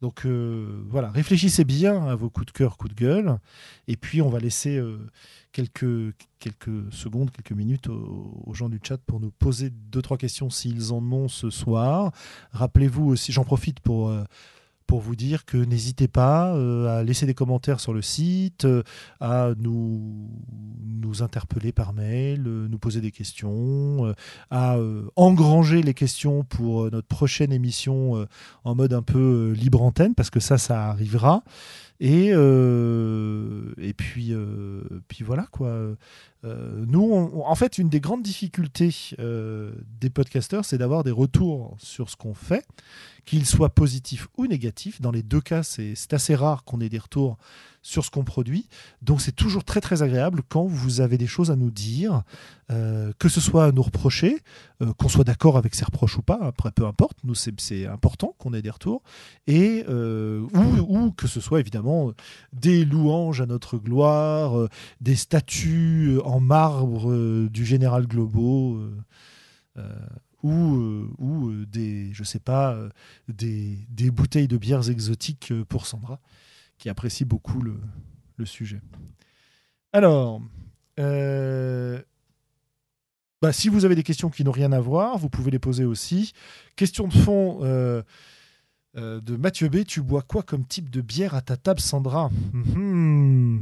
[0.00, 3.38] Donc euh, voilà, réfléchissez bien à vos coups de cœur, coups de gueule,
[3.88, 4.98] et puis on va laisser euh,
[5.52, 10.50] quelques, quelques secondes, quelques minutes aux, gens du chat pour nous poser deux, trois questions
[10.50, 12.12] s'ils en ont ce soir.
[12.52, 14.08] Rappelez-vous aussi, j'en profite pour...
[14.08, 14.24] Euh,
[14.86, 18.82] pour vous dire que n'hésitez pas euh, à laisser des commentaires sur le site, euh,
[19.20, 20.30] à nous,
[20.84, 24.14] nous interpeller par mail, euh, nous poser des questions,
[24.50, 24.76] à
[25.16, 28.26] engranger les questions pour notre prochaine émission
[28.64, 31.42] en mode un peu libre antenne, parce que ça, ça arrivera.
[32.00, 34.34] Et, et puis,
[35.08, 35.94] puis voilà quoi.
[36.44, 42.16] Nous, en fait, une des grandes difficultés des podcasteurs, c'est d'avoir des retours sur ce
[42.16, 42.66] qu'on fait
[43.24, 45.00] qu'il soit positif ou négatif.
[45.00, 47.38] Dans les deux cas, c'est assez rare qu'on ait des retours
[47.84, 48.66] sur ce qu'on produit.
[49.02, 52.22] Donc c'est toujours très très agréable quand vous avez des choses à nous dire,
[52.72, 54.38] euh, que ce soit à nous reprocher,
[54.80, 58.34] euh, qu'on soit d'accord avec ces reproches ou pas, après peu importe, nous c'est important
[58.38, 59.02] qu'on ait des retours,
[59.46, 60.40] et euh,
[60.88, 62.12] ou, que ce soit évidemment
[62.54, 64.68] des louanges à notre gloire,
[65.02, 68.80] des statues en marbre du général Globo
[70.42, 72.78] ou, ou des je sais pas,
[73.28, 76.20] des, des, bouteilles de bières exotiques pour Sandra,
[76.78, 77.80] qui apprécie beaucoup le,
[78.36, 78.80] le sujet.
[79.92, 80.40] Alors,
[83.44, 85.84] bah, si vous avez des questions qui n'ont rien à voir, vous pouvez les poser
[85.84, 86.32] aussi.
[86.76, 88.02] Question de fond euh,
[88.96, 89.84] euh, de Mathieu B.
[89.84, 92.30] Tu bois quoi comme type de bière à ta table, Sandra?
[92.54, 93.58] Hmm.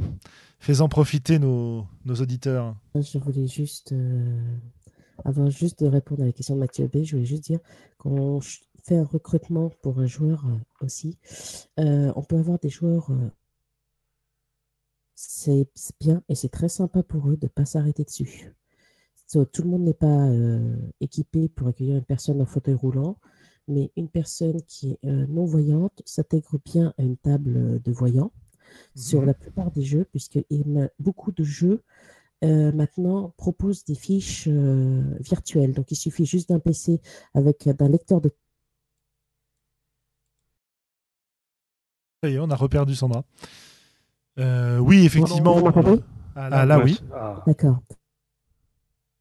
[0.63, 2.75] Fais-en profiter nos, auditeurs.
[2.95, 4.41] Je voulais juste, euh,
[5.25, 7.59] avant juste de répondre à la question de Mathieu B, je voulais juste dire
[7.97, 8.39] qu'on
[8.83, 10.45] fait un recrutement pour un joueur
[10.81, 11.17] aussi.
[11.77, 13.11] on peut avoir des joueurs
[15.15, 15.67] c'est
[15.99, 18.53] bien et c'est très sympa pour eux de ne pas s'arrêter dessus
[19.51, 23.17] tout le monde n'est pas euh, équipé pour accueillir une personne en fauteuil roulant,
[23.67, 28.31] mais une personne qui est euh, non-voyante s'intègre bien à une table de voyants
[28.95, 29.27] sur mhm.
[29.27, 30.39] la plupart des jeux, puisque
[30.99, 31.83] beaucoup de jeux
[32.43, 35.73] euh, maintenant proposent des fiches virtuelles.
[35.73, 37.01] Donc il suffit juste d'un PC
[37.33, 38.31] avec un lecteur de
[42.23, 43.25] Ça y est, on a reperdu Sandra.
[44.37, 45.61] oui, effectivement.
[46.35, 46.99] ah, là, oui.
[47.13, 47.43] Ah.
[47.45, 47.79] D'accord.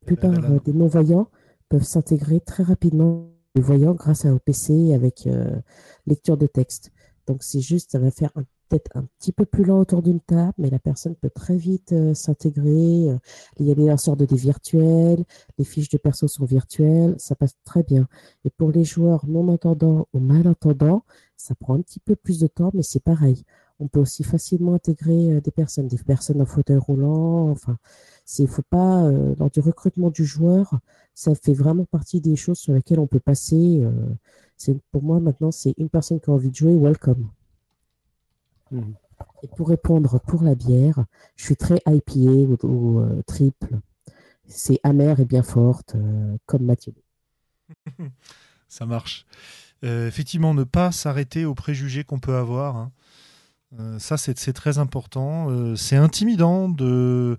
[0.03, 1.29] La plupart euh, des non-voyants
[1.69, 5.61] peuvent s'intégrer très rapidement les voyants grâce à un PC avec euh,
[6.07, 6.91] lecture de texte.
[7.27, 8.33] Donc c'est juste, ça va faire
[8.73, 11.93] peut-être un petit peu plus lent autour d'une table, mais la personne peut très vite
[11.93, 13.17] euh, s'intégrer.
[13.59, 15.25] il y a des lanceurs de dés virtuels,
[15.59, 18.09] les fiches de perso sont virtuelles, ça passe très bien.
[18.45, 21.05] Et pour les joueurs non entendants ou malentendants,
[21.37, 23.45] ça prend un petit peu plus de temps, mais c'est pareil.
[23.81, 27.77] On peut aussi facilement intégrer des personnes, des personnes en fauteuil roulant, enfin,
[28.25, 30.79] c'est faut pas euh, lors du recrutement du joueur,
[31.15, 33.83] ça fait vraiment partie des choses sur lesquelles on peut passer.
[33.83, 37.29] Euh, pour moi maintenant, c'est une personne qui a envie de jouer, welcome.
[38.73, 38.95] Mhm.
[39.43, 41.05] Et pour répondre pour la bière,
[41.37, 43.79] je suis très IPA ou, euh, triple.
[44.47, 45.97] C'est amer et bien forte,
[46.47, 46.93] comme Mathieu.
[48.69, 49.25] ça marche.
[49.83, 52.77] effectivement, ne pas s'arrêter aux préjugés qu'on peut avoir.
[52.77, 52.93] Hein.
[53.99, 55.75] ça, c'est très important.
[55.77, 57.39] c'est intimidant de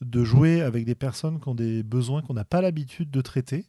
[0.00, 3.66] de jouer avec des personnes qui ont des besoins qu'on n'a pas l'habitude de traiter.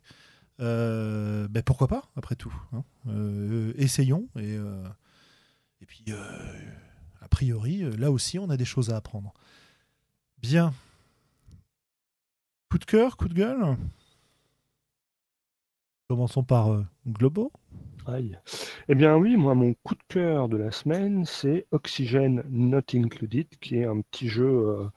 [0.59, 2.83] Euh, ben pourquoi pas, après tout hein.
[3.07, 4.27] euh, Essayons.
[4.37, 4.83] Et, euh,
[5.81, 6.03] et puis,
[7.27, 9.33] a priori, là aussi, on a des choses à apprendre.
[10.37, 10.73] Bien.
[12.71, 13.75] Coup de cœur, coup de gueule?
[16.07, 17.51] Commençons par Globo.
[18.87, 23.47] Eh bien oui, moi mon coup de cœur de la semaine, c'est Oxygen Not Included,
[23.59, 24.89] qui est un petit jeu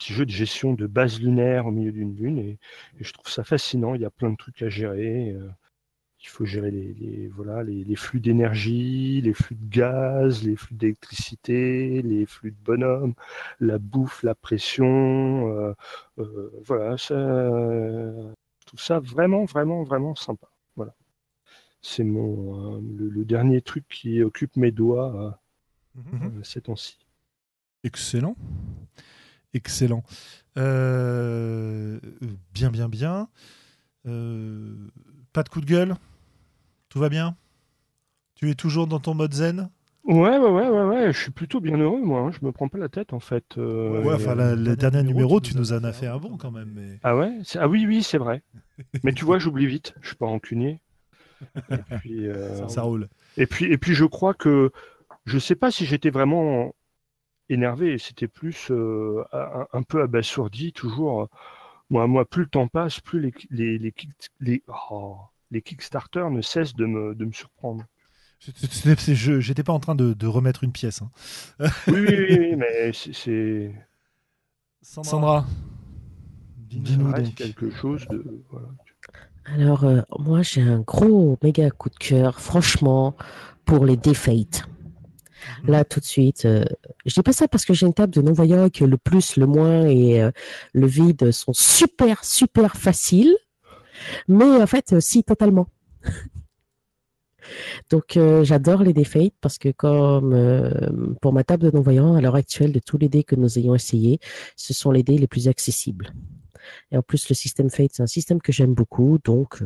[0.00, 2.38] jeu de gestion de base lunaire au milieu d'une lune.
[2.38, 2.58] Et,
[3.00, 3.94] je trouve ça fascinant.
[3.94, 5.30] Il y a plein de trucs à gérer.
[5.30, 5.48] Euh,
[6.24, 12.00] il faut gérer les, voilà, les, flux d'énergie, les flux de gaz, les flux d'électricité,
[12.00, 13.12] les flux de bonhomme,
[13.60, 15.50] la bouffe, la pression.
[15.50, 15.74] Euh,
[16.18, 17.14] euh, voilà, ça,
[18.64, 20.48] tout ça vraiment, vraiment, vraiment sympa.
[20.76, 20.94] Voilà.
[21.82, 25.38] C'est mon le, dernier truc qui occupe mes doigts
[25.94, 26.98] mmh ces temps-ci.
[27.84, 28.34] Excellent.
[29.52, 30.02] Excellent.
[30.56, 32.00] Euh,
[32.54, 33.28] bien, bien, bien.
[34.06, 34.74] Euh,
[35.34, 35.94] pas de coup de gueule?
[36.94, 37.34] Tout va bien?
[38.36, 39.68] Tu es toujours dans ton mode zen?
[40.04, 42.20] Ouais, ouais, ouais, ouais, je suis plutôt bien heureux, moi.
[42.20, 42.30] Hein.
[42.30, 43.58] Je me prends pas la tête, en fait.
[43.58, 47.00] Euh, ouais, enfin, le dernier numéro, tu nous en as fait un bon quand même.
[47.02, 48.44] Ah ouais Ah oui, oui, c'est vrai.
[49.02, 49.96] mais tu vois, j'oublie vite.
[50.02, 50.78] Je suis pas rancunier.
[51.68, 52.28] Et puis,
[52.68, 53.08] ça, roule.
[53.38, 54.70] Et puis, et puis, je crois que
[55.24, 56.76] je sais pas si j'étais vraiment
[57.48, 59.24] énervé, c'était plus euh,
[59.72, 61.28] un, peu abasourdi, toujours.
[61.90, 63.94] Moi, moi, plus le temps passe, plus les, les, les,
[64.38, 64.62] les,
[64.92, 65.16] oh,
[65.54, 67.84] les Kickstarter ne cessent de me, de me surprendre.
[69.40, 71.00] J'étais pas en train de, de, remettre une pièce.
[71.00, 71.10] Hein.
[71.88, 73.72] oui, oui, oui, mais c'est.
[74.82, 75.46] Sandra,
[76.58, 78.42] dis-nous quelque chose de.
[79.46, 83.14] Alors, euh, moi, j'ai un gros méga coup de cœur, franchement,
[83.64, 84.66] pour les Defate.
[85.62, 85.70] Mhm.
[85.70, 86.64] Là, tout de suite, euh,
[87.06, 89.36] je dis pas ça parce que j'ai une table de non-voyants et que le plus,
[89.36, 90.30] le moins et euh,
[90.72, 93.36] le vide sont super, super faciles.
[94.28, 95.68] Mais en fait, si, totalement.
[97.90, 102.36] Donc, euh, j'adore les défaits parce que comme pour ma table de non-voyants, à l'heure
[102.36, 104.18] actuelle, de tous les dés que nous ayons essayés,
[104.56, 106.14] ce sont les dés les plus accessibles.
[106.90, 109.18] Et en plus, le système Fate, c'est un système que j'aime beaucoup.
[109.22, 109.62] Donc,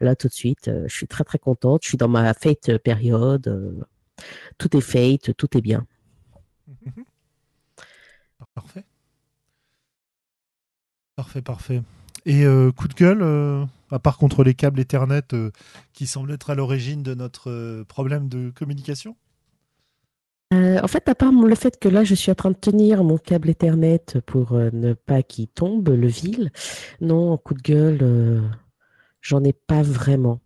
[0.00, 1.82] là, tout de suite, je suis très, très contente.
[1.82, 3.84] Je suis dans ma Fate période
[4.58, 5.86] tout est fait, tout est bien.
[8.54, 8.84] Parfait.
[11.14, 11.82] Parfait, parfait.
[12.26, 15.50] Et euh, coup de gueule, euh, à part contre les câbles Ethernet euh,
[15.92, 19.16] qui semblent être à l'origine de notre problème de communication
[20.52, 23.18] En fait, à part le fait que là, je suis en train de tenir mon
[23.18, 26.50] câble Ethernet pour ne pas qu'il tombe, le vil,
[27.00, 28.42] non, coup de gueule,
[29.22, 30.40] j'en ai pas vraiment.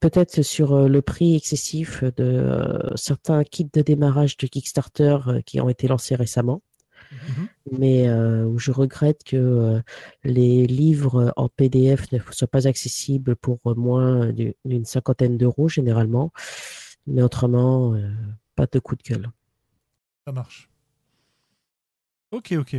[0.00, 5.86] peut-être sur le prix excessif de certains kits de démarrage de Kickstarter qui ont été
[5.86, 6.62] lancés récemment.
[7.10, 7.48] Mhm.
[7.78, 8.10] Mais
[8.44, 9.82] où je regrette que
[10.24, 16.32] les livres en PDF ne soient pas accessibles pour moins d'une cinquantaine d'euros généralement.
[17.06, 17.96] Mais autrement,
[18.54, 19.30] pas de coup de gueule.
[20.26, 20.70] Ça marche.
[22.32, 22.76] Ok, ok.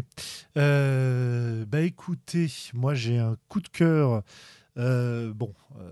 [0.58, 4.24] Euh, bah écoutez, moi j'ai un coup de cœur.
[4.78, 5.92] Euh, bon, euh,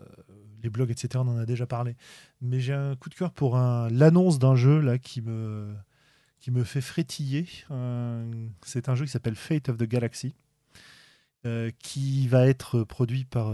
[0.63, 1.97] les blogs, etc., on en a déjà parlé.
[2.41, 5.75] Mais j'ai un coup de cœur pour l'annonce d'un jeu là qui me,
[6.39, 7.47] qui me fait frétiller.
[8.65, 10.35] C'est un jeu qui s'appelle Fate of the Galaxy,
[11.79, 13.53] qui va être produit par.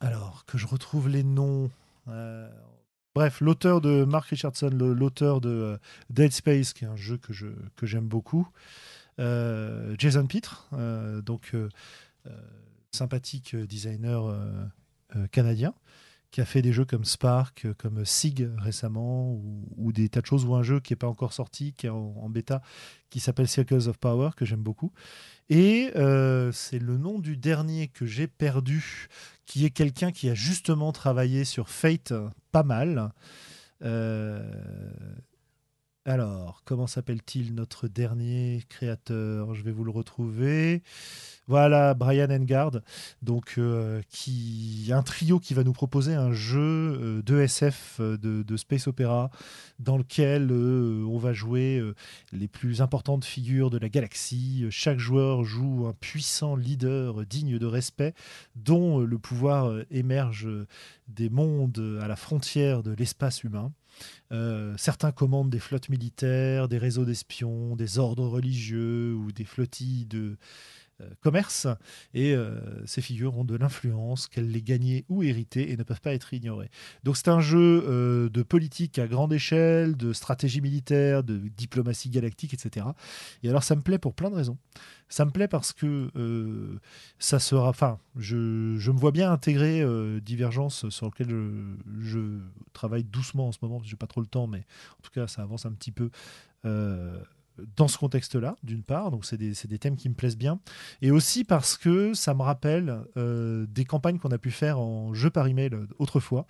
[0.00, 1.70] alors, que je retrouve les noms.
[3.14, 5.78] Bref, l'auteur de Mark Richardson, l'auteur de euh,
[6.08, 8.48] Dead Space, qui est un jeu que je que j'aime beaucoup,
[9.18, 11.54] euh, Jason Pitre, euh, donc
[12.92, 14.34] sympathique designer
[15.30, 15.74] canadien,
[16.32, 19.40] qui a fait des jeux comme Spark, comme Sig récemment,
[19.76, 21.90] ou, des tas de choses, ou un jeu qui n'est pas encore sorti, qui est
[21.90, 22.62] en, bêta,
[23.10, 24.92] qui s'appelle Circles of Power, que j'aime beaucoup.
[25.50, 25.90] Et
[26.52, 29.08] c'est le nom du dernier que j'ai perdu,
[29.46, 32.12] qui est quelqu'un qui a justement travaillé sur Fate
[32.50, 33.12] pas mal.
[33.84, 34.42] Euh,
[36.04, 39.54] alors, comment s'appelle-t-il notre dernier créateur?
[39.54, 40.82] Je vais vous le retrouver.
[41.52, 42.80] Voilà, Brian Engard,
[43.20, 44.00] donc euh,
[44.88, 49.30] un trio qui va nous proposer un jeu euh, de SF de, space opéra
[49.78, 51.82] dans lequel on va jouer
[52.32, 54.64] les plus importantes figures de la galaxie.
[54.70, 58.14] Chaque joueur joue un puissant leader digne de respect,
[58.56, 60.48] dont le pouvoir émerge
[61.08, 63.72] des mondes à la frontière de l'espace humain.
[64.32, 70.06] Euh, certains commandent des flottes militaires, des réseaux d'espions, des ordres religieux ou des flottilles
[70.06, 70.36] de euh,
[71.20, 71.66] commerce.
[72.14, 76.00] Et euh, ces figures ont de l'influence, qu'elles les gagner ou hériter et ne peuvent
[76.00, 76.70] pas être ignorées.
[77.04, 82.54] Donc c'est un jeu de politique à grande échelle, de stratégie militaire, de diplomatie galactique,
[82.54, 82.86] etc.
[83.42, 84.58] Et alors ça me plaît pour plein de raisons.
[85.12, 86.80] Ça me plaît parce que euh,
[87.18, 87.68] ça sera.
[87.68, 91.28] Enfin, je, me vois bien intégrer euh, Divergence sur lequel
[92.00, 92.38] je,
[92.72, 95.42] travaille doucement en ce moment, j'ai pas trop le temps, mais en tout cas, ça
[95.42, 96.08] avance un petit peu.
[96.64, 97.22] Euh,
[97.76, 100.60] dans ce contexte-là, d'une part, donc c'est des, thèmes qui me plaisent bien,
[101.00, 105.30] et aussi parce que ça me rappelle des campagnes qu'on a pu faire en jeu
[105.30, 106.46] par email autrefois,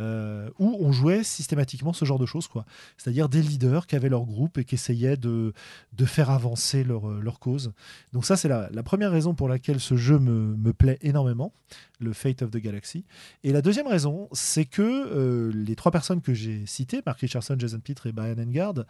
[0.00, 2.64] euh, où on jouait systématiquement ce genre de choses, quoi.
[2.96, 5.52] C'est-à-dire des leaders qui avaient leur groupe et qui essayaient de,
[5.92, 7.72] de faire avancer leur, euh, leur cause.
[8.14, 11.52] Donc ça, c'est la, la, première raison pour laquelle ce jeu me, me, plaît énormément,
[11.98, 13.04] le Fate of the Galaxy.
[13.44, 17.56] Et la deuxième raison, c'est que euh, les trois personnes que j'ai citées, Mark Richardson,
[17.58, 18.84] Jason Pitre et Brian Engard,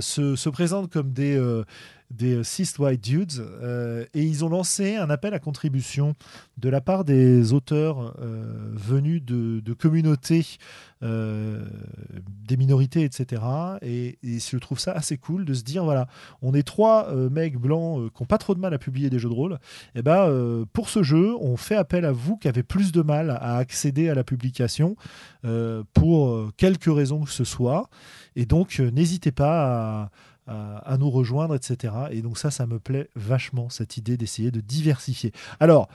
[0.00, 1.38] se, se, présentent comme des
[2.10, 2.40] des
[2.78, 3.46] White Dudes,
[4.14, 6.14] et ils ont lancé un appel à contribution
[6.56, 10.37] de la part des auteurs venus de, de communautés
[11.02, 11.64] euh,
[12.18, 13.42] des minorités, etc.
[13.82, 16.08] Et, je trouve ça assez cool de se dire voilà,
[16.42, 19.08] on est trois euh, mecs blancs euh, qui n'ont pas trop de mal à publier
[19.10, 19.58] des jeux de rôle.
[19.94, 23.30] Et ben pour ce jeu, on fait appel à vous qui avez plus de mal
[23.30, 24.96] à accéder à la publication
[25.94, 27.88] pour quelques raisons que ce soit.
[28.36, 30.10] Et donc n'hésitez pas
[30.46, 31.94] à nous rejoindre, etc.
[32.10, 35.32] Et donc ça, ça me plaît vachement, cette idée d'essayer de diversifier.
[35.60, 35.88] Alors,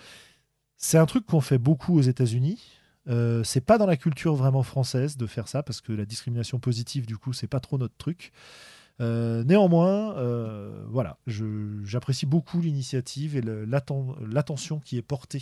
[0.77, 2.59] c'est un truc qu'on fait beaucoup aux États-Unis.
[3.09, 6.59] Euh, c'est pas dans la culture vraiment française de faire ça parce que la discrimination
[6.59, 8.31] positive, du coup, c'est pas trop notre truc.
[9.01, 15.41] Euh, néanmoins, euh, voilà, j'apprécie beaucoup l'initiative et l'attention qui est portée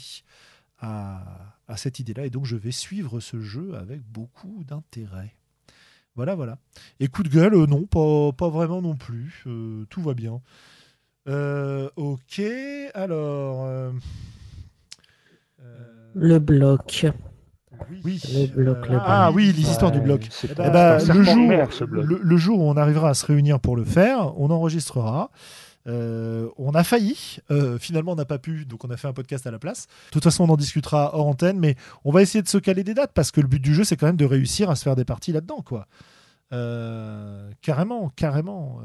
[0.79, 5.35] à, cette idée-là, et donc je vais suivre ce jeu avec beaucoup d'intérêt.
[6.15, 6.57] Voilà, voilà.
[6.99, 9.45] Et coup de gueule, non, pas, pas, vraiment non plus.
[9.89, 10.41] tout va bien.
[11.27, 12.41] ok,
[12.95, 13.93] alors.
[16.15, 17.05] Le bloc.
[18.03, 18.21] Oui.
[19.05, 20.27] ah oui, les histoires du bloc.
[20.43, 21.51] Eh ben, le, jour,
[21.89, 25.31] le, jour où on arrivera à se réunir pour le faire, on enregistrera.
[25.87, 29.13] Euh, on a failli, euh, finalement on n'a pas pu, donc on a fait un
[29.13, 29.87] podcast à la place.
[30.09, 31.75] De toute façon, on en discutera hors antenne, mais
[32.05, 33.97] on va essayer de se caler des dates parce que le but du jeu, c'est
[33.97, 35.87] quand même de réussir à se faire des parties là-dedans, quoi.
[36.53, 38.81] Euh, carrément, carrément.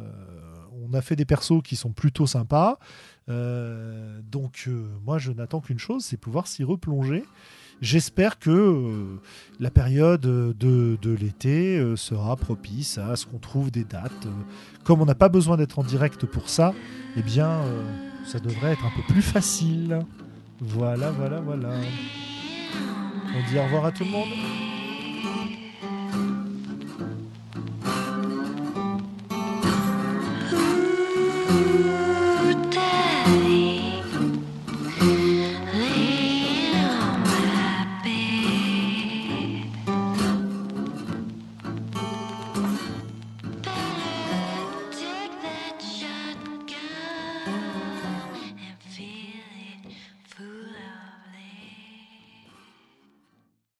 [0.73, 2.79] on a fait des persos qui sont plutôt sympas.
[3.29, 4.71] donc,
[5.05, 7.25] moi, je n'attends qu'une chose, c'est pouvoir s'y replonger
[7.83, 9.21] J'espère que euh,
[9.61, 14.27] la période de, l'été euh, sera propice à ce qu'on trouve des dates.
[14.85, 16.75] comme on n'a pas besoin d'être en direct pour ça,
[17.17, 17.83] eh bien, euh,
[18.25, 19.99] ça devrait être un peu plus facile.
[20.61, 21.75] Voilà, voilà, voilà.
[23.35, 24.29] On dit au revoir à tout le monde.